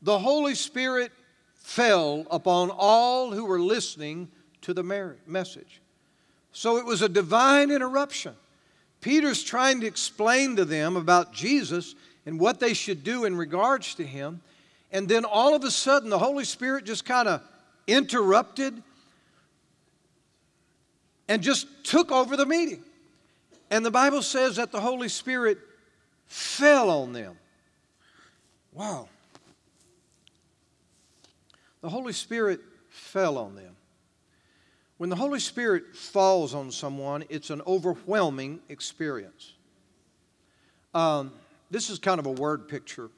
the 0.00 0.20
Holy 0.20 0.54
Spirit 0.54 1.10
fell 1.56 2.28
upon 2.30 2.70
all 2.70 3.32
who 3.32 3.44
were 3.44 3.58
listening 3.58 4.28
to 4.64 4.74
the 4.74 4.82
message. 5.26 5.80
So 6.52 6.76
it 6.76 6.84
was 6.84 7.02
a 7.02 7.08
divine 7.08 7.70
interruption. 7.70 8.34
Peter's 9.00 9.42
trying 9.42 9.80
to 9.80 9.86
explain 9.86 10.56
to 10.56 10.64
them 10.64 10.96
about 10.96 11.32
Jesus 11.32 11.94
and 12.26 12.40
what 12.40 12.60
they 12.60 12.74
should 12.74 13.04
do 13.04 13.24
in 13.24 13.36
regards 13.36 13.94
to 13.96 14.04
him. 14.04 14.40
And 14.90 15.08
then 15.08 15.24
all 15.24 15.54
of 15.54 15.64
a 15.64 15.70
sudden, 15.70 16.08
the 16.08 16.18
Holy 16.18 16.44
Spirit 16.44 16.84
just 16.84 17.04
kind 17.04 17.28
of 17.28 17.42
interrupted 17.86 18.82
and 21.28 21.42
just 21.42 21.66
took 21.84 22.10
over 22.12 22.36
the 22.36 22.46
meeting. 22.46 22.82
And 23.70 23.84
the 23.84 23.90
Bible 23.90 24.22
says 24.22 24.56
that 24.56 24.72
the 24.72 24.80
Holy 24.80 25.08
Spirit 25.08 25.58
fell 26.26 26.90
on 26.90 27.12
them. 27.12 27.36
Wow. 28.72 29.08
The 31.82 31.88
Holy 31.90 32.12
Spirit 32.12 32.60
fell 32.88 33.36
on 33.36 33.54
them. 33.54 33.76
When 34.96 35.10
the 35.10 35.16
Holy 35.16 35.40
Spirit 35.40 35.96
falls 35.96 36.54
on 36.54 36.70
someone, 36.70 37.24
it's 37.28 37.50
an 37.50 37.62
overwhelming 37.66 38.60
experience. 38.68 39.54
Um, 40.94 41.32
this 41.70 41.90
is 41.90 41.98
kind 41.98 42.20
of 42.20 42.26
a 42.26 42.30
word 42.30 42.68
picture, 42.68 43.10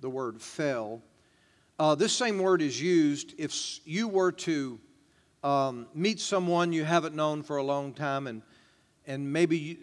the 0.00 0.08
word 0.08 0.40
fell. 0.40 1.02
Uh, 1.76 1.96
this 1.96 2.12
same 2.12 2.38
word 2.38 2.62
is 2.62 2.80
used 2.80 3.34
if 3.36 3.80
you 3.84 4.06
were 4.06 4.30
to 4.30 4.78
um, 5.42 5.88
meet 5.92 6.20
someone 6.20 6.72
you 6.72 6.84
haven't 6.84 7.16
known 7.16 7.42
for 7.42 7.56
a 7.56 7.64
long 7.64 7.92
time 7.92 8.28
and, 8.28 8.42
and 9.08 9.32
maybe 9.32 9.58
you, 9.58 9.76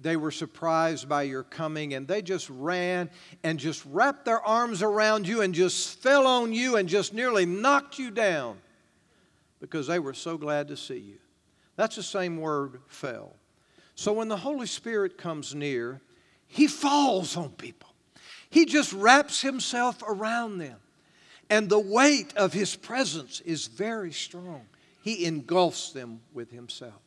they 0.00 0.16
were 0.16 0.30
surprised 0.30 1.08
by 1.08 1.22
your 1.22 1.42
coming 1.42 1.94
and 1.94 2.06
they 2.06 2.22
just 2.22 2.48
ran 2.48 3.10
and 3.42 3.58
just 3.58 3.84
wrapped 3.86 4.24
their 4.24 4.40
arms 4.40 4.82
around 4.82 5.26
you 5.26 5.42
and 5.42 5.52
just 5.52 5.98
fell 5.98 6.26
on 6.28 6.52
you 6.52 6.76
and 6.76 6.88
just 6.88 7.12
nearly 7.12 7.44
knocked 7.44 7.98
you 7.98 8.12
down 8.12 8.58
because 9.62 9.86
they 9.86 10.00
were 10.00 10.12
so 10.12 10.36
glad 10.36 10.66
to 10.68 10.76
see 10.76 10.98
you. 10.98 11.18
That's 11.76 11.94
the 11.94 12.02
same 12.02 12.36
word, 12.36 12.80
fell. 12.88 13.36
So 13.94 14.12
when 14.12 14.26
the 14.26 14.36
Holy 14.36 14.66
Spirit 14.66 15.16
comes 15.16 15.54
near, 15.54 16.00
he 16.48 16.66
falls 16.66 17.36
on 17.36 17.50
people. 17.50 17.88
He 18.50 18.66
just 18.66 18.92
wraps 18.92 19.40
himself 19.40 20.02
around 20.06 20.58
them. 20.58 20.78
And 21.48 21.68
the 21.68 21.78
weight 21.78 22.36
of 22.36 22.52
his 22.52 22.74
presence 22.74 23.40
is 23.42 23.68
very 23.68 24.10
strong. 24.12 24.62
He 25.00 25.24
engulfs 25.24 25.92
them 25.92 26.20
with 26.34 26.50
himself. 26.50 27.00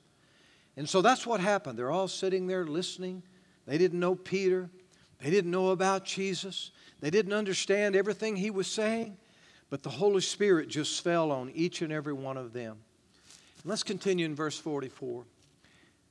And 0.78 0.88
so 0.88 1.02
that's 1.02 1.28
what 1.28 1.42
happened. 1.42 1.78
They're 1.78 1.92
all 1.92 2.08
sitting 2.08 2.48
there 2.48 2.66
listening. 2.66 3.22
They 3.68 3.78
didn't 3.78 4.00
know 4.00 4.16
Peter, 4.16 4.70
they 5.22 5.30
didn't 5.30 5.52
know 5.52 5.70
about 5.70 6.06
Jesus, 6.06 6.72
they 7.02 7.10
didn't 7.10 7.34
understand 7.34 7.96
everything 7.96 8.38
he 8.38 8.50
was 8.50 8.68
saying. 8.68 9.18
But 9.70 9.84
the 9.84 9.90
Holy 9.90 10.22
Spirit 10.22 10.70
just 10.70 11.04
fell 11.04 11.32
on 11.32 11.52
each 11.52 11.82
and 11.82 11.92
every 11.92 12.14
one 12.14 12.38
of 12.38 12.54
them. 12.54 12.78
Let's 13.64 13.84
continue 13.84 14.26
in 14.26 14.36
verse 14.36 14.58
44. 14.60 15.26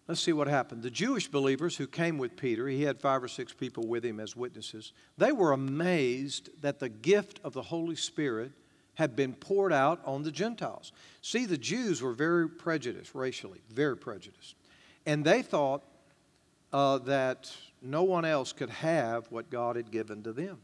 Let's 0.07 0.21
see 0.21 0.33
what 0.33 0.49
happened. 0.49 0.83
The 0.83 0.91
Jewish 0.91 1.29
believers 1.29 1.77
who 1.77 1.87
came 1.87 2.19
with 2.19 2.37
Peter, 2.37 2.69
he 2.69 2.83
had 2.83 3.01
five 3.01 3.23
or 3.23 3.29
six 3.29 3.53
people 3.53 3.87
with 3.87 4.05
him 4.05 4.21
as 4.21 4.37
witnesses, 4.37 4.93
they 5.17 5.33
were 5.33 5.53
amazed 5.53 6.51
that 6.61 6.79
the 6.79 6.91
gift 6.91 7.41
of 7.43 7.55
the 7.55 7.63
Holy 7.63 7.97
Spirit 7.97 8.53
had 8.95 9.17
been 9.17 9.33
poured 9.33 9.73
out 9.73 10.01
on 10.05 10.23
the 10.23 10.31
Gentiles. 10.31 10.93
See, 11.23 11.47
the 11.47 11.57
Jews 11.57 12.03
were 12.03 12.13
very 12.13 12.49
prejudiced 12.49 13.15
racially, 13.15 13.61
very 13.71 13.97
prejudiced. 13.97 14.57
And 15.07 15.25
they 15.25 15.43
thought 15.43 15.83
uh, 16.73 16.99
that 16.99 17.51
no 17.81 18.03
one 18.03 18.25
else 18.25 18.53
could 18.53 18.71
have 18.71 19.31
what 19.31 19.49
God 19.49 19.77
had 19.77 19.91
given 19.91 20.23
to 20.25 20.33
them. 20.33 20.59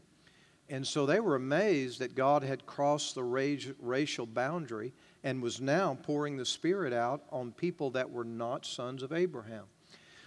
And 0.71 0.87
so 0.87 1.05
they 1.05 1.19
were 1.19 1.35
amazed 1.35 1.99
that 1.99 2.15
God 2.15 2.43
had 2.43 2.65
crossed 2.65 3.13
the 3.13 3.23
racial 3.23 4.25
boundary 4.25 4.93
and 5.21 5.41
was 5.41 5.59
now 5.59 5.97
pouring 6.01 6.37
the 6.37 6.45
Spirit 6.45 6.93
out 6.93 7.23
on 7.29 7.51
people 7.51 7.91
that 7.91 8.09
were 8.09 8.23
not 8.23 8.65
sons 8.65 9.03
of 9.03 9.11
Abraham. 9.11 9.65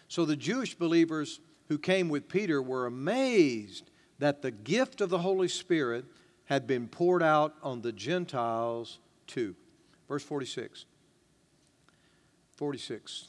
So 0.06 0.26
the 0.26 0.36
Jewish 0.36 0.74
believers 0.74 1.40
who 1.68 1.78
came 1.78 2.10
with 2.10 2.28
Peter 2.28 2.60
were 2.60 2.84
amazed 2.84 3.90
that 4.18 4.42
the 4.42 4.50
gift 4.50 5.00
of 5.00 5.08
the 5.08 5.18
Holy 5.18 5.48
Spirit 5.48 6.04
had 6.44 6.66
been 6.66 6.88
poured 6.88 7.22
out 7.22 7.54
on 7.62 7.80
the 7.80 7.92
Gentiles 7.92 8.98
too. 9.26 9.56
Verse 10.08 10.22
46. 10.22 10.84
46. 12.56 13.28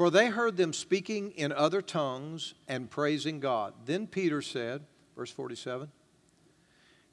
For 0.00 0.10
they 0.10 0.28
heard 0.28 0.56
them 0.56 0.72
speaking 0.72 1.32
in 1.32 1.52
other 1.52 1.82
tongues 1.82 2.54
and 2.66 2.88
praising 2.88 3.38
God. 3.38 3.74
Then 3.84 4.06
Peter 4.06 4.40
said, 4.40 4.80
verse 5.14 5.30
47, 5.30 5.90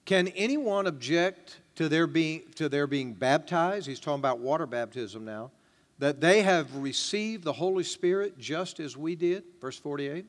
Can 0.06 0.30
anyone 0.30 0.88
object 0.88 1.60
to 1.76 1.89
their 1.89 2.08
being, 2.08 2.43
to 2.56 2.69
their 2.69 2.88
being 2.88 3.12
baptized? 3.13 3.88
He's 3.88 4.00
talking 4.00 4.21
about 4.21 4.39
water 4.39 4.65
baptism 4.65 5.26
now. 5.26 5.52
That 6.00 6.21
they 6.21 6.43
have 6.43 6.73
received 6.78 7.43
the 7.43 7.52
Holy 7.52 7.84
Spirit 7.84 8.38
just 8.38 8.80
as 8.80 8.95
we 8.95 9.17
did. 9.17 9.43
Verse 9.60 9.78
48. 9.78 10.26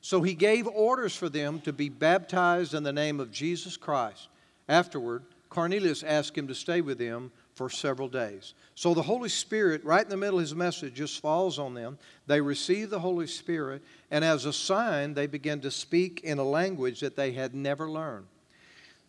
So 0.00 0.22
he 0.22 0.34
gave 0.34 0.68
orders 0.68 1.16
for 1.16 1.28
them 1.28 1.60
to 1.62 1.72
be 1.72 1.88
baptized 1.88 2.72
in 2.72 2.84
the 2.84 2.92
name 2.92 3.18
of 3.18 3.32
Jesus 3.32 3.76
Christ. 3.76 4.28
Afterward, 4.68 5.24
Cornelius 5.48 6.04
asked 6.04 6.38
him 6.38 6.46
to 6.46 6.54
stay 6.54 6.82
with 6.82 6.98
them 6.98 7.32
for 7.60 7.68
several 7.68 8.08
days. 8.08 8.54
So 8.74 8.94
the 8.94 9.02
Holy 9.02 9.28
Spirit, 9.28 9.84
right 9.84 10.02
in 10.02 10.08
the 10.08 10.16
middle 10.16 10.38
of 10.38 10.44
his 10.44 10.54
message, 10.54 10.94
just 10.94 11.20
falls 11.20 11.58
on 11.58 11.74
them. 11.74 11.98
They 12.26 12.40
receive 12.40 12.88
the 12.88 13.00
Holy 13.00 13.26
Spirit, 13.26 13.82
and 14.10 14.24
as 14.24 14.46
a 14.46 14.52
sign, 14.54 15.12
they 15.12 15.26
begin 15.26 15.60
to 15.60 15.70
speak 15.70 16.22
in 16.24 16.38
a 16.38 16.42
language 16.42 17.00
that 17.00 17.16
they 17.16 17.32
had 17.32 17.54
never 17.54 17.90
learned. 17.90 18.24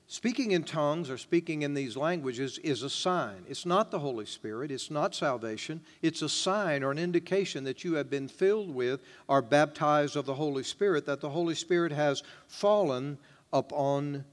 Speaking 0.08 0.52
in 0.52 0.66
tongues 0.66 1.10
or 1.10 1.18
speaking 1.18 1.62
in 1.62 1.74
these 1.74 1.96
languages 1.96 2.58
is 2.58 2.84
a 2.84 2.90
sign. 2.90 3.46
It's 3.48 3.66
not 3.66 3.90
the 3.90 4.00
Holy 4.00 4.26
Spirit, 4.26 4.70
it's 4.70 4.92
not 4.92 5.16
salvation. 5.16 5.80
It's 6.02 6.22
a 6.22 6.28
sign 6.28 6.84
or 6.84 6.92
an 6.92 7.00
indication 7.00 7.64
that 7.64 7.86
you 7.86 7.94
have 7.94 8.10
been 8.10 8.28
filled 8.28 8.76
with 8.76 9.00
or 9.30 9.42
baptized 9.42 10.18
of 10.18 10.26
the 10.26 10.34
Holy 10.34 10.64
Spirit, 10.64 11.06
that 11.06 11.22
the 11.22 11.30
Holy 11.30 11.56
Spirit 11.56 11.94
has 11.94 12.22
fallen 12.50 13.18
upon 13.54 14.26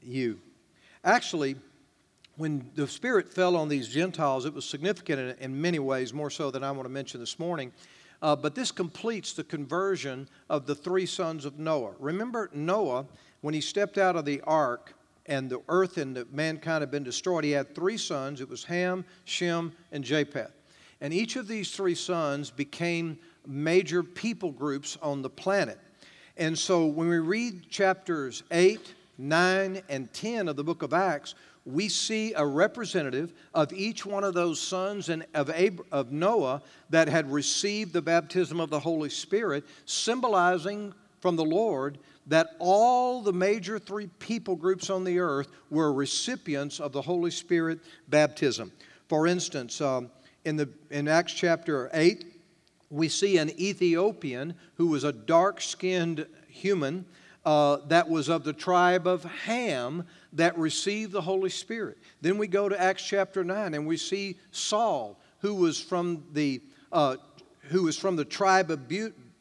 you. 0.00 0.40
Actually, 1.04 1.56
when 2.36 2.70
the 2.74 2.86
Spirit 2.86 3.32
fell 3.32 3.56
on 3.56 3.68
these 3.68 3.88
Gentiles, 3.88 4.44
it 4.44 4.52
was 4.52 4.64
significant 4.64 5.38
in, 5.40 5.60
many 5.60 5.78
ways, 5.78 6.12
more 6.12 6.30
so 6.30 6.50
than 6.50 6.62
I 6.62 6.70
want 6.70 6.84
to 6.84 6.90
mention 6.90 7.18
this 7.18 7.38
morning. 7.38 7.72
Uh, 8.22 8.36
but 8.36 8.54
this 8.54 8.70
completes 8.70 9.32
the 9.32 9.44
conversion 9.44 10.28
of 10.48 10.66
the 10.66 10.74
three 10.74 11.06
sons 11.06 11.44
of 11.44 11.58
Noah. 11.58 11.94
Remember, 11.98 12.50
Noah, 12.52 13.06
when 13.40 13.54
he 13.54 13.60
stepped 13.60 13.98
out 13.98 14.16
of 14.16 14.24
the 14.24 14.40
ark 14.42 14.94
and 15.26 15.50
the 15.50 15.60
earth 15.68 15.98
and 15.98 16.16
the 16.16 16.26
mankind 16.30 16.82
had 16.82 16.90
been 16.90 17.04
destroyed, 17.04 17.44
he 17.44 17.50
had 17.50 17.74
three 17.74 17.96
sons. 17.96 18.40
It 18.40 18.48
was 18.48 18.64
Ham, 18.64 19.04
Shem, 19.24 19.72
and 19.92 20.04
Japheth. 20.04 20.52
And 21.00 21.12
each 21.12 21.36
of 21.36 21.46
these 21.46 21.70
three 21.72 21.94
sons 21.94 22.50
became 22.50 23.18
major 23.46 24.02
people 24.02 24.50
groups 24.50 24.96
on 25.02 25.22
the 25.22 25.30
planet. 25.30 25.78
And 26.36 26.58
so 26.58 26.86
when 26.86 27.08
we 27.08 27.18
read 27.18 27.68
chapters 27.70 28.42
8, 28.50 28.94
9, 29.18 29.82
and 29.88 30.12
10 30.12 30.48
of 30.48 30.56
the 30.56 30.64
book 30.64 30.82
of 30.82 30.92
Acts, 30.92 31.34
we 31.66 31.88
see 31.88 32.32
a 32.34 32.46
representative 32.46 33.32
of 33.52 33.72
each 33.72 34.06
one 34.06 34.22
of 34.22 34.34
those 34.34 34.60
sons 34.60 35.08
and 35.08 35.26
of, 35.34 35.50
Ab- 35.50 35.84
of 35.90 36.12
Noah 36.12 36.62
that 36.90 37.08
had 37.08 37.30
received 37.30 37.92
the 37.92 38.00
baptism 38.00 38.60
of 38.60 38.70
the 38.70 38.78
Holy 38.78 39.10
Spirit, 39.10 39.64
symbolizing 39.84 40.94
from 41.20 41.34
the 41.34 41.44
Lord 41.44 41.98
that 42.28 42.50
all 42.60 43.20
the 43.20 43.32
major 43.32 43.78
three 43.80 44.08
people 44.20 44.54
groups 44.54 44.90
on 44.90 45.02
the 45.02 45.18
earth 45.18 45.48
were 45.70 45.92
recipients 45.92 46.78
of 46.78 46.92
the 46.92 47.02
Holy 47.02 47.32
Spirit 47.32 47.80
baptism. 48.08 48.70
For 49.08 49.26
instance, 49.26 49.80
um, 49.80 50.10
in, 50.44 50.56
the, 50.56 50.68
in 50.90 51.08
Acts 51.08 51.32
chapter 51.32 51.90
8, 51.92 52.24
we 52.90 53.08
see 53.08 53.38
an 53.38 53.50
Ethiopian 53.60 54.54
who 54.76 54.86
was 54.86 55.02
a 55.02 55.12
dark 55.12 55.60
skinned 55.60 56.26
human 56.48 57.04
uh, 57.44 57.78
that 57.86 58.08
was 58.08 58.28
of 58.28 58.42
the 58.42 58.52
tribe 58.52 59.06
of 59.06 59.22
Ham 59.22 60.04
that 60.36 60.56
received 60.58 61.12
the 61.12 61.20
Holy 61.20 61.50
Spirit. 61.50 61.98
Then 62.20 62.38
we 62.38 62.46
go 62.46 62.68
to 62.68 62.80
Acts 62.80 63.02
chapter 63.02 63.42
9 63.42 63.74
and 63.74 63.86
we 63.86 63.96
see 63.96 64.38
Saul, 64.50 65.18
who 65.40 65.54
was 65.54 65.80
from 65.80 66.24
the, 66.32 66.62
uh, 66.92 67.16
who 67.62 67.84
was 67.84 67.98
from 67.98 68.16
the 68.16 68.24
tribe 68.24 68.70
of, 68.70 68.80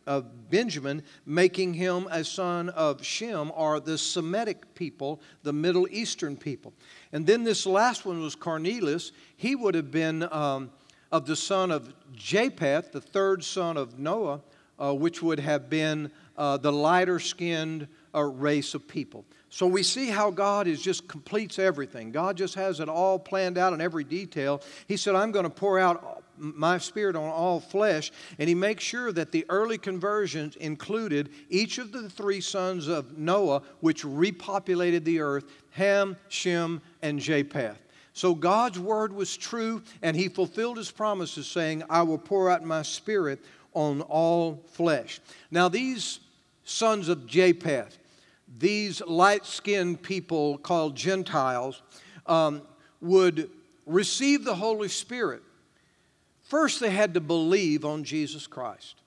of 0.08 0.50
Benjamin, 0.50 1.04
making 1.26 1.74
him 1.74 2.08
a 2.10 2.24
son 2.24 2.70
of 2.70 3.04
Shem, 3.04 3.52
or 3.56 3.80
the 3.80 3.98
Semitic 3.98 4.74
people, 4.74 5.22
the 5.44 5.54
Middle 5.54 5.88
Eastern 5.92 6.38
people. 6.38 6.74
And 7.12 7.28
then 7.28 7.44
this 7.44 7.66
last 7.66 8.06
one 8.06 8.22
was 8.22 8.36
Cornelius. 8.36 9.12
He 9.36 9.56
would 9.56 9.76
have 9.76 9.92
been 9.92 10.24
um, 10.32 10.72
of 11.12 11.26
the 11.26 11.36
son 11.36 11.72
of 11.72 11.94
Japheth, 12.14 12.92
the 12.92 13.02
third 13.02 13.44
son 13.44 13.78
of 13.78 14.00
Noah, 14.00 14.42
uh, 14.80 14.94
which 14.94 15.22
would 15.22 15.40
have 15.40 15.70
been 15.70 16.12
uh, 16.38 16.58
the 16.58 16.72
lighter 16.72 17.20
skinned 17.20 17.88
uh, 18.14 18.22
race 18.22 18.74
of 18.74 18.88
people. 18.88 19.26
So 19.56 19.68
we 19.68 19.84
see 19.84 20.10
how 20.10 20.32
God 20.32 20.68
is 20.68 20.82
just 20.82 21.08
completes 21.08 21.60
everything. 21.60 22.12
God 22.12 22.36
just 22.36 22.56
has 22.56 22.82
it 22.82 22.90
all 22.90 23.18
planned 23.18 23.58
out 23.58 23.72
in 23.72 23.80
every 23.80 24.04
detail. 24.04 24.62
He 24.86 24.98
said, 24.98 25.16
I'm 25.16 25.32
going 25.32 25.46
to 25.46 25.50
pour 25.50 25.80
out 25.80 26.24
my 26.36 26.78
spirit 26.78 27.16
on 27.16 27.30
all 27.30 27.62
flesh. 27.62 28.12
And 28.38 28.50
he 28.50 28.54
makes 28.54 28.84
sure 28.84 29.14
that 29.14 29.32
the 29.32 29.46
early 29.48 29.78
conversions 29.78 30.58
included 30.58 31.30
each 31.50 31.78
of 31.78 31.94
the 31.94 32.10
three 32.10 32.42
sons 32.42 32.90
of 32.90 33.18
Noah, 33.18 33.62
which 33.80 34.04
repopulated 34.04 35.06
the 35.06 35.22
earth 35.22 35.46
Ham, 35.70 36.18
Shem, 36.28 36.82
and 37.02 37.18
Japheth. 37.18 37.80
So 38.12 38.36
God's 38.36 38.78
word 38.78 39.14
was 39.14 39.38
true, 39.38 39.84
and 40.02 40.18
he 40.18 40.28
fulfilled 40.28 40.76
his 40.76 40.92
promises, 40.92 41.48
saying, 41.48 41.82
I 41.90 42.02
will 42.02 42.18
pour 42.18 42.50
out 42.50 42.66
my 42.66 42.82
spirit 42.82 43.40
on 43.74 44.02
all 44.02 44.66
flesh. 44.74 45.22
Now, 45.50 45.70
these 45.70 46.20
sons 46.66 47.08
of 47.08 47.26
Japheth, 47.26 48.00
these 48.58 49.02
light 49.02 49.46
skinned 49.46 50.02
people 50.02 50.58
called 50.58 50.96
Gentiles, 50.96 51.82
um, 52.26 52.62
would 53.02 53.50
receive 53.86 54.44
the 54.44 54.56
Holy 54.56 54.88
Spirit. 54.88 55.44
First, 56.44 56.80
they 56.80 56.92
had 56.92 57.14
to 57.16 57.22
believe 57.22 57.86
on 57.86 58.04
Jesus 58.04 58.48
Christ. 58.48 59.02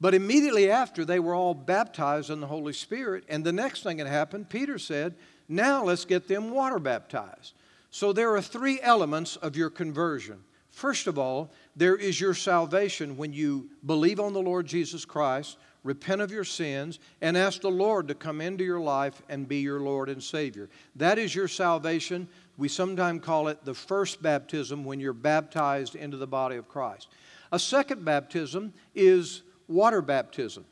But 0.00 0.14
immediately 0.14 0.70
after, 0.70 1.04
they 1.04 1.20
were 1.20 1.34
all 1.34 1.52
baptized 1.54 2.30
in 2.30 2.40
the 2.40 2.46
Holy 2.46 2.72
Spirit. 2.72 3.24
And 3.28 3.44
the 3.44 3.52
next 3.52 3.82
thing 3.82 3.98
that 3.98 4.06
happened, 4.06 4.48
Peter 4.48 4.78
said, 4.78 5.14
Now 5.48 5.84
let's 5.84 6.06
get 6.06 6.26
them 6.26 6.50
water 6.50 6.78
baptized. 6.78 7.52
So 7.90 8.12
there 8.12 8.34
are 8.34 8.40
three 8.40 8.80
elements 8.80 9.36
of 9.36 9.56
your 9.56 9.68
conversion. 9.68 10.38
First 10.70 11.06
of 11.06 11.18
all, 11.18 11.50
there 11.76 11.96
is 11.96 12.20
your 12.20 12.34
salvation 12.34 13.16
when 13.16 13.32
you 13.32 13.68
believe 13.84 14.20
on 14.20 14.32
the 14.32 14.40
Lord 14.40 14.66
Jesus 14.66 15.04
Christ, 15.04 15.58
repent 15.82 16.20
of 16.20 16.30
your 16.30 16.44
sins, 16.44 16.98
and 17.20 17.36
ask 17.36 17.60
the 17.60 17.70
Lord 17.70 18.08
to 18.08 18.14
come 18.14 18.40
into 18.40 18.64
your 18.64 18.80
life 18.80 19.22
and 19.28 19.48
be 19.48 19.58
your 19.58 19.80
Lord 19.80 20.08
and 20.08 20.22
Savior. 20.22 20.68
That 20.96 21.18
is 21.18 21.34
your 21.34 21.48
salvation. 21.48 22.28
We 22.58 22.68
sometimes 22.68 23.24
call 23.24 23.48
it 23.48 23.64
the 23.64 23.74
first 23.74 24.22
baptism 24.22 24.84
when 24.84 25.00
you're 25.00 25.12
baptized 25.12 25.94
into 25.94 26.16
the 26.16 26.26
body 26.26 26.56
of 26.56 26.68
Christ. 26.68 27.08
A 27.52 27.58
second 27.58 28.04
baptism 28.04 28.72
is 28.94 29.42
water 29.68 30.02
baptism. 30.02 30.64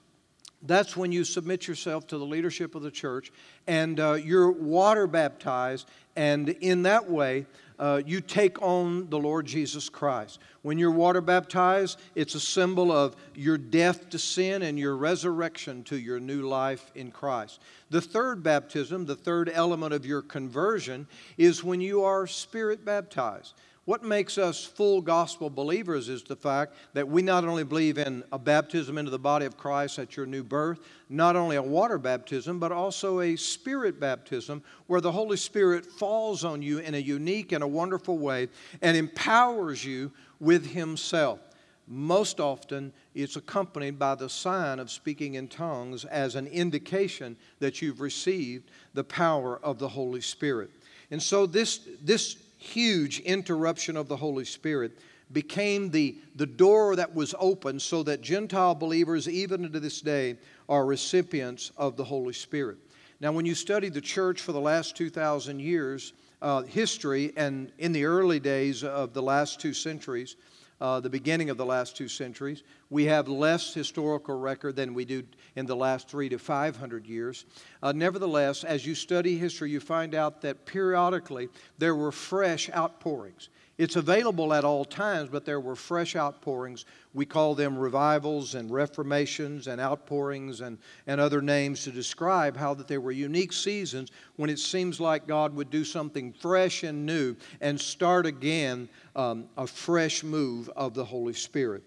That's 0.62 0.96
when 0.96 1.12
you 1.12 1.24
submit 1.24 1.68
yourself 1.68 2.06
to 2.08 2.18
the 2.18 2.26
leadership 2.26 2.74
of 2.74 2.82
the 2.82 2.90
church 2.90 3.32
and 3.66 4.00
uh, 4.00 4.14
you're 4.14 4.50
water 4.50 5.06
baptized, 5.06 5.88
and 6.16 6.48
in 6.48 6.82
that 6.82 7.08
way, 7.08 7.46
uh, 7.78 8.02
you 8.04 8.20
take 8.20 8.60
on 8.60 9.08
the 9.10 9.18
Lord 9.18 9.46
Jesus 9.46 9.88
Christ. 9.88 10.40
When 10.62 10.78
you're 10.78 10.90
water 10.90 11.20
baptized, 11.20 12.00
it's 12.14 12.34
a 12.34 12.40
symbol 12.40 12.90
of 12.90 13.16
your 13.34 13.56
death 13.56 14.10
to 14.10 14.18
sin 14.18 14.62
and 14.62 14.78
your 14.78 14.96
resurrection 14.96 15.84
to 15.84 15.98
your 15.98 16.20
new 16.20 16.42
life 16.42 16.90
in 16.94 17.10
Christ. 17.10 17.60
The 17.90 18.00
third 18.00 18.42
baptism, 18.42 19.06
the 19.06 19.16
third 19.16 19.50
element 19.52 19.94
of 19.94 20.04
your 20.04 20.22
conversion, 20.22 21.06
is 21.36 21.62
when 21.62 21.80
you 21.80 22.02
are 22.02 22.26
spirit 22.26 22.84
baptized. 22.84 23.54
What 23.88 24.04
makes 24.04 24.36
us 24.36 24.66
full 24.66 25.00
gospel 25.00 25.48
believers 25.48 26.10
is 26.10 26.22
the 26.22 26.36
fact 26.36 26.74
that 26.92 27.08
we 27.08 27.22
not 27.22 27.46
only 27.46 27.64
believe 27.64 27.96
in 27.96 28.22
a 28.30 28.38
baptism 28.38 28.98
into 28.98 29.10
the 29.10 29.18
body 29.18 29.46
of 29.46 29.56
Christ 29.56 29.98
at 29.98 30.14
your 30.14 30.26
new 30.26 30.42
birth, 30.42 30.80
not 31.08 31.36
only 31.36 31.56
a 31.56 31.62
water 31.62 31.96
baptism, 31.96 32.58
but 32.58 32.70
also 32.70 33.20
a 33.20 33.34
spirit 33.34 33.98
baptism 33.98 34.62
where 34.88 35.00
the 35.00 35.10
Holy 35.10 35.38
Spirit 35.38 35.86
falls 35.86 36.44
on 36.44 36.60
you 36.60 36.80
in 36.80 36.94
a 36.96 36.98
unique 36.98 37.52
and 37.52 37.64
a 37.64 37.66
wonderful 37.66 38.18
way 38.18 38.48
and 38.82 38.94
empowers 38.94 39.82
you 39.82 40.12
with 40.38 40.66
Himself. 40.66 41.40
Most 41.86 42.40
often, 42.40 42.92
it's 43.14 43.36
accompanied 43.36 43.98
by 43.98 44.16
the 44.16 44.28
sign 44.28 44.80
of 44.80 44.90
speaking 44.90 45.32
in 45.32 45.48
tongues 45.48 46.04
as 46.04 46.34
an 46.34 46.46
indication 46.48 47.38
that 47.58 47.80
you've 47.80 48.02
received 48.02 48.70
the 48.92 49.04
power 49.04 49.58
of 49.62 49.78
the 49.78 49.88
Holy 49.88 50.20
Spirit. 50.20 50.68
And 51.10 51.22
so, 51.22 51.46
this, 51.46 51.80
this 52.02 52.36
huge 52.58 53.20
interruption 53.20 53.96
of 53.96 54.08
the 54.08 54.16
Holy 54.16 54.44
Spirit 54.44 54.98
became 55.32 55.90
the, 55.90 56.18
the 56.36 56.46
door 56.46 56.96
that 56.96 57.14
was 57.14 57.34
open 57.38 57.78
so 57.80 58.02
that 58.02 58.20
Gentile 58.20 58.74
believers, 58.74 59.28
even 59.28 59.70
to 59.72 59.80
this 59.80 60.00
day, 60.00 60.36
are 60.68 60.84
recipients 60.84 61.70
of 61.76 61.96
the 61.96 62.04
Holy 62.04 62.32
Spirit. 62.32 62.78
Now, 63.20 63.32
when 63.32 63.46
you 63.46 63.54
study 63.54 63.88
the 63.88 64.00
church 64.00 64.40
for 64.40 64.52
the 64.52 64.60
last 64.60 64.96
2,000 64.96 65.60
years, 65.60 66.12
uh, 66.40 66.62
history, 66.62 67.32
and 67.36 67.72
in 67.78 67.92
the 67.92 68.04
early 68.04 68.40
days 68.40 68.84
of 68.84 69.12
the 69.12 69.22
last 69.22 69.60
two 69.60 69.74
centuries, 69.74 70.36
uh, 70.80 71.00
the 71.00 71.10
beginning 71.10 71.50
of 71.50 71.56
the 71.56 71.66
last 71.66 71.96
two 71.96 72.08
centuries. 72.08 72.62
We 72.90 73.04
have 73.06 73.28
less 73.28 73.74
historical 73.74 74.38
record 74.38 74.76
than 74.76 74.94
we 74.94 75.04
do 75.04 75.24
in 75.56 75.66
the 75.66 75.76
last 75.76 76.08
three 76.08 76.28
to 76.28 76.38
500 76.38 77.06
years. 77.06 77.44
Uh, 77.82 77.92
nevertheless, 77.92 78.64
as 78.64 78.86
you 78.86 78.94
study 78.94 79.36
history, 79.36 79.70
you 79.70 79.80
find 79.80 80.14
out 80.14 80.40
that 80.42 80.66
periodically 80.66 81.48
there 81.78 81.94
were 81.94 82.12
fresh 82.12 82.70
outpourings. 82.70 83.48
It's 83.78 83.94
available 83.94 84.52
at 84.52 84.64
all 84.64 84.84
times, 84.84 85.30
but 85.30 85.44
there 85.44 85.60
were 85.60 85.76
fresh 85.76 86.16
outpourings. 86.16 86.84
We 87.14 87.24
call 87.24 87.54
them 87.54 87.78
revivals 87.78 88.56
and 88.56 88.72
reformations 88.72 89.68
and 89.68 89.80
outpourings 89.80 90.62
and, 90.62 90.78
and 91.06 91.20
other 91.20 91.40
names 91.40 91.84
to 91.84 91.92
describe 91.92 92.56
how 92.56 92.74
that 92.74 92.88
there 92.88 93.00
were 93.00 93.12
unique 93.12 93.52
seasons 93.52 94.10
when 94.34 94.50
it 94.50 94.58
seems 94.58 94.98
like 94.98 95.28
God 95.28 95.54
would 95.54 95.70
do 95.70 95.84
something 95.84 96.32
fresh 96.32 96.82
and 96.82 97.06
new 97.06 97.36
and 97.60 97.80
start 97.80 98.26
again 98.26 98.88
um, 99.14 99.48
a 99.56 99.66
fresh 99.66 100.24
move 100.24 100.68
of 100.74 100.92
the 100.92 101.04
Holy 101.04 101.32
Spirit. 101.32 101.84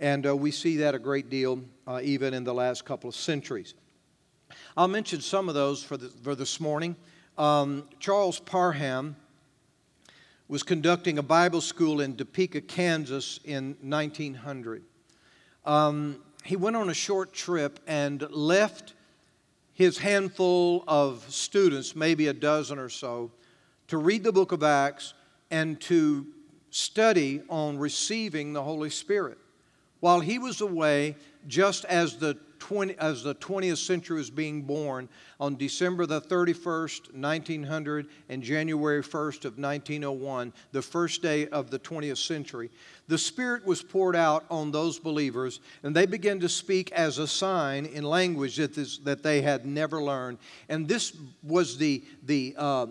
And 0.00 0.26
uh, 0.26 0.34
we 0.34 0.50
see 0.50 0.78
that 0.78 0.94
a 0.94 0.98
great 0.98 1.28
deal 1.28 1.60
uh, 1.86 2.00
even 2.02 2.32
in 2.32 2.44
the 2.44 2.54
last 2.54 2.86
couple 2.86 3.08
of 3.08 3.14
centuries. 3.14 3.74
I'll 4.78 4.88
mention 4.88 5.20
some 5.20 5.50
of 5.50 5.54
those 5.54 5.84
for, 5.84 5.98
the, 5.98 6.08
for 6.08 6.34
this 6.34 6.58
morning. 6.58 6.96
Um, 7.36 7.86
Charles 8.00 8.40
Parham 8.40 9.16
was 10.48 10.62
conducting 10.62 11.18
a 11.18 11.22
Bible 11.22 11.60
school 11.60 12.00
in 12.00 12.16
Topeka, 12.16 12.60
Kansas 12.60 13.40
in 13.44 13.76
1900. 13.80 14.82
Um, 15.64 16.20
he 16.44 16.56
went 16.56 16.76
on 16.76 16.90
a 16.90 16.94
short 16.94 17.32
trip 17.32 17.80
and 17.86 18.20
left 18.30 18.94
his 19.72 19.98
handful 19.98 20.84
of 20.86 21.24
students, 21.28 21.96
maybe 21.96 22.28
a 22.28 22.34
dozen 22.34 22.78
or 22.78 22.90
so, 22.90 23.30
to 23.88 23.96
read 23.96 24.22
the 24.22 24.32
book 24.32 24.52
of 24.52 24.62
Acts 24.62 25.14
and 25.50 25.80
to 25.82 26.26
study 26.70 27.42
on 27.48 27.78
receiving 27.78 28.52
the 28.52 28.62
Holy 28.62 28.90
Spirit. 28.90 29.38
While 30.00 30.20
he 30.20 30.38
was 30.38 30.60
away, 30.60 31.16
just 31.46 31.86
as 31.86 32.16
the 32.16 32.36
20, 32.64 32.94
as 32.94 33.22
the 33.22 33.34
20th 33.34 33.76
century 33.76 34.16
was 34.16 34.30
being 34.30 34.62
born 34.62 35.06
on 35.38 35.54
December 35.54 36.06
the 36.06 36.18
31st, 36.18 37.14
1900, 37.14 38.06
and 38.30 38.42
January 38.42 39.02
1st 39.02 39.44
of 39.44 39.58
1901, 39.58 40.50
the 40.72 40.80
first 40.80 41.20
day 41.20 41.46
of 41.48 41.70
the 41.70 41.78
20th 41.78 42.16
century, 42.16 42.70
the 43.06 43.18
Spirit 43.18 43.66
was 43.66 43.82
poured 43.82 44.16
out 44.16 44.46
on 44.50 44.70
those 44.70 44.98
believers, 44.98 45.60
and 45.82 45.94
they 45.94 46.06
began 46.06 46.40
to 46.40 46.48
speak 46.48 46.90
as 46.92 47.18
a 47.18 47.26
sign 47.26 47.84
in 47.84 48.02
language 48.02 48.56
that, 48.56 48.74
this, 48.74 48.96
that 48.96 49.22
they 49.22 49.42
had 49.42 49.66
never 49.66 50.02
learned. 50.02 50.38
And 50.70 50.88
this 50.88 51.14
was 51.42 51.76
the, 51.76 52.02
the 52.22 52.54
uh, 52.56 52.86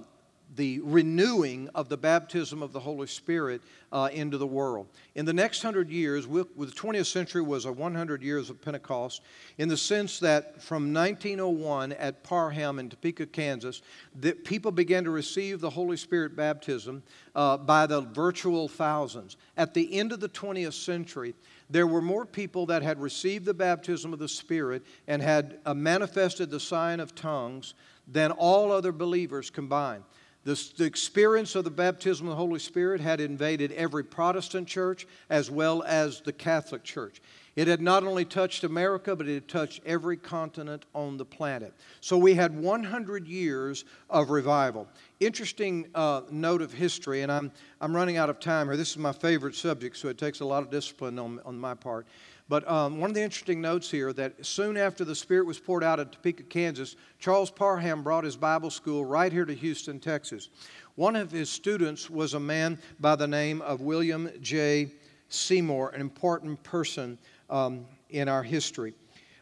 the 0.55 0.79
renewing 0.83 1.69
of 1.73 1.89
the 1.89 1.97
baptism 1.97 2.61
of 2.61 2.73
the 2.73 2.79
Holy 2.79 3.07
Spirit 3.07 3.61
uh, 3.91 4.09
into 4.11 4.37
the 4.37 4.47
world. 4.47 4.87
In 5.15 5.25
the 5.25 5.33
next 5.33 5.61
hundred 5.61 5.89
years, 5.89 6.27
with, 6.27 6.47
the 6.57 6.65
20th 6.65 7.05
century 7.05 7.41
was 7.41 7.65
a 7.65 7.71
100 7.71 8.21
years 8.21 8.49
of 8.49 8.61
Pentecost, 8.61 9.21
in 9.57 9.69
the 9.69 9.77
sense 9.77 10.19
that 10.19 10.61
from 10.61 10.93
1901 10.93 11.93
at 11.93 12.23
Parham 12.23 12.79
in 12.79 12.89
Topeka, 12.89 13.27
Kansas, 13.27 13.81
that 14.19 14.43
people 14.43 14.71
began 14.71 15.03
to 15.03 15.11
receive 15.11 15.59
the 15.59 15.69
Holy 15.69 15.97
Spirit 15.97 16.35
baptism 16.35 17.03
uh, 17.35 17.57
by 17.57 17.85
the 17.85 18.01
virtual 18.01 18.67
thousands. 18.67 19.37
At 19.57 19.73
the 19.73 19.99
end 19.99 20.11
of 20.11 20.19
the 20.19 20.29
20th 20.29 20.73
century, 20.73 21.35
there 21.69 21.87
were 21.87 22.01
more 22.01 22.25
people 22.25 22.65
that 22.67 22.83
had 22.83 23.01
received 23.01 23.45
the 23.45 23.53
baptism 23.53 24.13
of 24.13 24.19
the 24.19 24.27
Spirit 24.27 24.83
and 25.07 25.21
had 25.21 25.59
uh, 25.65 25.73
manifested 25.73 26.49
the 26.49 26.59
sign 26.59 26.99
of 26.99 27.15
tongues 27.15 27.73
than 28.07 28.31
all 28.31 28.71
other 28.71 28.91
believers 28.91 29.49
combined. 29.49 30.03
The, 30.45 30.61
the, 30.77 30.83
experience 30.83 31.55
of 31.55 31.63
the 31.63 31.71
baptism 31.71 32.27
of 32.27 32.31
the 32.31 32.35
Holy 32.35 32.59
Spirit 32.59 32.99
had 32.99 33.21
invaded 33.21 33.71
every 33.71 34.03
Protestant 34.03 34.67
church 34.67 35.07
as 35.29 35.49
well 35.49 35.83
as 35.83 36.19
the 36.19 36.33
Catholic 36.33 36.83
Church. 36.83 37.21
It 37.55 37.67
had 37.67 37.81
not 37.81 38.03
only 38.03 38.25
touched 38.25 38.63
America, 38.63 39.15
but 39.15 39.27
it 39.27 39.35
had 39.35 39.47
touched 39.47 39.81
every 39.85 40.17
continent 40.17 40.85
on 40.95 41.17
the 41.17 41.25
planet. 41.25 41.73
So 42.01 42.17
we 42.17 42.33
had 42.33 42.57
100 42.57 43.27
years 43.27 43.85
of 44.09 44.31
revival. 44.31 44.87
Interesting 45.19 45.87
uh, 45.93 46.21
note 46.31 46.61
of 46.61 46.73
history, 46.73 47.21
and 47.21 47.31
I'm, 47.31 47.51
I'm 47.79 47.95
running 47.95 48.17
out 48.17 48.29
of 48.29 48.39
time 48.39 48.67
here. 48.67 48.75
This 48.75 48.91
is 48.91 48.97
my 48.97 49.11
favorite 49.11 49.55
subject, 49.55 49.95
so 49.97 50.09
it 50.09 50.17
takes 50.17 50.39
a 50.39 50.45
lot 50.45 50.63
of 50.63 50.71
discipline 50.71 51.19
on, 51.19 51.39
on 51.45 51.59
my 51.59 51.75
part. 51.75 52.07
But 52.49 52.69
um, 52.69 52.99
one 52.99 53.09
of 53.09 53.15
the 53.15 53.21
interesting 53.21 53.61
notes 53.61 53.89
here 53.89 54.11
that 54.13 54.45
soon 54.45 54.75
after 54.75 55.05
the 55.05 55.15
Spirit 55.15 55.45
was 55.45 55.59
poured 55.59 55.83
out 55.83 55.99
at 55.99 56.11
Topeka, 56.11 56.43
Kansas, 56.43 56.95
Charles 57.19 57.49
Parham 57.49 58.03
brought 58.03 58.25
his 58.25 58.35
Bible 58.35 58.69
school 58.69 59.05
right 59.05 59.31
here 59.31 59.45
to 59.45 59.53
Houston, 59.53 59.99
Texas. 59.99 60.49
One 60.95 61.15
of 61.15 61.31
his 61.31 61.49
students 61.49 62.09
was 62.09 62.33
a 62.33 62.39
man 62.39 62.79
by 62.99 63.15
the 63.15 63.27
name 63.27 63.61
of 63.61 63.81
William 63.81 64.29
J. 64.41 64.91
Seymour, 65.29 65.89
an 65.89 66.01
important 66.01 66.61
person 66.63 67.17
um, 67.49 67.85
in 68.09 68.27
our 68.27 68.43
history. 68.43 68.93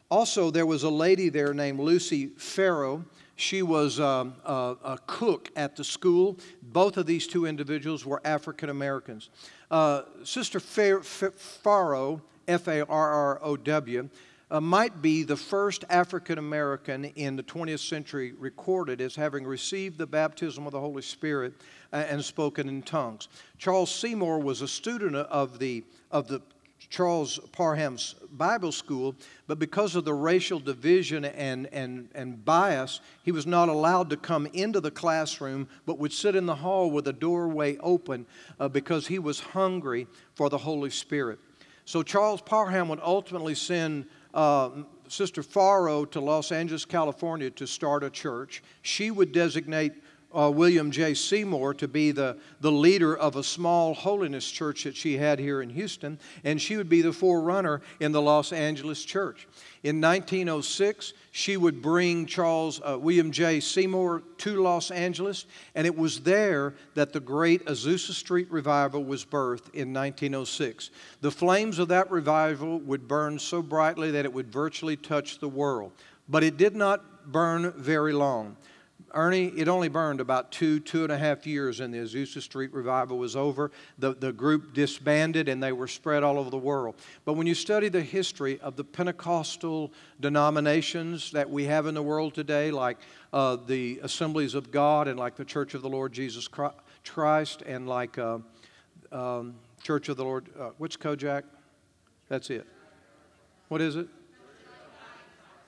Also, 0.09 0.51
there 0.51 0.65
was 0.65 0.83
a 0.83 0.89
lady 0.89 1.29
there 1.29 1.53
named 1.53 1.79
Lucy 1.79 2.27
Farrow. 2.27 3.03
She 3.35 3.61
was 3.61 3.99
um, 3.99 4.35
a, 4.45 4.75
a, 4.83 4.99
cook 5.07 5.49
at 5.55 5.75
the 5.75 5.83
school. 5.83 6.37
Both 6.61 6.97
of 6.97 7.05
these 7.05 7.27
two 7.27 7.45
individuals 7.45 8.05
were 8.05 8.21
African 8.25 8.69
Americans. 8.69 9.29
Uh, 9.71 10.03
Sister 10.23 10.59
Farrow 10.59 12.21
F 12.47 12.67
A 12.67 12.85
R 12.85 13.11
R 13.11 13.39
O 13.41 13.57
W, 13.57 14.09
uh, 14.51 14.59
might 14.59 15.01
be 15.01 15.23
the 15.23 15.37
first 15.37 15.85
African 15.89 16.37
American 16.37 17.05
in 17.05 17.37
the 17.37 17.43
20th 17.43 17.87
century 17.87 18.33
recorded 18.37 18.99
as 18.99 19.15
having 19.15 19.45
received 19.45 19.97
the 19.97 20.05
baptism 20.05 20.65
of 20.65 20.73
the 20.73 20.79
Holy 20.79 21.01
Spirit 21.01 21.53
uh, 21.93 21.97
and 21.97 22.23
spoken 22.23 22.67
in 22.67 22.81
tongues. 22.81 23.29
Charles 23.57 23.89
Seymour 23.89 24.39
was 24.39 24.61
a 24.61 24.67
student 24.67 25.15
of 25.15 25.57
the, 25.57 25.85
of 26.11 26.27
the 26.27 26.41
Charles 26.89 27.39
Parham's 27.53 28.15
Bible 28.33 28.73
School, 28.73 29.15
but 29.47 29.57
because 29.57 29.95
of 29.95 30.03
the 30.03 30.13
racial 30.13 30.59
division 30.59 31.23
and, 31.23 31.67
and, 31.67 32.09
and 32.13 32.43
bias, 32.43 32.99
he 33.23 33.31
was 33.31 33.47
not 33.47 33.69
allowed 33.69 34.09
to 34.09 34.17
come 34.17 34.47
into 34.47 34.81
the 34.81 34.91
classroom, 34.91 35.69
but 35.85 35.99
would 35.99 36.11
sit 36.11 36.35
in 36.35 36.45
the 36.45 36.55
hall 36.55 36.91
with 36.91 37.05
the 37.05 37.13
doorway 37.13 37.77
open 37.77 38.25
uh, 38.59 38.67
because 38.67 39.07
he 39.07 39.19
was 39.19 39.39
hungry 39.39 40.07
for 40.33 40.49
the 40.49 40.57
Holy 40.57 40.89
Spirit. 40.89 41.39
So 41.85 42.03
Charles 42.03 42.41
Parham 42.41 42.89
would 42.89 42.99
ultimately 43.01 43.55
send 43.55 44.05
uh, 44.33 44.69
Sister 45.07 45.43
Farrow 45.43 46.05
to 46.05 46.21
Los 46.21 46.51
Angeles, 46.51 46.85
California 46.85 47.49
to 47.51 47.67
start 47.67 48.03
a 48.03 48.09
church. 48.09 48.63
She 48.81 49.11
would 49.11 49.31
designate 49.31 49.93
uh, 50.35 50.51
William 50.53 50.91
J. 50.91 51.13
Seymour 51.13 51.73
to 51.75 51.87
be 51.87 52.11
the, 52.11 52.37
the 52.59 52.71
leader 52.71 53.15
of 53.15 53.35
a 53.35 53.43
small 53.43 53.93
holiness 53.93 54.49
church 54.49 54.83
that 54.83 54.95
she 54.95 55.17
had 55.17 55.39
here 55.39 55.61
in 55.61 55.69
Houston, 55.69 56.19
and 56.43 56.61
she 56.61 56.77
would 56.77 56.89
be 56.89 57.01
the 57.01 57.13
forerunner 57.13 57.81
in 57.99 58.11
the 58.11 58.21
Los 58.21 58.53
Angeles 58.53 59.03
church. 59.03 59.47
In 59.83 59.99
1906, 59.99 61.13
she 61.31 61.57
would 61.57 61.81
bring 61.81 62.25
Charles 62.25 62.81
uh, 62.83 62.97
William 62.99 63.31
J. 63.31 63.59
Seymour 63.59 64.21
to 64.39 64.61
Los 64.61 64.91
Angeles, 64.91 65.45
and 65.75 65.87
it 65.87 65.97
was 65.97 66.19
there 66.21 66.75
that 66.93 67.13
the 67.13 67.19
great 67.19 67.65
Azusa 67.65 68.11
Street 68.11 68.51
revival 68.51 69.03
was 69.03 69.25
birthed 69.25 69.73
in 69.73 69.93
1906. 69.93 70.91
The 71.21 71.31
flames 71.31 71.79
of 71.79 71.87
that 71.87 72.11
revival 72.11 72.79
would 72.79 73.07
burn 73.07 73.39
so 73.39 73.61
brightly 73.61 74.11
that 74.11 74.25
it 74.25 74.33
would 74.33 74.51
virtually 74.51 74.97
touch 74.97 75.39
the 75.39 75.49
world, 75.49 75.93
but 76.29 76.43
it 76.43 76.57
did 76.57 76.75
not 76.75 77.31
burn 77.31 77.71
very 77.77 78.13
long. 78.13 78.55
Ernie, 79.13 79.47
it 79.47 79.67
only 79.67 79.89
burned 79.89 80.21
about 80.21 80.51
two, 80.51 80.79
two 80.79 81.03
and 81.03 81.11
a 81.11 81.17
half 81.17 81.45
years, 81.45 81.79
and 81.79 81.93
the 81.93 81.99
Azusa 81.99 82.41
Street 82.41 82.73
revival 82.73 83.17
was 83.17 83.35
over. 83.35 83.71
The, 83.99 84.13
the 84.13 84.31
group 84.31 84.73
disbanded 84.73 85.49
and 85.49 85.61
they 85.61 85.71
were 85.71 85.87
spread 85.87 86.23
all 86.23 86.37
over 86.37 86.49
the 86.49 86.57
world. 86.57 86.95
But 87.25 87.33
when 87.33 87.47
you 87.47 87.55
study 87.55 87.89
the 87.89 88.01
history 88.01 88.59
of 88.61 88.75
the 88.75 88.83
Pentecostal 88.83 89.91
denominations 90.19 91.31
that 91.31 91.49
we 91.49 91.65
have 91.65 91.87
in 91.87 91.93
the 91.93 92.03
world 92.03 92.33
today, 92.33 92.71
like 92.71 92.97
uh, 93.33 93.57
the 93.65 93.99
Assemblies 94.03 94.55
of 94.55 94.71
God 94.71 95.07
and 95.07 95.19
like 95.19 95.35
the 95.35 95.45
Church 95.45 95.73
of 95.73 95.81
the 95.81 95.89
Lord 95.89 96.13
Jesus 96.13 96.47
Christ 97.03 97.63
and 97.63 97.87
like 97.87 98.17
uh, 98.17 98.39
um, 99.11 99.55
Church 99.83 100.09
of 100.09 100.17
the 100.17 100.23
Lord, 100.23 100.49
uh, 100.59 100.69
which 100.77 100.99
Kojak? 100.99 101.43
That's 102.29 102.49
it. 102.49 102.65
What 103.67 103.81
is 103.81 103.95
it? 103.95 104.07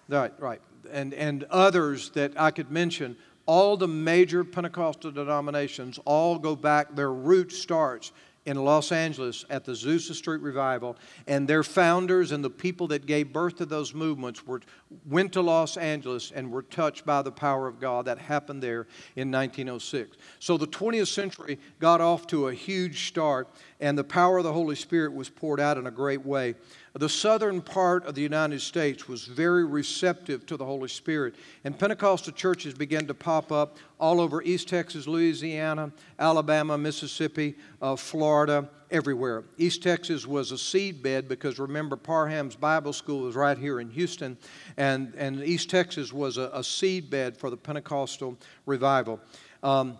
Right, 0.09 0.33
right. 0.39 0.61
And, 0.91 1.13
and 1.13 1.45
others 1.49 2.09
that 2.11 2.39
I 2.39 2.51
could 2.51 2.69
mention 2.69 3.15
all 3.45 3.77
the 3.77 3.87
major 3.87 4.43
Pentecostal 4.43 5.11
denominations 5.11 5.99
all 6.05 6.37
go 6.39 6.55
back, 6.55 6.95
their 6.95 7.11
root 7.11 7.51
starts 7.51 8.11
in 8.45 8.57
Los 8.57 8.91
Angeles 8.91 9.45
at 9.49 9.63
the 9.63 9.71
Azusa 9.71 10.13
Street 10.13 10.41
Revival, 10.41 10.97
and 11.27 11.47
their 11.47 11.63
founders 11.63 12.31
and 12.31 12.43
the 12.43 12.49
people 12.49 12.87
that 12.87 13.05
gave 13.05 13.31
birth 13.31 13.55
to 13.57 13.65
those 13.65 13.93
movements 13.93 14.45
were, 14.45 14.61
went 15.05 15.31
to 15.33 15.41
Los 15.41 15.77
Angeles 15.77 16.31
and 16.31 16.51
were 16.51 16.63
touched 16.63 17.05
by 17.05 17.21
the 17.21 17.31
power 17.31 17.67
of 17.67 17.79
God. 17.79 18.05
That 18.05 18.17
happened 18.17 18.61
there 18.61 18.87
in 19.15 19.31
1906. 19.31 20.17
So 20.39 20.57
the 20.57 20.67
20th 20.67 21.07
century 21.07 21.57
got 21.79 22.01
off 22.01 22.27
to 22.27 22.49
a 22.49 22.53
huge 22.53 23.07
start, 23.07 23.47
and 23.83 23.97
the 23.97 24.03
power 24.03 24.37
of 24.37 24.45
the 24.45 24.53
Holy 24.53 24.75
Spirit 24.75 25.13
was 25.13 25.29
poured 25.29 25.59
out 25.59 25.77
in 25.77 25.87
a 25.87 25.91
great 25.91 26.25
way. 26.25 26.55
The 26.93 27.09
southern 27.09 27.61
part 27.61 28.05
of 28.05 28.15
the 28.15 28.21
United 28.21 28.61
States 28.61 29.09
was 29.09 29.25
very 29.25 29.65
receptive 29.65 30.45
to 30.45 30.55
the 30.55 30.63
Holy 30.63 30.87
Spirit, 30.87 31.35
and 31.65 31.77
Pentecostal 31.77 32.31
churches 32.31 32.73
began 32.73 33.05
to 33.07 33.13
pop 33.13 33.51
up 33.51 33.77
all 33.99 34.21
over 34.21 34.41
East 34.41 34.69
Texas, 34.69 35.05
Louisiana, 35.05 35.91
Alabama, 36.17 36.77
Mississippi, 36.77 37.55
uh, 37.81 37.97
Florida, 37.97 38.69
everywhere. 38.89 39.43
East 39.57 39.83
Texas 39.83 40.25
was 40.25 40.53
a 40.53 40.57
seed 40.57 41.03
bed 41.03 41.27
because 41.27 41.59
remember, 41.59 41.97
Parham's 41.97 42.55
Bible 42.55 42.93
School 42.93 43.23
was 43.23 43.35
right 43.35 43.57
here 43.57 43.81
in 43.81 43.89
Houston, 43.89 44.37
and, 44.77 45.13
and 45.17 45.43
East 45.43 45.69
Texas 45.69 46.13
was 46.13 46.37
a, 46.37 46.49
a 46.53 46.63
seed 46.63 47.09
bed 47.09 47.35
for 47.35 47.49
the 47.49 47.57
Pentecostal 47.57 48.37
revival. 48.65 49.19
Um, 49.61 49.97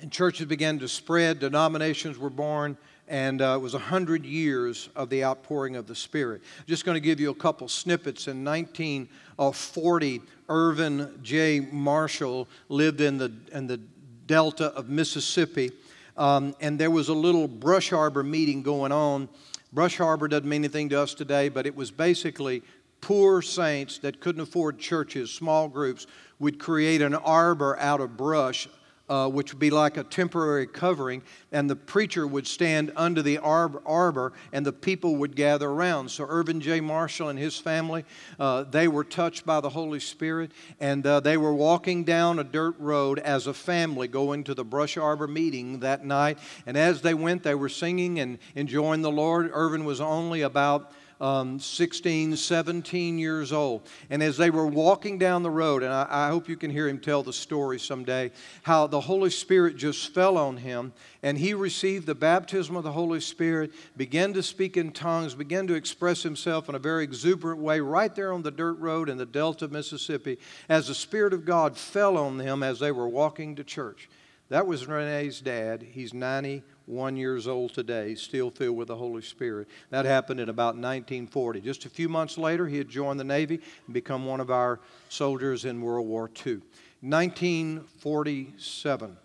and 0.00 0.12
churches 0.12 0.44
began 0.44 0.78
to 0.80 0.88
spread, 0.88 1.38
denominations 1.38 2.18
were 2.18 2.28
born, 2.28 2.76
and 3.08 3.42
uh, 3.42 3.54
it 3.56 3.60
was 3.60 3.74
100 3.74 4.24
years 4.24 4.88
of 4.96 5.10
the 5.10 5.24
outpouring 5.24 5.76
of 5.76 5.86
the 5.86 5.94
Spirit. 5.94 6.42
Just 6.66 6.84
going 6.84 6.96
to 6.96 7.00
give 7.00 7.20
you 7.20 7.30
a 7.30 7.34
couple 7.34 7.68
snippets. 7.68 8.28
In 8.28 8.44
1940, 8.44 10.22
Irvin 10.48 11.18
J. 11.22 11.60
Marshall 11.60 12.48
lived 12.68 13.00
in 13.00 13.18
the, 13.18 13.32
in 13.52 13.66
the 13.66 13.78
delta 14.26 14.66
of 14.74 14.88
Mississippi, 14.88 15.70
um, 16.16 16.54
and 16.60 16.78
there 16.78 16.90
was 16.90 17.08
a 17.08 17.14
little 17.14 17.48
brush 17.48 17.90
Harbor 17.90 18.22
meeting 18.22 18.62
going 18.62 18.92
on. 18.92 19.28
Brush 19.72 19.98
Harbor 19.98 20.28
doesn't 20.28 20.48
mean 20.48 20.62
anything 20.62 20.88
to 20.90 21.00
us 21.00 21.14
today, 21.14 21.48
but 21.48 21.66
it 21.66 21.74
was 21.74 21.90
basically 21.90 22.62
poor 23.00 23.42
saints 23.42 23.98
that 23.98 24.20
couldn't 24.20 24.40
afford 24.40 24.78
churches, 24.78 25.30
small 25.30 25.68
groups, 25.68 26.06
would 26.38 26.58
create 26.58 27.02
an 27.02 27.14
arbor 27.14 27.78
out 27.78 28.00
of 28.00 28.16
brush 28.16 28.68
uh, 29.08 29.28
which 29.28 29.52
would 29.52 29.60
be 29.60 29.70
like 29.70 29.96
a 29.96 30.04
temporary 30.04 30.66
covering, 30.66 31.22
and 31.52 31.68
the 31.68 31.76
preacher 31.76 32.26
would 32.26 32.46
stand 32.46 32.92
under 32.96 33.22
the 33.22 33.38
arbor, 33.38 33.82
arbor 33.84 34.32
and 34.52 34.64
the 34.64 34.72
people 34.72 35.16
would 35.16 35.36
gather 35.36 35.68
around. 35.68 36.10
So, 36.10 36.24
Irvin 36.26 36.60
J. 36.60 36.80
Marshall 36.80 37.28
and 37.28 37.38
his 37.38 37.58
family, 37.58 38.04
uh, 38.38 38.64
they 38.64 38.88
were 38.88 39.04
touched 39.04 39.44
by 39.44 39.60
the 39.60 39.68
Holy 39.68 40.00
Spirit, 40.00 40.52
and 40.80 41.06
uh, 41.06 41.20
they 41.20 41.36
were 41.36 41.54
walking 41.54 42.04
down 42.04 42.38
a 42.38 42.44
dirt 42.44 42.74
road 42.78 43.18
as 43.18 43.46
a 43.46 43.54
family 43.54 44.08
going 44.08 44.44
to 44.44 44.54
the 44.54 44.64
Brush 44.64 44.96
Arbor 44.96 45.26
meeting 45.26 45.80
that 45.80 46.04
night. 46.04 46.38
And 46.66 46.76
as 46.76 47.02
they 47.02 47.14
went, 47.14 47.42
they 47.42 47.54
were 47.54 47.68
singing 47.68 48.18
and 48.20 48.38
enjoying 48.54 49.02
the 49.02 49.10
Lord. 49.10 49.50
Irvin 49.52 49.84
was 49.84 50.00
only 50.00 50.42
about 50.42 50.92
um, 51.20 51.58
16, 51.58 52.36
17 52.36 53.18
years 53.18 53.52
old. 53.52 53.88
And 54.10 54.22
as 54.22 54.36
they 54.36 54.50
were 54.50 54.66
walking 54.66 55.18
down 55.18 55.42
the 55.42 55.50
road, 55.50 55.82
and 55.82 55.92
I, 55.92 56.06
I 56.08 56.28
hope 56.28 56.48
you 56.48 56.56
can 56.56 56.70
hear 56.70 56.88
him 56.88 56.98
tell 56.98 57.22
the 57.22 57.32
story 57.32 57.78
someday, 57.78 58.32
how 58.62 58.86
the 58.86 59.00
Holy 59.00 59.30
Spirit 59.30 59.76
just 59.76 60.12
fell 60.12 60.36
on 60.36 60.56
him 60.56 60.92
and 61.22 61.38
he 61.38 61.54
received 61.54 62.06
the 62.06 62.14
baptism 62.14 62.76
of 62.76 62.84
the 62.84 62.92
Holy 62.92 63.20
Spirit, 63.20 63.72
began 63.96 64.34
to 64.34 64.42
speak 64.42 64.76
in 64.76 64.92
tongues, 64.92 65.34
began 65.34 65.66
to 65.66 65.74
express 65.74 66.22
himself 66.22 66.68
in 66.68 66.74
a 66.74 66.78
very 66.78 67.04
exuberant 67.04 67.60
way 67.60 67.80
right 67.80 68.14
there 68.14 68.32
on 68.32 68.42
the 68.42 68.50
dirt 68.50 68.78
road 68.78 69.08
in 69.08 69.16
the 69.16 69.24
Delta 69.24 69.68
Mississippi 69.68 70.38
as 70.68 70.88
the 70.88 70.94
Spirit 70.94 71.32
of 71.32 71.44
God 71.44 71.78
fell 71.78 72.18
on 72.18 72.36
them 72.36 72.62
as 72.62 72.78
they 72.78 72.92
were 72.92 73.08
walking 73.08 73.56
to 73.56 73.64
church. 73.64 74.10
That 74.50 74.66
was 74.66 74.86
Renee's 74.86 75.40
dad. 75.40 75.82
He's 75.82 76.12
90 76.12 76.62
one 76.86 77.16
years 77.16 77.48
old 77.48 77.72
today, 77.72 78.14
still 78.14 78.50
filled 78.50 78.76
with 78.76 78.88
the 78.88 78.96
Holy 78.96 79.22
Spirit. 79.22 79.68
That 79.90 80.04
happened 80.04 80.40
in 80.40 80.48
about 80.48 80.74
1940. 80.74 81.60
Just 81.60 81.86
a 81.86 81.90
few 81.90 82.08
months 82.08 82.36
later, 82.36 82.66
he 82.66 82.78
had 82.78 82.88
joined 82.88 83.18
the 83.18 83.24
Navy 83.24 83.60
and 83.86 83.94
become 83.94 84.26
one 84.26 84.40
of 84.40 84.50
our 84.50 84.80
soldiers 85.08 85.64
in 85.64 85.80
World 85.80 86.06
War 86.06 86.30
II. 86.46 86.60
1947, 87.00 89.16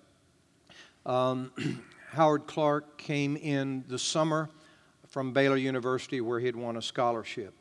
um, 1.06 1.52
Howard 2.12 2.48
Clark 2.48 2.98
came 2.98 3.38
in 3.38 3.84
the 3.88 4.00
summer 4.00 4.50
from 5.08 5.34
Baylor 5.34 5.58
University 5.58 6.22
where 6.22 6.40
he 6.40 6.46
had 6.46 6.56
won 6.56 6.78
a 6.78 6.82
scholarship. 6.82 7.54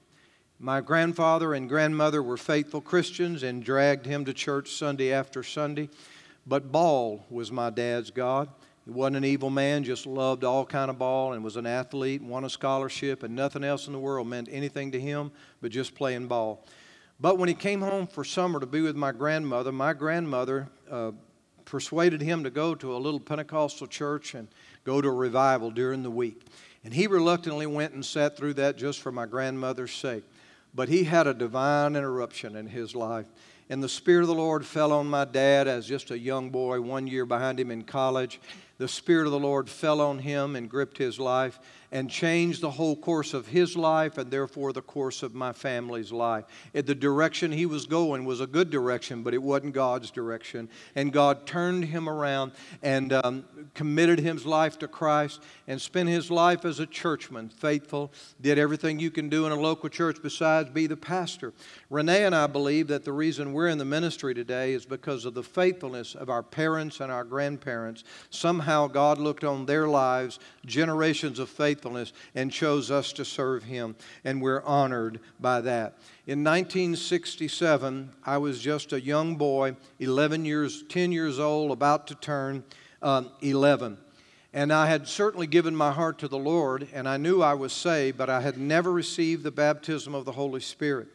My 0.60 0.80
grandfather 0.80 1.54
and 1.54 1.68
grandmother 1.68 2.22
were 2.22 2.36
faithful 2.36 2.80
Christians 2.80 3.44
and 3.44 3.62
dragged 3.62 4.06
him 4.06 4.24
to 4.24 4.32
church 4.32 4.72
Sunday 4.72 5.12
after 5.12 5.44
Sunday, 5.44 5.88
but 6.46 6.72
ball 6.72 7.26
was 7.30 7.52
my 7.52 7.70
dad's 7.70 8.10
God. 8.10 8.48
He 8.88 8.94
wasn't 8.94 9.18
an 9.18 9.24
evil 9.26 9.50
man, 9.50 9.84
just 9.84 10.06
loved 10.06 10.44
all 10.44 10.64
kind 10.64 10.90
of 10.90 10.98
ball 10.98 11.34
and 11.34 11.44
was 11.44 11.56
an 11.56 11.66
athlete, 11.66 12.22
won 12.22 12.46
a 12.46 12.48
scholarship, 12.48 13.22
and 13.22 13.36
nothing 13.36 13.62
else 13.62 13.86
in 13.86 13.92
the 13.92 13.98
world 13.98 14.26
meant 14.26 14.48
anything 14.50 14.92
to 14.92 14.98
him 14.98 15.30
but 15.60 15.72
just 15.72 15.94
playing 15.94 16.26
ball. 16.26 16.64
But 17.20 17.36
when 17.36 17.50
he 17.50 17.54
came 17.54 17.82
home 17.82 18.06
for 18.06 18.24
summer 18.24 18.58
to 18.58 18.64
be 18.64 18.80
with 18.80 18.96
my 18.96 19.12
grandmother, 19.12 19.72
my 19.72 19.92
grandmother 19.92 20.70
uh, 20.90 21.10
persuaded 21.66 22.22
him 22.22 22.42
to 22.44 22.48
go 22.48 22.74
to 22.76 22.96
a 22.96 22.96
little 22.96 23.20
Pentecostal 23.20 23.88
church 23.88 24.34
and 24.34 24.48
go 24.84 25.02
to 25.02 25.08
a 25.08 25.12
revival 25.12 25.70
during 25.70 26.02
the 26.02 26.10
week. 26.10 26.46
And 26.82 26.94
he 26.94 27.06
reluctantly 27.06 27.66
went 27.66 27.92
and 27.92 28.02
sat 28.02 28.38
through 28.38 28.54
that 28.54 28.78
just 28.78 29.02
for 29.02 29.12
my 29.12 29.26
grandmother's 29.26 29.92
sake. 29.92 30.24
But 30.74 30.88
he 30.88 31.04
had 31.04 31.26
a 31.26 31.34
divine 31.34 31.94
interruption 31.94 32.56
in 32.56 32.68
his 32.68 32.94
life. 32.94 33.26
And 33.68 33.82
the 33.82 33.88
Spirit 33.90 34.22
of 34.22 34.28
the 34.28 34.34
Lord 34.34 34.64
fell 34.64 34.92
on 34.92 35.08
my 35.08 35.26
dad 35.26 35.68
as 35.68 35.86
just 35.86 36.10
a 36.10 36.18
young 36.18 36.48
boy, 36.48 36.80
one 36.80 37.06
year 37.06 37.26
behind 37.26 37.60
him 37.60 37.70
in 37.70 37.82
college 37.82 38.40
the 38.78 38.88
Spirit 38.88 39.26
of 39.26 39.32
the 39.32 39.38
Lord 39.40 39.68
fell 39.68 40.00
on 40.00 40.20
him 40.20 40.54
and 40.54 40.70
gripped 40.70 40.98
his 40.98 41.18
life 41.18 41.58
and 41.90 42.08
changed 42.08 42.60
the 42.60 42.70
whole 42.70 42.94
course 42.94 43.34
of 43.34 43.48
his 43.48 43.76
life 43.76 44.18
and 44.18 44.30
therefore 44.30 44.72
the 44.72 44.82
course 44.82 45.24
of 45.24 45.34
my 45.34 45.52
family's 45.52 46.12
life. 46.12 46.44
The 46.72 46.94
direction 46.94 47.50
he 47.50 47.66
was 47.66 47.86
going 47.86 48.24
was 48.24 48.40
a 48.40 48.46
good 48.46 48.70
direction, 48.70 49.22
but 49.24 49.34
it 49.34 49.42
wasn't 49.42 49.74
God's 49.74 50.10
direction. 50.12 50.68
And 50.94 51.12
God 51.12 51.44
turned 51.44 51.86
him 51.86 52.08
around 52.08 52.52
and 52.80 53.12
um, 53.12 53.44
committed 53.74 54.20
his 54.20 54.46
life 54.46 54.78
to 54.78 54.88
Christ 54.88 55.42
and 55.68 55.80
spent 55.80 56.08
his 56.08 56.30
life 56.30 56.64
as 56.64 56.80
a 56.80 56.86
churchman, 56.86 57.50
faithful, 57.50 58.10
did 58.40 58.58
everything 58.58 58.98
you 58.98 59.10
can 59.10 59.28
do 59.28 59.44
in 59.44 59.52
a 59.52 59.60
local 59.60 59.90
church 59.90 60.16
besides 60.22 60.70
be 60.70 60.86
the 60.86 60.96
pastor. 60.96 61.52
Renee 61.90 62.24
and 62.24 62.34
I 62.34 62.46
believe 62.46 62.88
that 62.88 63.04
the 63.04 63.12
reason 63.12 63.52
we're 63.52 63.68
in 63.68 63.76
the 63.76 63.84
ministry 63.84 64.34
today 64.34 64.72
is 64.72 64.86
because 64.86 65.26
of 65.26 65.34
the 65.34 65.42
faithfulness 65.42 66.14
of 66.14 66.30
our 66.30 66.42
parents 66.42 67.00
and 67.00 67.12
our 67.12 67.22
grandparents. 67.22 68.02
Somehow 68.30 68.86
God 68.86 69.18
looked 69.18 69.44
on 69.44 69.66
their 69.66 69.86
lives, 69.86 70.38
generations 70.64 71.38
of 71.38 71.50
faithfulness 71.50 72.14
and 72.34 72.50
chose 72.50 72.90
us 72.90 73.12
to 73.12 73.24
serve 73.26 73.64
Him, 73.64 73.94
and 74.24 74.40
we're 74.40 74.62
honored 74.62 75.20
by 75.38 75.60
that. 75.60 75.98
In 76.26 76.42
1967, 76.42 78.10
I 78.24 78.38
was 78.38 78.58
just 78.58 78.94
a 78.94 79.00
young 79.00 79.36
boy, 79.36 79.76
11 80.00 80.46
years, 80.46 80.82
10 80.88 81.12
years 81.12 81.38
old, 81.38 81.72
about 81.72 82.06
to 82.06 82.14
turn 82.14 82.64
um, 83.02 83.30
11. 83.42 83.98
And 84.58 84.72
I 84.72 84.86
had 84.86 85.06
certainly 85.06 85.46
given 85.46 85.76
my 85.76 85.92
heart 85.92 86.18
to 86.18 86.26
the 86.26 86.36
Lord, 86.36 86.88
and 86.92 87.08
I 87.08 87.16
knew 87.16 87.42
I 87.42 87.54
was 87.54 87.72
saved, 87.72 88.18
but 88.18 88.28
I 88.28 88.40
had 88.40 88.58
never 88.58 88.90
received 88.90 89.44
the 89.44 89.52
baptism 89.52 90.16
of 90.16 90.24
the 90.24 90.32
Holy 90.32 90.60
Spirit. 90.60 91.06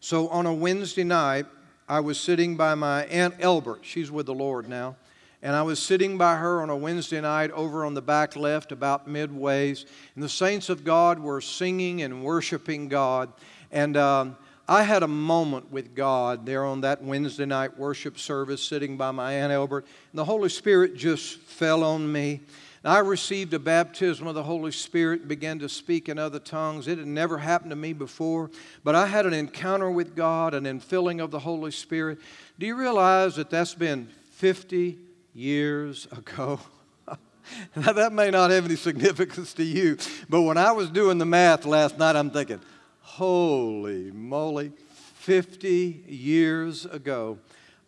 So 0.00 0.28
on 0.28 0.46
a 0.46 0.54
Wednesday 0.54 1.04
night, 1.04 1.44
I 1.90 2.00
was 2.00 2.18
sitting 2.18 2.56
by 2.56 2.74
my 2.74 3.04
Aunt 3.08 3.34
Elbert. 3.38 3.80
She's 3.82 4.10
with 4.10 4.24
the 4.24 4.32
Lord 4.32 4.66
now. 4.66 4.96
And 5.42 5.54
I 5.54 5.60
was 5.60 5.78
sitting 5.78 6.16
by 6.16 6.36
her 6.36 6.62
on 6.62 6.70
a 6.70 6.76
Wednesday 6.76 7.20
night 7.20 7.50
over 7.50 7.84
on 7.84 7.92
the 7.92 8.00
back 8.00 8.34
left, 8.34 8.72
about 8.72 9.06
midways, 9.06 9.84
and 10.14 10.24
the 10.24 10.28
saints 10.30 10.70
of 10.70 10.82
God 10.82 11.18
were 11.18 11.42
singing 11.42 12.00
and 12.00 12.24
worshiping 12.24 12.88
God. 12.88 13.30
And 13.70 13.98
um, 13.98 14.38
I 14.66 14.84
had 14.84 15.02
a 15.02 15.08
moment 15.08 15.70
with 15.70 15.94
God 15.94 16.46
there 16.46 16.64
on 16.64 16.80
that 16.80 17.02
Wednesday 17.02 17.44
night 17.44 17.78
worship 17.78 18.18
service, 18.18 18.62
sitting 18.62 18.96
by 18.96 19.10
my 19.10 19.34
Aunt 19.34 19.52
Elbert. 19.52 19.84
and 20.12 20.18
the 20.18 20.24
Holy 20.24 20.48
Spirit 20.48 20.96
just 20.96 21.40
fell 21.40 21.84
on 21.84 22.10
me. 22.10 22.40
I 22.86 23.00
received 23.00 23.52
a 23.54 23.58
baptism 23.58 24.26
of 24.26 24.34
the 24.34 24.42
Holy 24.42 24.72
Spirit 24.72 25.26
began 25.26 25.58
to 25.58 25.68
speak 25.68 26.08
in 26.08 26.18
other 26.18 26.38
tongues. 26.38 26.86
It 26.86 26.98
had 26.98 27.06
never 27.06 27.38
happened 27.38 27.70
to 27.70 27.76
me 27.76 27.92
before, 27.92 28.50
but 28.84 28.94
I 28.94 29.06
had 29.06 29.26
an 29.26 29.32
encounter 29.32 29.90
with 29.90 30.14
God, 30.14 30.54
and 30.54 30.66
an 30.66 30.80
infilling 30.80 31.22
of 31.22 31.30
the 31.30 31.40
Holy 31.40 31.70
Spirit. 31.70 32.18
Do 32.58 32.66
you 32.66 32.76
realize 32.76 33.36
that 33.36 33.50
that's 33.50 33.74
been 33.74 34.08
50 34.36 34.98
years 35.36 36.08
ago. 36.12 36.58
now, 37.76 37.92
that 37.92 38.12
may 38.12 38.30
not 38.30 38.50
have 38.50 38.64
any 38.64 38.76
significance 38.76 39.52
to 39.54 39.62
you, 39.62 39.98
but 40.28 40.42
when 40.42 40.56
I 40.56 40.72
was 40.72 40.90
doing 40.90 41.18
the 41.18 41.26
math 41.26 41.64
last 41.66 41.98
night, 41.98 42.16
I'm 42.16 42.30
thinking, 42.30 42.60
holy 43.02 44.10
moly, 44.10 44.72
50 45.14 46.04
years 46.08 46.86
ago, 46.86 47.38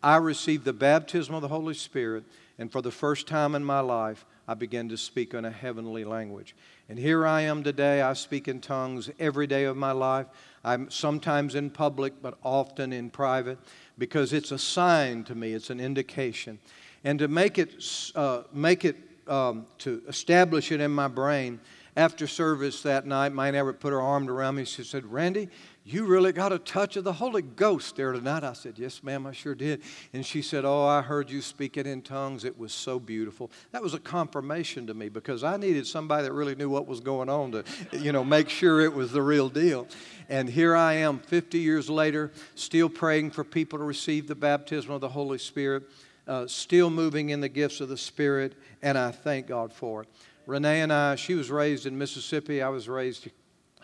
I 0.01 0.17
received 0.17 0.63
the 0.63 0.73
baptism 0.73 1.35
of 1.35 1.41
the 1.41 1.47
Holy 1.47 1.73
Spirit, 1.73 2.23
and 2.57 2.71
for 2.71 2.81
the 2.81 2.91
first 2.91 3.27
time 3.27 3.55
in 3.55 3.63
my 3.63 3.79
life, 3.79 4.25
I 4.49 4.53
began 4.55 4.89
to 4.89 4.97
speak 4.97 5.33
in 5.33 5.45
a 5.45 5.51
heavenly 5.51 6.03
language. 6.03 6.55
And 6.89 6.97
here 6.97 7.27
I 7.27 7.41
am 7.41 7.63
today. 7.63 8.01
I 8.01 8.13
speak 8.13 8.47
in 8.47 8.61
tongues 8.61 9.09
every 9.19 9.47
day 9.47 9.65
of 9.65 9.77
my 9.77 9.91
life. 9.91 10.27
I'm 10.63 10.89
sometimes 10.89 11.55
in 11.55 11.69
public, 11.69 12.21
but 12.21 12.37
often 12.43 12.91
in 12.91 13.09
private, 13.09 13.59
because 13.97 14.33
it's 14.33 14.51
a 14.51 14.57
sign 14.57 15.23
to 15.25 15.35
me, 15.35 15.53
it's 15.53 15.69
an 15.69 15.79
indication 15.79 16.59
and 17.03 17.19
to 17.19 17.27
make 17.27 17.57
it, 17.57 17.83
uh, 18.15 18.43
make 18.53 18.85
it 18.85 18.97
um, 19.27 19.65
to 19.79 20.01
establish 20.07 20.71
it 20.71 20.81
in 20.81 20.91
my 20.91 21.07
brain. 21.07 21.59
After 21.95 22.27
service 22.27 22.81
that 22.83 23.05
night, 23.05 23.33
my 23.33 23.51
neighbor 23.51 23.73
put 23.73 23.91
her 23.91 24.01
arm 24.01 24.29
around 24.29 24.55
me. 24.55 24.65
She 24.65 24.83
said, 24.83 25.05
Randy, 25.05 25.49
you 25.91 26.05
really 26.05 26.31
got 26.31 26.53
a 26.53 26.59
touch 26.59 26.97
of 26.97 27.03
the 27.03 27.13
Holy 27.13 27.41
Ghost 27.41 27.95
there 27.95 28.11
tonight. 28.11 28.43
I 28.43 28.53
said, 28.53 28.77
Yes, 28.77 29.01
ma'am, 29.03 29.25
I 29.25 29.31
sure 29.31 29.55
did. 29.55 29.81
And 30.13 30.25
she 30.25 30.41
said, 30.41 30.65
Oh, 30.65 30.85
I 30.85 31.01
heard 31.01 31.29
you 31.29 31.41
speaking 31.41 31.85
in 31.85 32.01
tongues. 32.01 32.45
It 32.45 32.57
was 32.57 32.71
so 32.71 32.99
beautiful. 32.99 33.51
That 33.71 33.81
was 33.81 33.93
a 33.93 33.99
confirmation 33.99 34.87
to 34.87 34.93
me 34.93 35.09
because 35.09 35.43
I 35.43 35.57
needed 35.57 35.87
somebody 35.87 36.23
that 36.23 36.33
really 36.33 36.55
knew 36.55 36.69
what 36.69 36.87
was 36.87 36.99
going 36.99 37.29
on 37.29 37.51
to, 37.51 37.63
you 37.93 38.11
know, 38.11 38.23
make 38.23 38.49
sure 38.49 38.81
it 38.81 38.93
was 38.93 39.11
the 39.11 39.21
real 39.21 39.49
deal. 39.49 39.87
And 40.29 40.47
here 40.47 40.75
I 40.75 40.93
am, 40.93 41.19
50 41.19 41.57
years 41.57 41.89
later, 41.89 42.31
still 42.55 42.89
praying 42.89 43.31
for 43.31 43.43
people 43.43 43.79
to 43.79 43.85
receive 43.85 44.27
the 44.27 44.35
baptism 44.35 44.91
of 44.91 45.01
the 45.01 45.09
Holy 45.09 45.39
Spirit 45.39 45.83
uh, 46.29 46.45
still 46.45 46.91
moving 46.91 47.31
in 47.31 47.41
the 47.41 47.49
gifts 47.49 47.81
of 47.81 47.89
the 47.89 47.97
Spirit, 47.97 48.53
and 48.83 48.97
I 48.97 49.09
thank 49.09 49.47
God 49.47 49.73
for 49.73 50.03
it. 50.03 50.09
Renee 50.45 50.81
and 50.81 50.93
I, 50.93 51.15
she 51.15 51.33
was 51.33 51.49
raised 51.49 51.87
in 51.87 51.97
Mississippi. 51.97 52.61
I 52.61 52.69
was 52.69 52.87
raised 52.87 53.27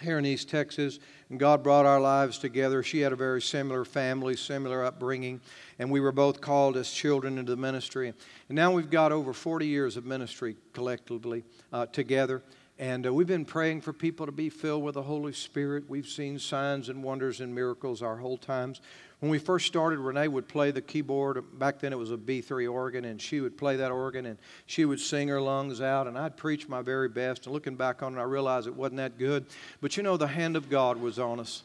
here 0.01 0.17
in 0.17 0.25
East 0.25 0.49
Texas, 0.49 0.99
and 1.29 1.39
God 1.39 1.63
brought 1.63 1.85
our 1.85 1.99
lives 1.99 2.37
together. 2.37 2.83
She 2.83 2.99
had 2.99 3.13
a 3.13 3.15
very 3.15 3.41
similar 3.41 3.85
family, 3.85 4.35
similar 4.35 4.83
upbringing, 4.83 5.41
and 5.79 5.89
we 5.89 5.99
were 5.99 6.11
both 6.11 6.41
called 6.41 6.77
as 6.77 6.91
children 6.91 7.37
into 7.37 7.51
the 7.51 7.61
ministry. 7.61 8.13
And 8.49 8.55
now 8.55 8.71
we've 8.71 8.89
got 8.89 9.11
over 9.11 9.33
40 9.33 9.65
years 9.65 9.97
of 9.97 10.05
ministry 10.05 10.57
collectively 10.73 11.43
uh, 11.71 11.85
together. 11.87 12.43
And 12.77 13.07
uh, 13.07 13.13
we've 13.13 13.25
been 13.25 13.45
praying 13.45 13.81
for 13.81 13.93
people 13.93 14.25
to 14.25 14.33
be 14.33 14.49
filled 14.49 14.83
with 14.83 14.95
the 14.95 15.03
Holy 15.03 15.31
Spirit. 15.31 15.89
We've 15.89 16.07
seen 16.07 16.37
signs 16.37 16.89
and 16.89 17.01
wonders 17.01 17.39
and 17.39 17.55
miracles 17.55 18.01
our 18.01 18.17
whole 18.17 18.37
times. 18.37 18.81
When 19.26 19.32
we 19.32 19.39
first 19.39 19.65
started, 19.65 19.97
Renee 19.97 20.28
would 20.28 20.47
play 20.47 20.69
the 20.69 20.84
keyboard. 20.84 21.43
Back 21.57 21.80
then 21.80 21.91
it 21.91 21.95
was 21.95 22.11
a 22.11 22.15
B3 22.15 22.71
organ, 22.71 23.05
and 23.05 23.19
she 23.19 23.41
would 23.41 23.57
play 23.57 23.76
that 23.78 23.89
organ 23.89 24.28
and 24.28 24.38
she 24.67 24.86
would 24.86 24.99
sing 24.99 25.30
her 25.30 25.41
lungs 25.41 25.82
out, 25.82 26.05
and 26.05 26.15
I'd 26.15 26.38
preach 26.38 26.69
my 26.69 26.84
very 26.84 27.09
best. 27.09 27.47
And 27.47 27.53
looking 27.53 27.76
back 27.76 28.03
on 28.03 28.15
it, 28.15 28.19
I 28.19 28.23
realized 28.26 28.67
it 28.67 28.76
wasn't 28.76 28.97
that 28.97 29.17
good. 29.17 29.47
But 29.82 29.97
you 29.97 30.03
know, 30.03 30.15
the 30.15 30.28
hand 30.28 30.55
of 30.55 30.69
God 30.69 30.97
was 30.97 31.17
on 31.17 31.39
us. 31.39 31.63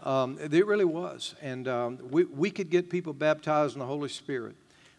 Um, 0.00 0.36
it 0.38 0.66
really 0.66 0.84
was. 0.84 1.34
And 1.40 1.66
um, 1.66 1.98
we, 2.10 2.24
we 2.24 2.50
could 2.50 2.68
get 2.68 2.90
people 2.90 3.14
baptized 3.14 3.74
in 3.74 3.78
the 3.78 3.86
Holy 3.86 4.10
Spirit. 4.10 4.54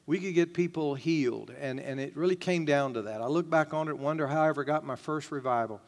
We 0.08 0.18
could 0.18 0.34
get 0.34 0.56
people 0.56 0.96
healed. 0.96 1.54
And, 1.62 1.80
and 1.80 2.00
it 2.00 2.18
really 2.18 2.36
came 2.36 2.66
down 2.66 2.96
to 2.96 3.04
that. 3.04 3.22
I 3.22 3.28
look 3.28 3.48
back 3.48 3.72
on 3.72 3.88
it, 3.88 4.00
wonder 4.00 4.26
how 4.26 4.42
I 4.42 4.50
ever 4.50 4.64
got 4.64 4.84
my 4.84 4.96
first 4.96 5.32
revival. 5.32 5.80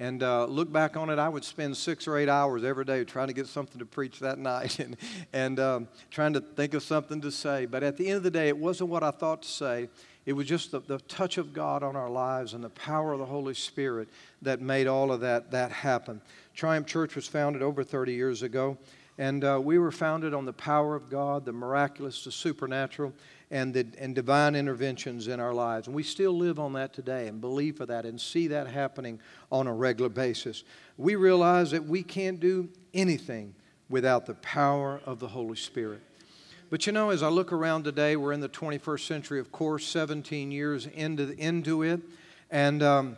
And 0.00 0.22
uh, 0.22 0.46
look 0.46 0.72
back 0.72 0.96
on 0.96 1.10
it, 1.10 1.18
I 1.18 1.28
would 1.28 1.44
spend 1.44 1.76
six 1.76 2.08
or 2.08 2.16
eight 2.16 2.30
hours 2.30 2.64
every 2.64 2.86
day 2.86 3.04
trying 3.04 3.26
to 3.26 3.34
get 3.34 3.46
something 3.46 3.78
to 3.78 3.84
preach 3.84 4.18
that 4.20 4.38
night 4.38 4.78
and, 4.80 4.96
and 5.34 5.60
um, 5.60 5.88
trying 6.10 6.32
to 6.32 6.40
think 6.40 6.72
of 6.72 6.82
something 6.82 7.20
to 7.20 7.30
say. 7.30 7.66
But 7.66 7.82
at 7.82 7.98
the 7.98 8.08
end 8.08 8.16
of 8.16 8.22
the 8.22 8.30
day, 8.30 8.48
it 8.48 8.56
wasn't 8.56 8.88
what 8.88 9.02
I 9.02 9.10
thought 9.10 9.42
to 9.42 9.48
say. 9.48 9.90
It 10.24 10.32
was 10.32 10.46
just 10.46 10.70
the, 10.70 10.80
the 10.80 11.00
touch 11.00 11.36
of 11.36 11.52
God 11.52 11.82
on 11.82 11.96
our 11.96 12.08
lives 12.08 12.54
and 12.54 12.64
the 12.64 12.70
power 12.70 13.12
of 13.12 13.18
the 13.18 13.26
Holy 13.26 13.52
Spirit 13.52 14.08
that 14.40 14.62
made 14.62 14.86
all 14.86 15.12
of 15.12 15.20
that, 15.20 15.50
that 15.50 15.70
happen. 15.70 16.22
Triumph 16.54 16.86
Church 16.86 17.14
was 17.14 17.28
founded 17.28 17.60
over 17.60 17.84
30 17.84 18.14
years 18.14 18.42
ago, 18.42 18.78
and 19.18 19.44
uh, 19.44 19.60
we 19.62 19.78
were 19.78 19.92
founded 19.92 20.32
on 20.32 20.46
the 20.46 20.52
power 20.54 20.96
of 20.96 21.10
God, 21.10 21.44
the 21.44 21.52
miraculous, 21.52 22.24
the 22.24 22.32
supernatural, 22.32 23.12
and, 23.50 23.74
the, 23.74 23.86
and 23.98 24.14
divine 24.14 24.54
interventions 24.54 25.26
in 25.26 25.40
our 25.40 25.52
lives. 25.52 25.86
And 25.86 25.96
we 25.96 26.02
still 26.02 26.36
live 26.36 26.58
on 26.58 26.72
that 26.74 26.92
today 26.92 27.26
and 27.26 27.40
believe 27.40 27.76
for 27.76 27.86
that 27.86 28.04
and 28.04 28.20
see 28.20 28.46
that 28.48 28.68
happening 28.68 29.18
on 29.50 29.66
a 29.66 29.74
regular 29.74 30.08
basis. 30.08 30.62
We 30.96 31.16
realize 31.16 31.72
that 31.72 31.84
we 31.84 32.02
can't 32.02 32.38
do 32.38 32.68
anything 32.94 33.54
without 33.88 34.26
the 34.26 34.34
power 34.34 35.00
of 35.04 35.18
the 35.18 35.28
Holy 35.28 35.56
Spirit. 35.56 36.00
But 36.70 36.86
you 36.86 36.92
know, 36.92 37.10
as 37.10 37.24
I 37.24 37.28
look 37.28 37.52
around 37.52 37.82
today, 37.82 38.14
we're 38.14 38.32
in 38.32 38.38
the 38.38 38.48
21st 38.48 39.06
century, 39.06 39.40
of 39.40 39.50
course, 39.50 39.84
17 39.86 40.52
years 40.52 40.86
into, 40.86 41.32
into 41.36 41.82
it. 41.82 42.00
And 42.52 42.80
um, 42.84 43.16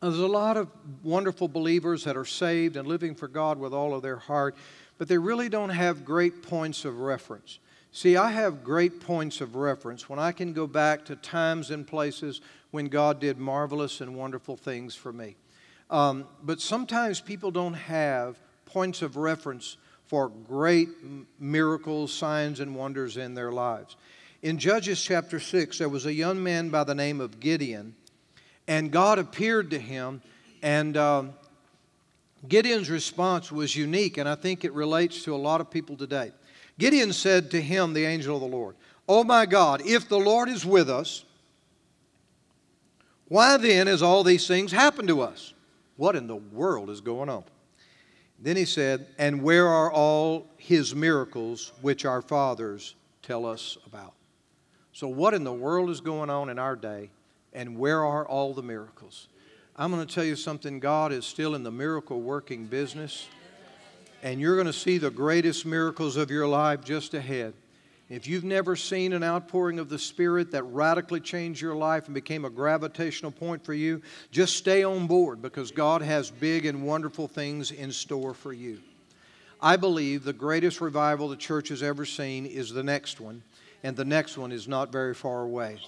there's 0.00 0.20
a 0.20 0.26
lot 0.28 0.56
of 0.56 0.68
wonderful 1.02 1.48
believers 1.48 2.04
that 2.04 2.16
are 2.16 2.24
saved 2.24 2.76
and 2.76 2.86
living 2.86 3.16
for 3.16 3.26
God 3.26 3.58
with 3.58 3.74
all 3.74 3.92
of 3.92 4.02
their 4.02 4.18
heart, 4.18 4.54
but 4.98 5.08
they 5.08 5.18
really 5.18 5.48
don't 5.48 5.70
have 5.70 6.04
great 6.04 6.42
points 6.44 6.84
of 6.84 7.00
reference. 7.00 7.58
See, 7.92 8.16
I 8.16 8.30
have 8.30 8.62
great 8.62 9.00
points 9.00 9.40
of 9.40 9.56
reference 9.56 10.08
when 10.08 10.18
I 10.18 10.32
can 10.32 10.52
go 10.52 10.66
back 10.66 11.04
to 11.06 11.16
times 11.16 11.70
and 11.70 11.86
places 11.86 12.40
when 12.70 12.86
God 12.86 13.20
did 13.20 13.38
marvelous 13.38 14.00
and 14.00 14.14
wonderful 14.14 14.56
things 14.56 14.94
for 14.94 15.12
me. 15.12 15.36
Um, 15.90 16.26
but 16.42 16.60
sometimes 16.60 17.20
people 17.20 17.50
don't 17.50 17.74
have 17.74 18.38
points 18.66 19.02
of 19.02 19.16
reference 19.16 19.76
for 20.06 20.28
great 20.28 20.88
miracles, 21.40 22.12
signs, 22.12 22.60
and 22.60 22.74
wonders 22.74 23.16
in 23.16 23.34
their 23.34 23.50
lives. 23.50 23.96
In 24.42 24.58
Judges 24.58 25.02
chapter 25.02 25.40
6, 25.40 25.78
there 25.78 25.88
was 25.88 26.06
a 26.06 26.12
young 26.12 26.42
man 26.42 26.68
by 26.68 26.84
the 26.84 26.94
name 26.94 27.20
of 27.20 27.40
Gideon, 27.40 27.94
and 28.68 28.90
God 28.90 29.18
appeared 29.18 29.70
to 29.70 29.78
him, 29.78 30.22
and 30.62 30.96
um, 30.96 31.32
Gideon's 32.46 32.90
response 32.90 33.50
was 33.50 33.74
unique, 33.74 34.18
and 34.18 34.28
I 34.28 34.34
think 34.34 34.64
it 34.64 34.72
relates 34.72 35.24
to 35.24 35.34
a 35.34 35.36
lot 35.36 35.60
of 35.60 35.70
people 35.70 35.96
today. 35.96 36.32
Gideon 36.78 37.12
said 37.12 37.50
to 37.52 37.60
him, 37.60 37.92
the 37.92 38.04
angel 38.04 38.36
of 38.36 38.42
the 38.42 38.56
Lord, 38.56 38.76
Oh 39.08 39.24
my 39.24 39.46
God, 39.46 39.82
if 39.84 40.08
the 40.08 40.18
Lord 40.18 40.48
is 40.48 40.66
with 40.66 40.90
us, 40.90 41.24
why 43.28 43.56
then 43.56 43.86
has 43.86 44.02
all 44.02 44.24
these 44.24 44.46
things 44.46 44.72
happened 44.72 45.08
to 45.08 45.20
us? 45.20 45.54
What 45.96 46.16
in 46.16 46.26
the 46.26 46.36
world 46.36 46.90
is 46.90 47.00
going 47.00 47.28
on? 47.28 47.44
Then 48.38 48.56
he 48.56 48.64
said, 48.64 49.06
And 49.18 49.42
where 49.42 49.66
are 49.66 49.90
all 49.90 50.46
his 50.56 50.94
miracles 50.94 51.72
which 51.80 52.04
our 52.04 52.22
fathers 52.22 52.94
tell 53.22 53.46
us 53.46 53.78
about? 53.86 54.12
So, 54.92 55.08
what 55.08 55.34
in 55.34 55.44
the 55.44 55.52
world 55.52 55.90
is 55.90 56.00
going 56.00 56.30
on 56.30 56.48
in 56.48 56.58
our 56.58 56.76
day, 56.76 57.10
and 57.52 57.78
where 57.78 58.04
are 58.04 58.26
all 58.26 58.54
the 58.54 58.62
miracles? 58.62 59.28
I'm 59.76 59.90
going 59.90 60.06
to 60.06 60.14
tell 60.14 60.24
you 60.24 60.36
something 60.36 60.80
God 60.80 61.12
is 61.12 61.26
still 61.26 61.54
in 61.54 61.62
the 61.62 61.70
miracle 61.70 62.20
working 62.20 62.66
business 62.66 63.28
and 64.26 64.40
you're 64.40 64.56
going 64.56 64.66
to 64.66 64.72
see 64.72 64.98
the 64.98 65.08
greatest 65.08 65.64
miracles 65.64 66.16
of 66.16 66.32
your 66.32 66.48
life 66.48 66.82
just 66.82 67.14
ahead. 67.14 67.54
If 68.08 68.26
you've 68.26 68.42
never 68.42 68.74
seen 68.74 69.12
an 69.12 69.22
outpouring 69.22 69.78
of 69.78 69.88
the 69.88 70.00
Spirit 70.00 70.50
that 70.50 70.64
radically 70.64 71.20
changed 71.20 71.62
your 71.62 71.76
life 71.76 72.06
and 72.06 72.14
became 72.14 72.44
a 72.44 72.50
gravitational 72.50 73.30
point 73.30 73.64
for 73.64 73.72
you, 73.72 74.02
just 74.32 74.56
stay 74.56 74.82
on 74.82 75.06
board 75.06 75.40
because 75.40 75.70
God 75.70 76.02
has 76.02 76.28
big 76.28 76.66
and 76.66 76.84
wonderful 76.84 77.28
things 77.28 77.70
in 77.70 77.92
store 77.92 78.34
for 78.34 78.52
you. 78.52 78.80
I 79.62 79.76
believe 79.76 80.24
the 80.24 80.32
greatest 80.32 80.80
revival 80.80 81.28
the 81.28 81.36
church 81.36 81.68
has 81.68 81.84
ever 81.84 82.04
seen 82.04 82.46
is 82.46 82.72
the 82.72 82.82
next 82.82 83.20
one, 83.20 83.44
and 83.84 83.94
the 83.96 84.04
next 84.04 84.36
one 84.36 84.50
is 84.50 84.66
not 84.66 84.90
very 84.90 85.14
far 85.14 85.42
away. 85.42 85.78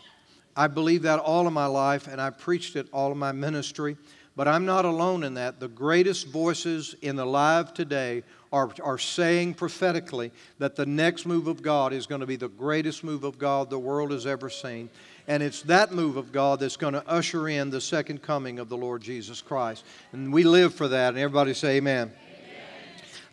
I 0.57 0.69
believe 0.69 1.03
that 1.03 1.19
all 1.19 1.49
of 1.49 1.53
my 1.53 1.67
life, 1.67 2.07
and 2.07 2.21
I 2.21 2.31
preached 2.31 2.77
it 2.77 2.87
all 2.93 3.11
of 3.11 3.19
my 3.19 3.33
ministry. 3.33 3.97
But 4.39 4.47
I'm 4.47 4.65
not 4.65 4.85
alone 4.85 5.25
in 5.25 5.35
that. 5.35 5.59
The 5.59 5.67
greatest 5.67 6.29
voices 6.29 6.95
in 7.03 7.17
the 7.17 7.27
live 7.27 7.75
today 7.75 8.23
are, 8.53 8.71
are 8.85 8.97
saying 8.97 9.55
prophetically 9.55 10.31
that 10.61 10.77
the 10.77 10.87
next 10.87 11.27
move 11.27 11.49
of 11.49 11.61
God 11.61 11.93
is 11.93 12.07
going 12.07 12.21
to 12.21 12.27
be 12.27 12.37
the 12.37 12.49
greatest 12.49 13.03
move 13.03 13.25
of 13.25 13.37
God 13.37 13.69
the 13.69 13.81
world 13.81 14.13
has 14.13 14.27
ever 14.27 14.49
seen. 14.49 14.91
And 15.27 15.43
it's 15.43 15.63
that 15.63 15.91
move 15.91 16.17
of 16.17 16.31
God 16.31 16.61
that's 16.61 16.77
going 16.77 16.95
to 16.95 17.05
usher 17.09 17.49
in 17.49 17.71
the 17.71 17.81
second 17.81 18.23
coming 18.23 18.61
of 18.61 18.69
the 18.69 18.77
Lord 18.77 19.03
Jesus 19.03 19.43
Christ. 19.43 19.85
And 20.13 20.33
we 20.33 20.45
live 20.45 20.73
for 20.73 20.87
that. 20.87 21.09
And 21.09 21.19
everybody 21.19 21.53
say, 21.53 21.79
Amen. 21.79 22.13
amen. 22.13 22.53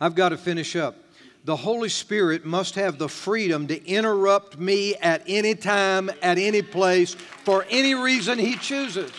I've 0.00 0.16
got 0.16 0.30
to 0.30 0.36
finish 0.36 0.74
up. 0.74 0.96
The 1.44 1.54
Holy 1.54 1.88
Spirit 1.88 2.44
must 2.44 2.74
have 2.74 2.98
the 2.98 3.08
freedom 3.08 3.68
to 3.68 3.86
interrupt 3.86 4.58
me 4.58 4.96
at 4.96 5.22
any 5.28 5.54
time, 5.54 6.10
at 6.20 6.36
any 6.36 6.62
place, 6.62 7.14
for 7.14 7.64
any 7.70 7.94
reason 7.94 8.40
He 8.40 8.56
chooses 8.56 9.12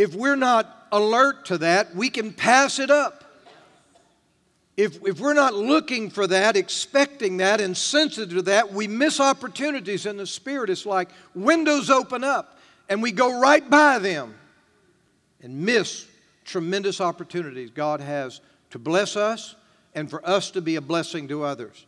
if 0.00 0.14
we're 0.14 0.34
not 0.34 0.86
alert 0.92 1.44
to 1.44 1.58
that, 1.58 1.94
we 1.94 2.08
can 2.08 2.32
pass 2.32 2.78
it 2.78 2.90
up. 2.90 3.22
If, 4.74 5.06
if 5.06 5.20
we're 5.20 5.34
not 5.34 5.52
looking 5.52 6.08
for 6.08 6.26
that, 6.26 6.56
expecting 6.56 7.36
that, 7.36 7.60
and 7.60 7.76
sensitive 7.76 8.30
to 8.30 8.42
that, 8.42 8.72
we 8.72 8.88
miss 8.88 9.20
opportunities 9.20 10.06
in 10.06 10.16
the 10.16 10.26
Spirit. 10.26 10.70
It's 10.70 10.86
like 10.86 11.10
windows 11.34 11.90
open 11.90 12.24
up 12.24 12.58
and 12.88 13.02
we 13.02 13.12
go 13.12 13.38
right 13.38 13.68
by 13.68 13.98
them 13.98 14.34
and 15.42 15.66
miss 15.66 16.06
tremendous 16.46 17.02
opportunities 17.02 17.68
God 17.68 18.00
has 18.00 18.40
to 18.70 18.78
bless 18.78 19.16
us 19.16 19.54
and 19.94 20.08
for 20.08 20.26
us 20.26 20.50
to 20.52 20.62
be 20.62 20.76
a 20.76 20.80
blessing 20.80 21.28
to 21.28 21.44
others. 21.44 21.84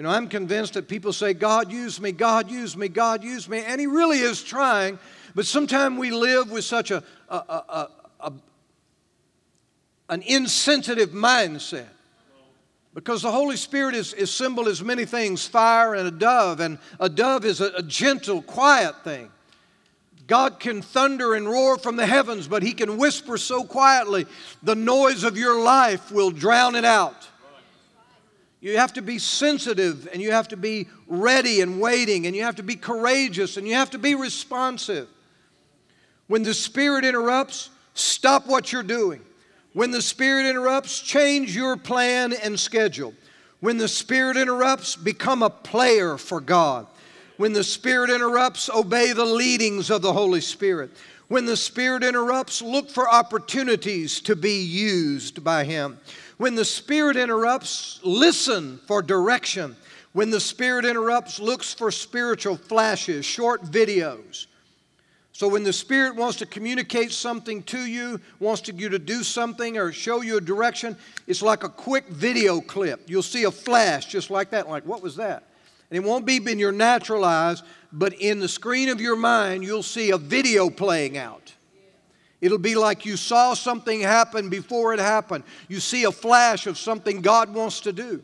You 0.00 0.04
know, 0.04 0.12
I'm 0.12 0.28
convinced 0.28 0.72
that 0.72 0.88
people 0.88 1.12
say, 1.12 1.34
God 1.34 1.70
use 1.70 2.00
me, 2.00 2.10
God 2.10 2.50
use 2.50 2.74
me, 2.74 2.88
God 2.88 3.22
use 3.22 3.46
me, 3.46 3.62
and 3.62 3.78
He 3.78 3.86
really 3.86 4.20
is 4.20 4.42
trying, 4.42 4.98
but 5.34 5.44
sometimes 5.44 5.98
we 5.98 6.10
live 6.10 6.50
with 6.50 6.64
such 6.64 6.90
a, 6.90 7.04
a, 7.28 7.34
a, 7.34 7.88
a, 8.20 8.32
an 10.08 10.22
insensitive 10.22 11.10
mindset. 11.10 11.84
Because 12.94 13.20
the 13.20 13.30
Holy 13.30 13.58
Spirit 13.58 13.94
is, 13.94 14.14
is 14.14 14.30
symbol 14.30 14.70
as 14.70 14.82
many 14.82 15.04
things 15.04 15.46
fire 15.46 15.94
and 15.94 16.08
a 16.08 16.10
dove, 16.10 16.60
and 16.60 16.78
a 16.98 17.10
dove 17.10 17.44
is 17.44 17.60
a, 17.60 17.70
a 17.76 17.82
gentle, 17.82 18.40
quiet 18.40 19.04
thing. 19.04 19.30
God 20.26 20.60
can 20.60 20.80
thunder 20.80 21.34
and 21.34 21.46
roar 21.46 21.76
from 21.76 21.96
the 21.96 22.06
heavens, 22.06 22.48
but 22.48 22.62
He 22.62 22.72
can 22.72 22.96
whisper 22.96 23.36
so 23.36 23.64
quietly, 23.64 24.24
the 24.62 24.74
noise 24.74 25.24
of 25.24 25.36
your 25.36 25.60
life 25.62 26.10
will 26.10 26.30
drown 26.30 26.74
it 26.74 26.86
out. 26.86 27.28
You 28.60 28.76
have 28.76 28.92
to 28.94 29.02
be 29.02 29.18
sensitive 29.18 30.06
and 30.12 30.20
you 30.20 30.32
have 30.32 30.48
to 30.48 30.56
be 30.56 30.88
ready 31.06 31.62
and 31.62 31.80
waiting 31.80 32.26
and 32.26 32.36
you 32.36 32.42
have 32.42 32.56
to 32.56 32.62
be 32.62 32.76
courageous 32.76 33.56
and 33.56 33.66
you 33.66 33.74
have 33.74 33.90
to 33.90 33.98
be 33.98 34.14
responsive. 34.14 35.08
When 36.26 36.42
the 36.42 36.54
Spirit 36.54 37.04
interrupts, 37.04 37.70
stop 37.94 38.46
what 38.46 38.72
you're 38.72 38.82
doing. 38.82 39.22
When 39.72 39.90
the 39.90 40.02
Spirit 40.02 40.46
interrupts, 40.46 41.00
change 41.00 41.56
your 41.56 41.76
plan 41.76 42.32
and 42.32 42.58
schedule. 42.58 43.14
When 43.60 43.78
the 43.78 43.88
Spirit 43.88 44.36
interrupts, 44.36 44.94
become 44.96 45.42
a 45.42 45.50
player 45.50 46.18
for 46.18 46.40
God. 46.40 46.86
When 47.36 47.52
the 47.52 47.64
Spirit 47.64 48.10
interrupts, 48.10 48.68
obey 48.68 49.12
the 49.12 49.24
leadings 49.24 49.90
of 49.90 50.02
the 50.02 50.12
Holy 50.12 50.40
Spirit. 50.40 50.90
When 51.28 51.46
the 51.46 51.56
Spirit 51.56 52.02
interrupts, 52.02 52.60
look 52.60 52.90
for 52.90 53.08
opportunities 53.08 54.20
to 54.22 54.36
be 54.36 54.62
used 54.62 55.42
by 55.42 55.64
Him. 55.64 55.98
When 56.40 56.54
the 56.54 56.64
Spirit 56.64 57.18
interrupts, 57.18 58.00
listen 58.02 58.80
for 58.86 59.02
direction. 59.02 59.76
When 60.14 60.30
the 60.30 60.40
Spirit 60.40 60.86
interrupts, 60.86 61.38
looks 61.38 61.74
for 61.74 61.90
spiritual 61.90 62.56
flashes, 62.56 63.26
short 63.26 63.64
videos. 63.64 64.46
So 65.32 65.48
when 65.48 65.64
the 65.64 65.72
Spirit 65.74 66.16
wants 66.16 66.38
to 66.38 66.46
communicate 66.46 67.12
something 67.12 67.62
to 67.64 67.80
you, 67.80 68.22
wants 68.38 68.62
to, 68.62 68.74
you 68.74 68.88
to 68.88 68.98
do 68.98 69.22
something 69.22 69.76
or 69.76 69.92
show 69.92 70.22
you 70.22 70.38
a 70.38 70.40
direction, 70.40 70.96
it's 71.26 71.42
like 71.42 71.62
a 71.62 71.68
quick 71.68 72.08
video 72.08 72.62
clip. 72.62 73.02
You'll 73.06 73.22
see 73.22 73.44
a 73.44 73.50
flash 73.50 74.06
just 74.06 74.30
like 74.30 74.48
that, 74.48 74.66
like, 74.66 74.86
what 74.86 75.02
was 75.02 75.16
that? 75.16 75.44
And 75.90 76.02
it 76.02 76.08
won't 76.08 76.24
be 76.24 76.38
in 76.38 76.58
your 76.58 76.72
natural 76.72 77.22
eyes, 77.22 77.62
but 77.92 78.14
in 78.14 78.40
the 78.40 78.48
screen 78.48 78.88
of 78.88 78.98
your 78.98 79.16
mind, 79.16 79.62
you'll 79.62 79.82
see 79.82 80.10
a 80.10 80.16
video 80.16 80.70
playing 80.70 81.18
out. 81.18 81.52
It'll 82.40 82.58
be 82.58 82.74
like 82.74 83.04
you 83.04 83.16
saw 83.16 83.54
something 83.54 84.00
happen 84.00 84.48
before 84.48 84.94
it 84.94 85.00
happened. 85.00 85.44
You 85.68 85.80
see 85.80 86.04
a 86.04 86.12
flash 86.12 86.66
of 86.66 86.78
something 86.78 87.20
God 87.20 87.52
wants 87.52 87.80
to 87.80 87.92
do. 87.92 88.22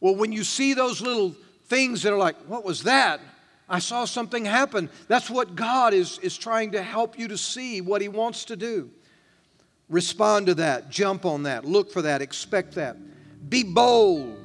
Well, 0.00 0.14
when 0.14 0.30
you 0.30 0.44
see 0.44 0.74
those 0.74 1.00
little 1.00 1.34
things 1.66 2.02
that 2.02 2.12
are 2.12 2.18
like, 2.18 2.36
what 2.46 2.64
was 2.64 2.84
that? 2.84 3.20
I 3.68 3.80
saw 3.80 4.04
something 4.04 4.44
happen. 4.44 4.88
That's 5.08 5.28
what 5.28 5.54
God 5.54 5.92
is, 5.92 6.18
is 6.20 6.38
trying 6.38 6.72
to 6.72 6.82
help 6.82 7.18
you 7.18 7.28
to 7.28 7.36
see 7.36 7.80
what 7.80 8.00
He 8.00 8.08
wants 8.08 8.44
to 8.46 8.56
do. 8.56 8.90
Respond 9.88 10.46
to 10.46 10.54
that. 10.54 10.88
Jump 10.88 11.24
on 11.24 11.42
that. 11.42 11.64
Look 11.64 11.90
for 11.90 12.02
that. 12.02 12.22
Expect 12.22 12.74
that. 12.76 12.96
Be 13.50 13.64
bold. 13.64 14.38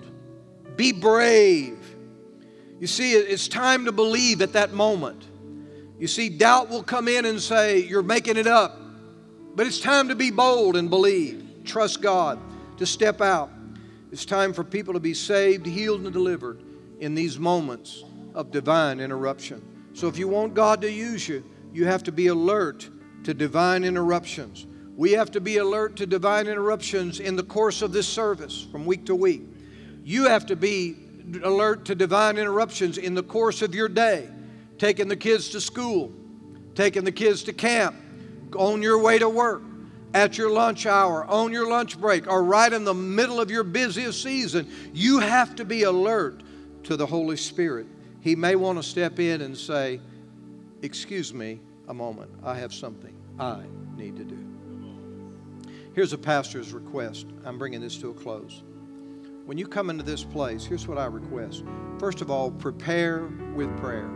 Be 0.76 0.92
brave. 0.92 1.78
You 2.80 2.88
see, 2.88 3.14
it's 3.14 3.48
time 3.48 3.86
to 3.86 3.92
believe 3.92 4.42
at 4.42 4.54
that 4.54 4.74
moment. 4.74 5.24
You 6.00 6.08
see, 6.08 6.30
doubt 6.30 6.70
will 6.70 6.84
come 6.84 7.08
in 7.08 7.26
and 7.26 7.40
say, 7.40 7.80
You're 7.80 8.04
making 8.04 8.38
it 8.38 8.48
up. 8.48 8.83
But 9.56 9.68
it's 9.68 9.80
time 9.80 10.08
to 10.08 10.16
be 10.16 10.32
bold 10.32 10.76
and 10.76 10.90
believe. 10.90 11.62
Trust 11.64 12.02
God 12.02 12.40
to 12.78 12.86
step 12.86 13.22
out. 13.22 13.52
It's 14.12 14.26
time 14.26 14.54
for 14.54 14.64
people 14.64 14.94
to 14.94 15.00
be 15.00 15.14
saved, 15.14 15.66
healed, 15.66 16.02
and 16.02 16.14
delivered 16.14 16.64
in 17.00 17.16
these 17.16 17.38
moments 17.38 18.04
of 18.34 18.52
divine 18.52 19.00
interruption. 19.00 19.62
So 19.94 20.08
if 20.08 20.18
you 20.18 20.28
want 20.28 20.54
God 20.54 20.82
to 20.82 20.92
use 20.92 21.28
you, 21.28 21.44
you 21.72 21.86
have 21.86 22.04
to 22.04 22.12
be 22.12 22.28
alert 22.28 22.90
to 23.24 23.34
divine 23.34 23.84
interruptions. 23.84 24.66
We 24.96 25.12
have 25.14 25.32
to 25.32 25.42
be 25.42 25.58
alert 25.58 25.96
to 25.98 26.06
divine 26.06 26.48
interruptions 26.48 27.20
in 27.20 27.36
the 27.36 27.44
course 27.44 27.82
of 27.82 27.92
this 27.92 28.08
service 28.08 28.68
from 28.72 28.86
week 28.86 29.06
to 29.06 29.16
week. 29.16 29.44
You 30.04 30.26
have 30.26 30.46
to 30.48 30.56
be 30.56 30.96
alert 31.44 31.86
to 31.86 31.96
divine 31.96 32.38
interruptions 32.38 32.98
in 32.98 33.14
the 33.14 33.24
course 33.24 33.62
of 33.62 33.74
your 33.74 33.88
day, 33.88 34.30
taking 34.78 35.08
the 35.08 35.16
kids 35.16 35.50
to 35.50 35.62
school, 35.62 36.12
taking 36.76 37.04
the 37.04 37.12
kids 37.12 37.44
to 37.44 37.54
camp, 37.54 37.96
on 38.56 38.82
your 38.82 39.00
way 39.00 39.20
to 39.20 39.30
work, 39.30 39.62
at 40.14 40.38
your 40.38 40.52
lunch 40.52 40.86
hour, 40.86 41.26
on 41.26 41.52
your 41.52 41.70
lunch 41.70 42.00
break, 42.00 42.28
or 42.28 42.44
right 42.44 42.72
in 42.72 42.84
the 42.84 42.94
middle 42.94 43.40
of 43.40 43.50
your 43.50 43.64
busiest 43.64 44.22
season. 44.22 44.70
You 44.94 45.20
have 45.20 45.56
to 45.56 45.66
be 45.66 45.84
alert 45.84 46.44
to 46.84 46.98
the 46.98 47.06
Holy 47.06 47.38
Spirit. 47.38 47.88
He 48.22 48.36
may 48.36 48.56
want 48.56 48.78
to 48.78 48.84
step 48.84 49.20
in 49.20 49.42
and 49.42 49.58
say, 49.58 50.00
Excuse 50.82 51.34
me 51.34 51.62
a 51.88 51.94
moment, 51.94 52.30
I 52.44 52.56
have 52.56 52.74
something 52.74 53.14
I 53.40 53.64
need 53.96 54.18
to 54.18 54.24
do. 54.24 54.38
Here's 55.96 56.14
a 56.14 56.18
pastor's 56.18 56.74
request. 56.74 57.28
I'm 57.46 57.58
bringing 57.58 57.80
this 57.80 57.98
to 57.98 58.10
a 58.10 58.14
close. 58.14 58.64
When 59.46 59.58
you 59.58 59.68
come 59.68 59.90
into 59.90 60.04
this 60.04 60.24
place, 60.24 60.66
here's 60.66 60.88
what 60.88 60.98
I 60.98 61.06
request. 61.06 61.64
First 62.00 62.22
of 62.22 62.32
all, 62.32 62.50
prepare 62.50 63.26
with 63.56 63.76
prayer. 63.78 64.10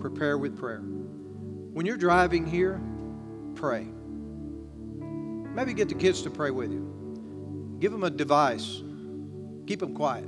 Prepare 0.00 0.38
with 0.38 0.58
prayer. 0.58 0.82
When 1.76 1.84
you're 1.84 1.98
driving 1.98 2.46
here, 2.46 2.80
pray. 3.54 3.86
Maybe 5.54 5.74
get 5.74 5.90
the 5.90 5.94
kids 5.94 6.22
to 6.22 6.30
pray 6.30 6.50
with 6.50 6.72
you. 6.72 7.76
Give 7.80 7.92
them 7.92 8.02
a 8.02 8.08
device. 8.08 8.82
Keep 9.66 9.80
them 9.80 9.94
quiet. 9.94 10.24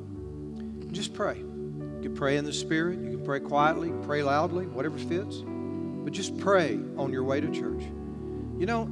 Just 0.93 1.15
pray. 1.15 1.39
You 1.39 2.01
can 2.03 2.15
pray 2.15 2.37
in 2.37 2.45
the 2.45 2.53
Spirit. 2.53 2.99
You 2.99 3.13
can 3.13 3.25
pray 3.25 3.41
quietly, 3.41 3.95
pray 4.03 4.23
loudly, 4.23 4.67
whatever 4.67 4.99
fits. 4.99 5.43
But 5.47 6.13
just 6.13 6.37
pray 6.37 6.81
on 6.99 7.15
your 7.15 7.25
way 7.25 7.41
to 7.41 7.51
church. 7.51 7.83
You 8.59 8.67
know, 8.67 8.87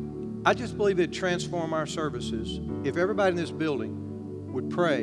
I 0.46 0.54
just 0.54 0.78
believe 0.78 0.98
it'd 0.98 1.12
transform 1.12 1.74
our 1.74 1.84
services 1.84 2.58
if 2.84 2.96
everybody 2.96 3.32
in 3.32 3.36
this 3.36 3.50
building 3.50 4.50
would 4.54 4.70
pray 4.70 5.02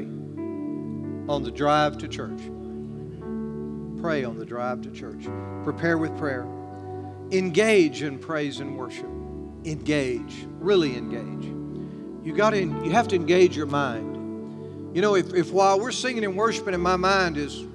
on 1.31 1.43
the 1.43 1.51
drive 1.51 1.99
to 1.99 2.07
church. 2.07 2.41
Pray 4.01 4.23
on 4.23 4.39
the 4.39 4.45
drive 4.45 4.81
to 4.81 4.89
church. 4.89 5.27
Prepare 5.63 5.99
with 5.99 6.17
prayer. 6.17 6.47
Engage 7.31 8.03
in 8.03 8.19
praise 8.19 8.59
and 8.59 8.77
worship. 8.77 9.09
Engage. 9.65 10.45
Really 10.59 10.95
engage. 10.95 11.45
You 12.25 12.33
got 12.33 12.51
to 12.51 12.59
you 12.59 12.91
have 12.91 13.07
to 13.09 13.15
engage 13.15 13.55
your 13.55 13.65
mind. 13.65 14.95
You 14.95 15.01
know, 15.01 15.15
if, 15.15 15.33
if 15.33 15.51
while 15.51 15.79
we're 15.79 15.91
singing 15.91 16.23
and 16.23 16.37
worshiping 16.37 16.73
and 16.73 16.83
my 16.83 16.95
mind 16.95 17.37
is 17.37 17.65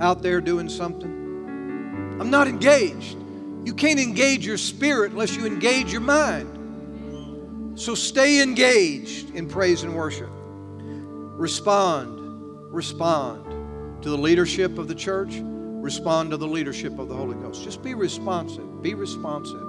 out 0.00 0.22
there 0.22 0.40
doing 0.40 0.68
something, 0.68 2.16
I'm 2.20 2.30
not 2.30 2.48
engaged. 2.48 3.16
You 3.64 3.74
can't 3.74 4.00
engage 4.00 4.46
your 4.46 4.56
spirit 4.56 5.12
unless 5.12 5.36
you 5.36 5.46
engage 5.46 5.92
your 5.92 6.00
mind. 6.00 7.78
So 7.78 7.94
stay 7.94 8.42
engaged 8.42 9.34
in 9.34 9.48
praise 9.48 9.82
and 9.82 9.94
worship. 9.94 10.30
Respond, 10.30 12.72
respond 12.72 14.02
to 14.02 14.10
the 14.10 14.18
leadership 14.18 14.78
of 14.78 14.88
the 14.88 14.94
church, 14.94 15.34
respond 15.88 16.30
to 16.30 16.36
the 16.36 16.46
leadership 16.46 16.98
of 16.98 17.08
the 17.08 17.16
Holy 17.16 17.34
Ghost. 17.36 17.64
Just 17.64 17.82
be 17.82 17.94
responsive, 17.94 18.82
be 18.82 18.92
responsive, 18.92 19.62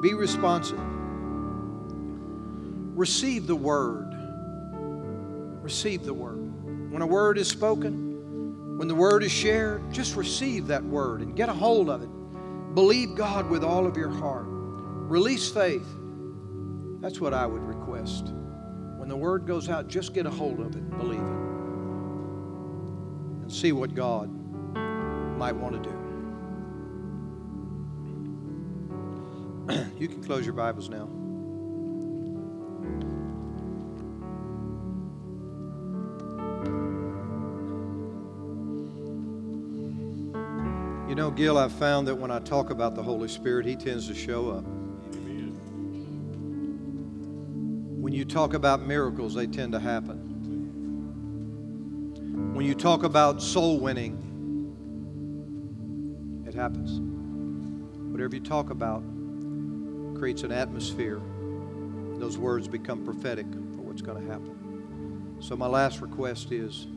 be 0.00 0.14
responsive. 0.14 0.80
Receive 2.96 3.46
the 3.46 3.54
word. 3.54 4.10
Receive 5.62 6.02
the 6.02 6.14
word. 6.14 6.90
When 6.90 7.02
a 7.02 7.06
word 7.06 7.36
is 7.36 7.46
spoken, 7.46 8.78
when 8.78 8.88
the 8.88 8.94
word 8.94 9.22
is 9.22 9.30
shared, 9.30 9.92
just 9.92 10.16
receive 10.16 10.66
that 10.68 10.82
word 10.82 11.20
and 11.20 11.36
get 11.36 11.50
a 11.50 11.52
hold 11.52 11.90
of 11.90 12.02
it. 12.02 12.08
Believe 12.74 13.14
God 13.14 13.50
with 13.50 13.62
all 13.62 13.86
of 13.86 13.98
your 13.98 14.08
heart. 14.08 14.46
Release 14.48 15.50
faith. 15.50 15.86
That's 17.02 17.20
what 17.20 17.34
I 17.34 17.44
would 17.44 17.62
request 17.62 18.28
When 18.96 19.10
the 19.10 19.16
word 19.16 19.46
goes 19.46 19.68
out, 19.68 19.88
just 19.88 20.14
get 20.14 20.24
a 20.24 20.30
hold 20.30 20.58
of 20.60 20.74
it, 20.74 20.90
believe 20.96 21.20
it, 21.20 21.50
and 23.42 23.52
see 23.52 23.72
what 23.72 23.94
God 23.94 24.39
might 25.40 25.56
want 25.56 25.82
to 25.82 25.88
do. 25.88 25.96
you 29.98 30.06
can 30.06 30.22
close 30.22 30.44
your 30.44 30.52
Bibles 30.52 30.90
now. 30.90 31.08
You 41.08 41.14
know, 41.14 41.30
Gil, 41.30 41.56
I've 41.56 41.72
found 41.72 42.06
that 42.08 42.16
when 42.16 42.30
I 42.30 42.40
talk 42.40 42.68
about 42.68 42.94
the 42.94 43.02
Holy 43.02 43.28
Spirit, 43.28 43.64
He 43.64 43.76
tends 43.76 44.06
to 44.08 44.14
show 44.14 44.50
up. 44.50 44.64
When 47.96 48.12
you 48.12 48.26
talk 48.26 48.52
about 48.52 48.82
miracles, 48.82 49.32
they 49.32 49.46
tend 49.46 49.72
to 49.72 49.80
happen. 49.80 50.18
When 52.52 52.66
you 52.66 52.74
talk 52.74 53.04
about 53.04 53.40
soul 53.40 53.80
winning, 53.80 54.29
it 56.50 56.56
happens. 56.56 57.00
Whatever 58.10 58.34
you 58.34 58.42
talk 58.42 58.70
about 58.70 59.04
creates 60.18 60.42
an 60.42 60.50
atmosphere. 60.50 61.20
Those 62.16 62.36
words 62.36 62.66
become 62.66 63.04
prophetic 63.04 63.46
for 63.52 63.82
what's 63.82 64.02
going 64.02 64.20
to 64.20 64.30
happen. 64.30 65.36
So, 65.40 65.56
my 65.56 65.68
last 65.68 66.00
request 66.00 66.50
is 66.50 66.88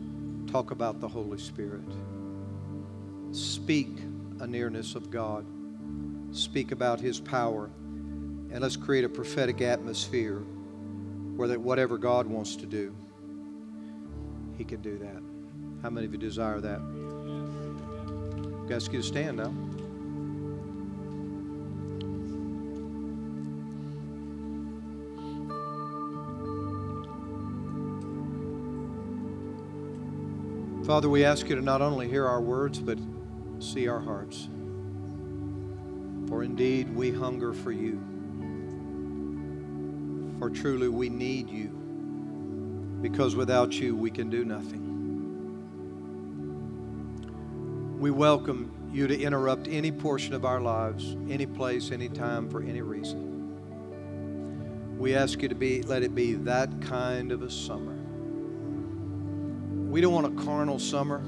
talk 0.51 0.72
about 0.72 0.99
the 0.99 1.08
Holy 1.08 1.38
Spirit. 1.38 1.86
Speak 3.32 3.99
a 4.39 4.47
nearness 4.47 4.95
of 4.95 5.12
God. 5.12 5.45
Speak 6.32 6.72
about 6.72 6.99
His 6.99 7.20
power. 7.20 7.66
And 8.51 8.60
let's 8.60 8.76
create 8.76 9.04
a 9.04 9.10
prophetic 9.10 9.62
atmosphere 9.62 10.39
where 11.36 11.47
that 11.47 11.62
whatever 11.62 11.97
God 11.99 12.26
wants 12.26 12.56
to 12.58 12.66
do, 12.66 12.95
He 14.58 14.64
can 14.64 14.82
do 14.82 14.97
that. 14.97 15.22
How 15.84 15.91
many 15.91 16.08
of 16.08 16.12
you 16.12 16.20
desire 16.20 16.60
that? 16.60 17.03
You 18.64 18.70
guys 18.70 18.88
get 18.88 19.01
a 19.01 19.03
stand 19.03 19.36
now. 19.36 19.53
Father, 30.86 31.09
we 31.09 31.26
ask 31.26 31.49
you 31.49 31.55
to 31.55 31.61
not 31.61 31.82
only 31.82 32.07
hear 32.07 32.26
our 32.26 32.39
words, 32.39 32.80
but 32.80 32.97
see 33.59 33.89
our 33.89 33.99
hearts. 33.99 34.47
For 36.30 36.43
indeed, 36.43 36.95
we 36.95 37.11
hunger 37.11 37.51
for 37.51 37.74
you. 37.74 38.01
For 40.39 40.49
truly 40.49 40.88
we 40.88 41.09
need 41.09 41.49
you 41.49 41.68
because 43.01 43.36
without 43.36 43.74
you 43.74 43.93
we 43.95 44.09
can 44.09 44.30
do 44.30 44.45
nothing. 44.45 44.93
We 48.04 48.12
welcome 48.12 48.89
you 48.91 49.08
to 49.08 49.18
interrupt 49.18 49.70
any 49.70 49.89
portion 49.89 50.34
of 50.34 50.43
our 50.43 50.60
lives, 50.60 51.16
any 51.30 51.45
place, 51.45 51.89
any 51.89 52.10
time, 52.10 52.49
for 52.49 52.62
any 52.62 52.82
reason. 52.82 53.30
We 54.99 55.16
ask 55.16 55.41
you 55.41 55.47
to 55.47 55.56
be, 55.56 55.84
let 55.84 56.04
it 56.04 56.14
be 56.14 56.34
that 56.34 56.82
kind 56.82 57.32
of 57.32 57.43
a 57.43 57.49
summer. 57.49 57.95
We 59.89 60.01
don't 60.01 60.12
want 60.12 60.38
a 60.38 60.43
carnal 60.43 60.80
summer. 60.80 61.20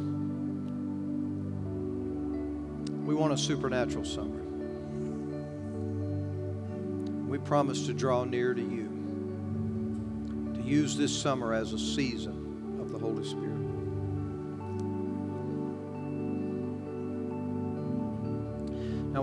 We 3.06 3.16
want 3.16 3.32
a 3.32 3.38
supernatural 3.38 4.04
summer. 4.04 4.44
We 7.26 7.38
promise 7.38 7.86
to 7.86 7.94
draw 7.94 8.26
near 8.26 8.54
to 8.54 8.62
you 8.62 8.90
to 10.56 10.62
use 10.62 10.98
this 10.98 11.18
summer 11.18 11.54
as 11.54 11.72
a 11.72 11.80
season 11.80 12.82
of 12.82 12.92
the 12.92 13.00
Holy 13.00 13.24
Spirit. 13.24 13.55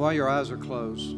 While 0.03 0.13
your 0.13 0.29
eyes 0.29 0.51
are 0.51 0.57
closed, 0.57 1.15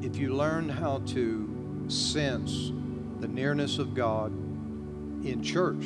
if 0.00 0.16
you 0.16 0.32
learn 0.32 0.66
how 0.66 0.96
to 1.00 1.84
sense 1.88 2.72
the 3.20 3.28
nearness 3.28 3.76
of 3.76 3.94
God 3.94 4.32
in 5.26 5.42
church, 5.42 5.84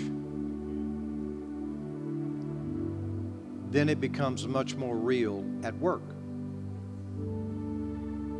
then 3.72 3.88
it 3.88 4.00
becomes 4.00 4.46
much 4.46 4.76
more 4.76 4.94
real 4.94 5.44
at 5.64 5.76
work. 5.78 6.04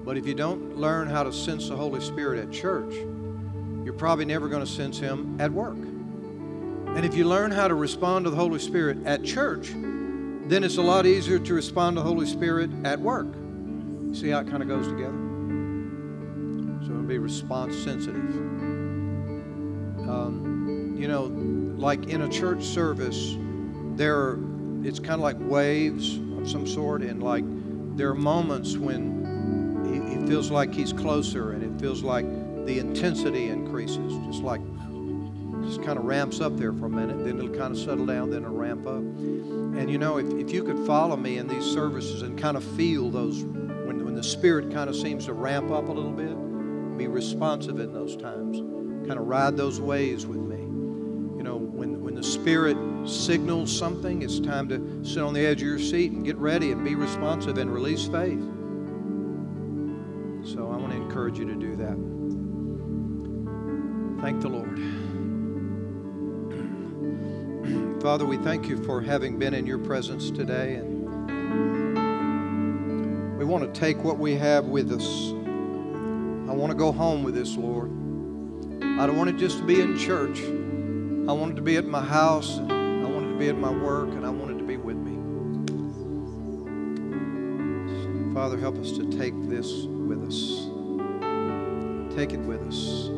But 0.05 0.17
if 0.17 0.25
you 0.25 0.35
don't 0.35 0.77
learn 0.77 1.09
how 1.09 1.25
to 1.25 1.33
sense 1.33 1.69
the 1.69 1.77
Holy 1.77 2.01
Spirit 2.01 2.39
at 2.39 2.53
church, 2.53 2.95
you're 3.85 3.95
probably 3.95 4.27
never 4.27 4.49
going 4.49 4.65
to 4.65 4.71
sense 4.71 4.97
Him 4.97 5.41
at 5.41 5.51
work. 5.51 5.75
And 5.75 7.05
if 7.05 7.17
you 7.17 7.25
learn 7.25 7.51
how 7.51 7.67
to 7.67 7.75
respond 7.75 8.27
to 8.27 8.31
the 8.31 8.37
Holy 8.37 8.61
Spirit 8.61 9.05
at 9.05 9.25
church, 9.25 9.73
then 10.49 10.65
it's 10.65 10.79
a 10.79 10.83
lot 10.83 11.07
easier 11.07 11.39
to 11.39 11.55
respond 11.55 11.97
to 11.97 12.03
Holy 12.03 12.27
Spirit 12.27 12.71
at 12.85 12.99
work. 12.99 13.27
See 14.15 14.31
how 14.31 14.41
it 14.41 14.49
kind 14.49 14.63
of 14.63 14.69
goes 14.69 14.89
together? 14.89 15.13
So 16.87 16.93
it'll 16.93 17.03
be 17.03 17.19
response 17.19 17.77
sensitive. 17.77 18.17
Um, 20.09 20.97
you 20.99 21.07
know, 21.07 21.25
like 21.77 22.07
in 22.09 22.23
a 22.23 22.29
church 22.29 22.65
service, 22.65 23.37
there 23.97 24.17
are, 24.17 24.39
it's 24.83 24.99
kind 24.99 25.15
of 25.15 25.21
like 25.21 25.37
waves 25.39 26.17
of 26.39 26.49
some 26.49 26.67
sort, 26.67 27.03
and 27.03 27.23
like 27.23 27.45
there 27.97 28.09
are 28.09 28.15
moments 28.15 28.77
when 28.77 29.85
he, 29.85 30.19
he 30.19 30.27
feels 30.27 30.51
like 30.51 30.73
he's 30.73 30.95
closer, 30.95 31.53
and 31.53 31.63
it 31.63 31.79
feels 31.81 32.03
like 32.03 32.25
the 32.65 32.79
intensity 32.79 33.49
increases, 33.49 34.15
just 34.27 34.43
like 34.43 34.63
just 35.69 35.83
kind 35.83 35.99
of 35.99 36.05
ramps 36.05 36.41
up 36.41 36.57
there 36.57 36.73
for 36.73 36.87
a 36.87 36.91
minute, 36.91 37.19
then 37.25 37.39
it'll 37.39 37.51
kind 37.51 37.73
of 37.73 37.79
settle 37.79 38.07
down, 38.07 38.31
then 38.31 38.43
it'll 38.43 38.57
ramp 38.57 38.87
up. 38.87 38.97
And 38.97 39.91
you 39.91 39.99
know, 39.99 40.17
if, 40.17 40.27
if 40.35 40.51
you 40.51 40.65
could 40.65 40.87
follow 40.87 41.17
me 41.17 41.37
in 41.37 41.47
these 41.47 41.65
services 41.65 42.23
and 42.23 42.39
kind 42.39 42.57
of 42.57 42.65
feel 42.65 43.11
those, 43.11 43.45
when, 43.45 44.05
when 44.05 44.15
the 44.15 44.23
Spirit 44.23 44.73
kind 44.73 44.89
of 44.89 44.97
seems 44.97 45.27
to 45.27 45.35
ramp 45.35 45.71
up 45.71 45.89
a 45.89 45.93
little 45.93 46.11
bit, 46.11 46.35
be 46.97 47.07
responsive 47.07 47.79
in 47.79 47.93
those 47.93 48.17
times. 48.17 48.59
Kind 49.07 49.21
of 49.21 49.27
ride 49.27 49.57
those 49.57 49.81
waves 49.81 50.27
with 50.27 50.41
me. 50.41 50.57
You 50.57 51.43
know, 51.45 51.57
when, 51.57 52.03
when 52.03 52.15
the 52.15 52.25
Spirit 52.25 52.77
signals 53.07 53.77
something, 53.77 54.23
it's 54.23 54.41
time 54.41 54.69
to 54.71 55.05
sit 55.05 55.23
on 55.23 55.35
the 55.35 55.45
edge 55.47 55.61
of 55.61 55.69
your 55.69 55.79
seat 55.79 56.13
and 56.13 56.25
get 56.25 56.37
ready 56.39 56.73
and 56.73 56.83
be 56.83 56.95
responsive 56.95 57.59
and 57.59 57.73
release 57.73 58.07
faith. 58.07 58.43
So 60.51 60.71
I 60.73 60.77
want 60.77 60.93
to 60.93 60.97
encourage 60.97 61.39
you 61.39 61.45
to 61.45 61.55
do 61.55 61.77
that. 61.77 61.97
Thank 64.23 64.41
the 64.41 64.49
Lord. 64.49 64.98
Father, 68.01 68.25
we 68.25 68.37
thank 68.37 68.69
you 68.69 68.83
for 68.85 69.01
having 69.01 69.41
been 69.41 69.53
in 69.55 69.67
your 69.67 69.79
presence 69.79 70.31
today. 70.31 70.77
And 70.77 71.09
we 73.37 73.45
want 73.45 73.65
to 73.65 73.81
take 73.81 74.05
what 74.05 74.19
we 74.19 74.37
have 74.37 74.67
with 74.67 74.93
us. 74.93 75.33
I 76.49 76.53
want 76.55 76.71
to 76.71 76.77
go 76.79 76.93
home 76.93 77.25
with 77.25 77.35
this, 77.35 77.57
Lord. 77.57 77.91
I 79.01 79.05
don't 79.05 79.17
want 79.17 79.31
it 79.31 79.37
just 79.37 79.59
to 79.59 79.65
be 79.65 79.81
in 79.81 79.99
church. 79.99 80.39
I 80.41 81.33
want 81.33 81.55
it 81.55 81.57
to 81.57 81.63
be 81.63 81.77
at 81.77 81.87
my 81.87 82.05
house. 82.05 82.61
I 82.61 82.63
want 82.63 83.27
it 83.27 83.33
to 83.33 83.39
be 83.39 83.49
at 83.49 83.59
my 83.59 83.71
work, 83.71 84.11
and 84.11 84.25
I 84.25 84.31
want 84.31 84.53
it 84.53 84.59
to 84.59 84.65
be 84.65 84.77
with 84.77 84.97
me. 84.97 85.17
Father, 88.33 88.57
help 88.57 88.79
us 88.79 88.93
to 88.93 89.11
take 89.19 89.35
this 89.49 89.73
with 89.73 90.23
us. 90.25 90.69
Take 92.15 92.33
it 92.33 92.39
with 92.39 92.63
us. 92.63 93.18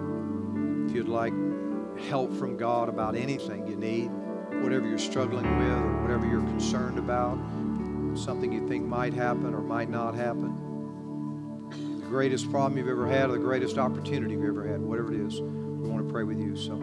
if 0.91 0.97
you'd 0.97 1.07
like 1.07 1.31
help 2.09 2.35
from 2.37 2.57
God 2.57 2.89
about 2.89 3.15
anything 3.15 3.65
you 3.65 3.77
need, 3.77 4.07
whatever 4.61 4.85
you're 4.89 4.97
struggling 4.97 5.45
with, 5.57 5.71
or 5.71 6.01
whatever 6.01 6.27
you're 6.27 6.41
concerned 6.41 6.99
about, 6.99 7.37
something 8.13 8.51
you 8.51 8.67
think 8.67 8.85
might 8.85 9.13
happen 9.13 9.53
or 9.53 9.61
might 9.61 9.89
not 9.89 10.13
happen, 10.13 10.53
the 12.01 12.07
greatest 12.07 12.51
problem 12.51 12.77
you've 12.77 12.89
ever 12.89 13.07
had 13.07 13.29
or 13.29 13.33
the 13.33 13.39
greatest 13.39 13.77
opportunity 13.77 14.33
you've 14.33 14.43
ever 14.43 14.67
had, 14.67 14.81
whatever 14.81 15.13
it 15.13 15.21
is, 15.21 15.39
we 15.39 15.87
want 15.87 16.05
to 16.05 16.11
pray 16.11 16.23
with 16.23 16.37
you. 16.37 16.57
So 16.57 16.77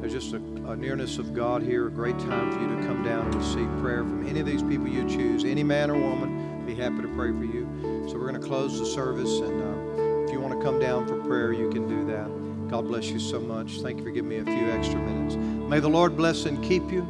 there's 0.00 0.12
just 0.12 0.32
a, 0.32 0.38
a 0.68 0.74
nearness 0.74 1.18
of 1.18 1.32
God 1.32 1.62
here, 1.62 1.86
a 1.86 1.90
great 1.90 2.18
time 2.18 2.50
for 2.50 2.60
you 2.60 2.66
to 2.76 2.84
come 2.84 3.04
down 3.04 3.26
and 3.26 3.34
receive 3.36 3.68
prayer 3.80 4.02
from 4.02 4.26
any 4.26 4.40
of 4.40 4.46
these 4.46 4.62
people 4.64 4.88
you 4.88 5.08
choose, 5.08 5.44
any 5.44 5.62
man 5.62 5.88
or 5.88 6.00
woman. 6.00 6.66
Be 6.66 6.74
happy 6.74 7.00
to 7.00 7.08
pray 7.14 7.30
for 7.30 7.44
you. 7.44 8.08
So 8.08 8.14
we're 8.18 8.28
going 8.28 8.40
to 8.40 8.44
close 8.44 8.80
the 8.80 8.86
service, 8.86 9.38
and 9.38 9.62
uh, 9.62 10.24
if 10.24 10.32
you 10.32 10.40
want 10.40 10.58
to 10.58 10.64
come 10.64 10.80
down 10.80 11.06
for 11.06 11.16
prayer, 11.22 11.52
you 11.52 11.70
can 11.70 11.86
do 11.86 12.04
that. 12.06 12.45
God 12.68 12.88
bless 12.88 13.06
you 13.06 13.20
so 13.20 13.40
much. 13.40 13.80
Thank 13.80 13.98
you 13.98 14.04
for 14.04 14.10
giving 14.10 14.28
me 14.28 14.38
a 14.38 14.44
few 14.44 14.70
extra 14.70 15.00
minutes. 15.00 15.36
May 15.36 15.80
the 15.80 15.88
Lord 15.88 16.16
bless 16.16 16.46
and 16.46 16.62
keep 16.64 16.90
you. 16.90 17.02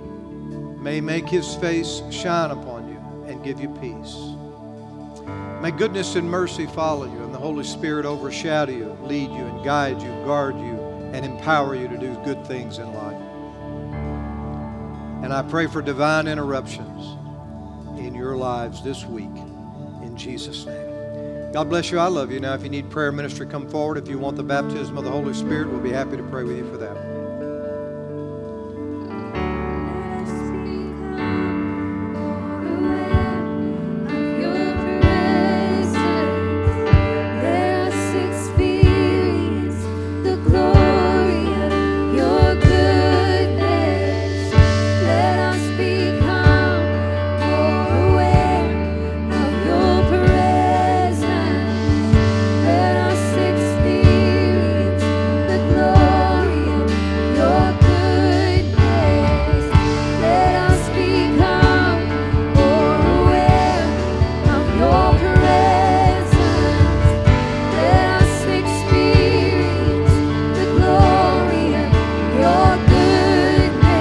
May 0.81 1.01
make 1.01 1.29
His 1.29 1.55
face 1.57 2.03
shine 2.11 2.51
upon 2.51 2.89
you 2.89 2.99
and 3.27 3.43
give 3.43 3.59
you 3.61 3.69
peace. 3.81 4.17
May 5.63 5.71
goodness 5.71 6.15
and 6.15 6.31
mercy 6.31 6.67
follow 6.67 7.07
you, 7.07 7.25
and 7.25 7.35
the 7.35 7.39
Holy 7.39 7.65
Spirit 7.65 8.05
overshadow 8.05 8.73
you, 8.73 8.99
lead 9.03 9.31
you, 9.31 9.47
and 9.47 9.65
guide 9.65 10.01
you, 10.01 10.11
guard 10.25 10.55
you, 10.57 10.79
and 11.13 11.25
empower 11.25 11.75
you 11.75 11.89
to 11.89 11.97
do 11.97 12.15
good 12.25 12.47
things 12.47 12.79
in 12.79 12.93
life. 12.93 13.21
And 15.25 15.33
I 15.33 15.43
pray 15.43 15.67
for 15.67 15.81
divine 15.81 16.29
interruptions 16.29 17.17
in 17.99 18.15
your 18.15 18.37
lives 18.37 18.83
this 18.85 19.05
week. 19.07 19.37
In 20.03 20.15
Jesus' 20.17 20.67
name. 20.67 20.86
God 21.53 21.69
bless 21.69 21.91
you. 21.91 21.99
I 21.99 22.09
love 22.09 22.31
you. 22.31 22.41
Now, 22.41 22.55
if 22.55 22.63
you 22.63 22.69
need 22.69 22.91
prayer 22.91 23.13
ministry, 23.13 23.47
come 23.47 23.69
forward. 23.69 23.99
If 23.99 24.09
you 24.09 24.19
want 24.19 24.37
the 24.37 24.43
baptism 24.43 24.99
of 24.99 25.05
the 25.05 25.11
Holy 25.11 25.33
Spirit, 25.33 25.69
we'll 25.69 25.81
be 25.81 25.93
happy 25.93 26.17
to 26.17 26.23
pray 26.25 26.45
with 26.45 26.57
you 26.57 26.71
for 26.71 26.77
that. 26.77 27.16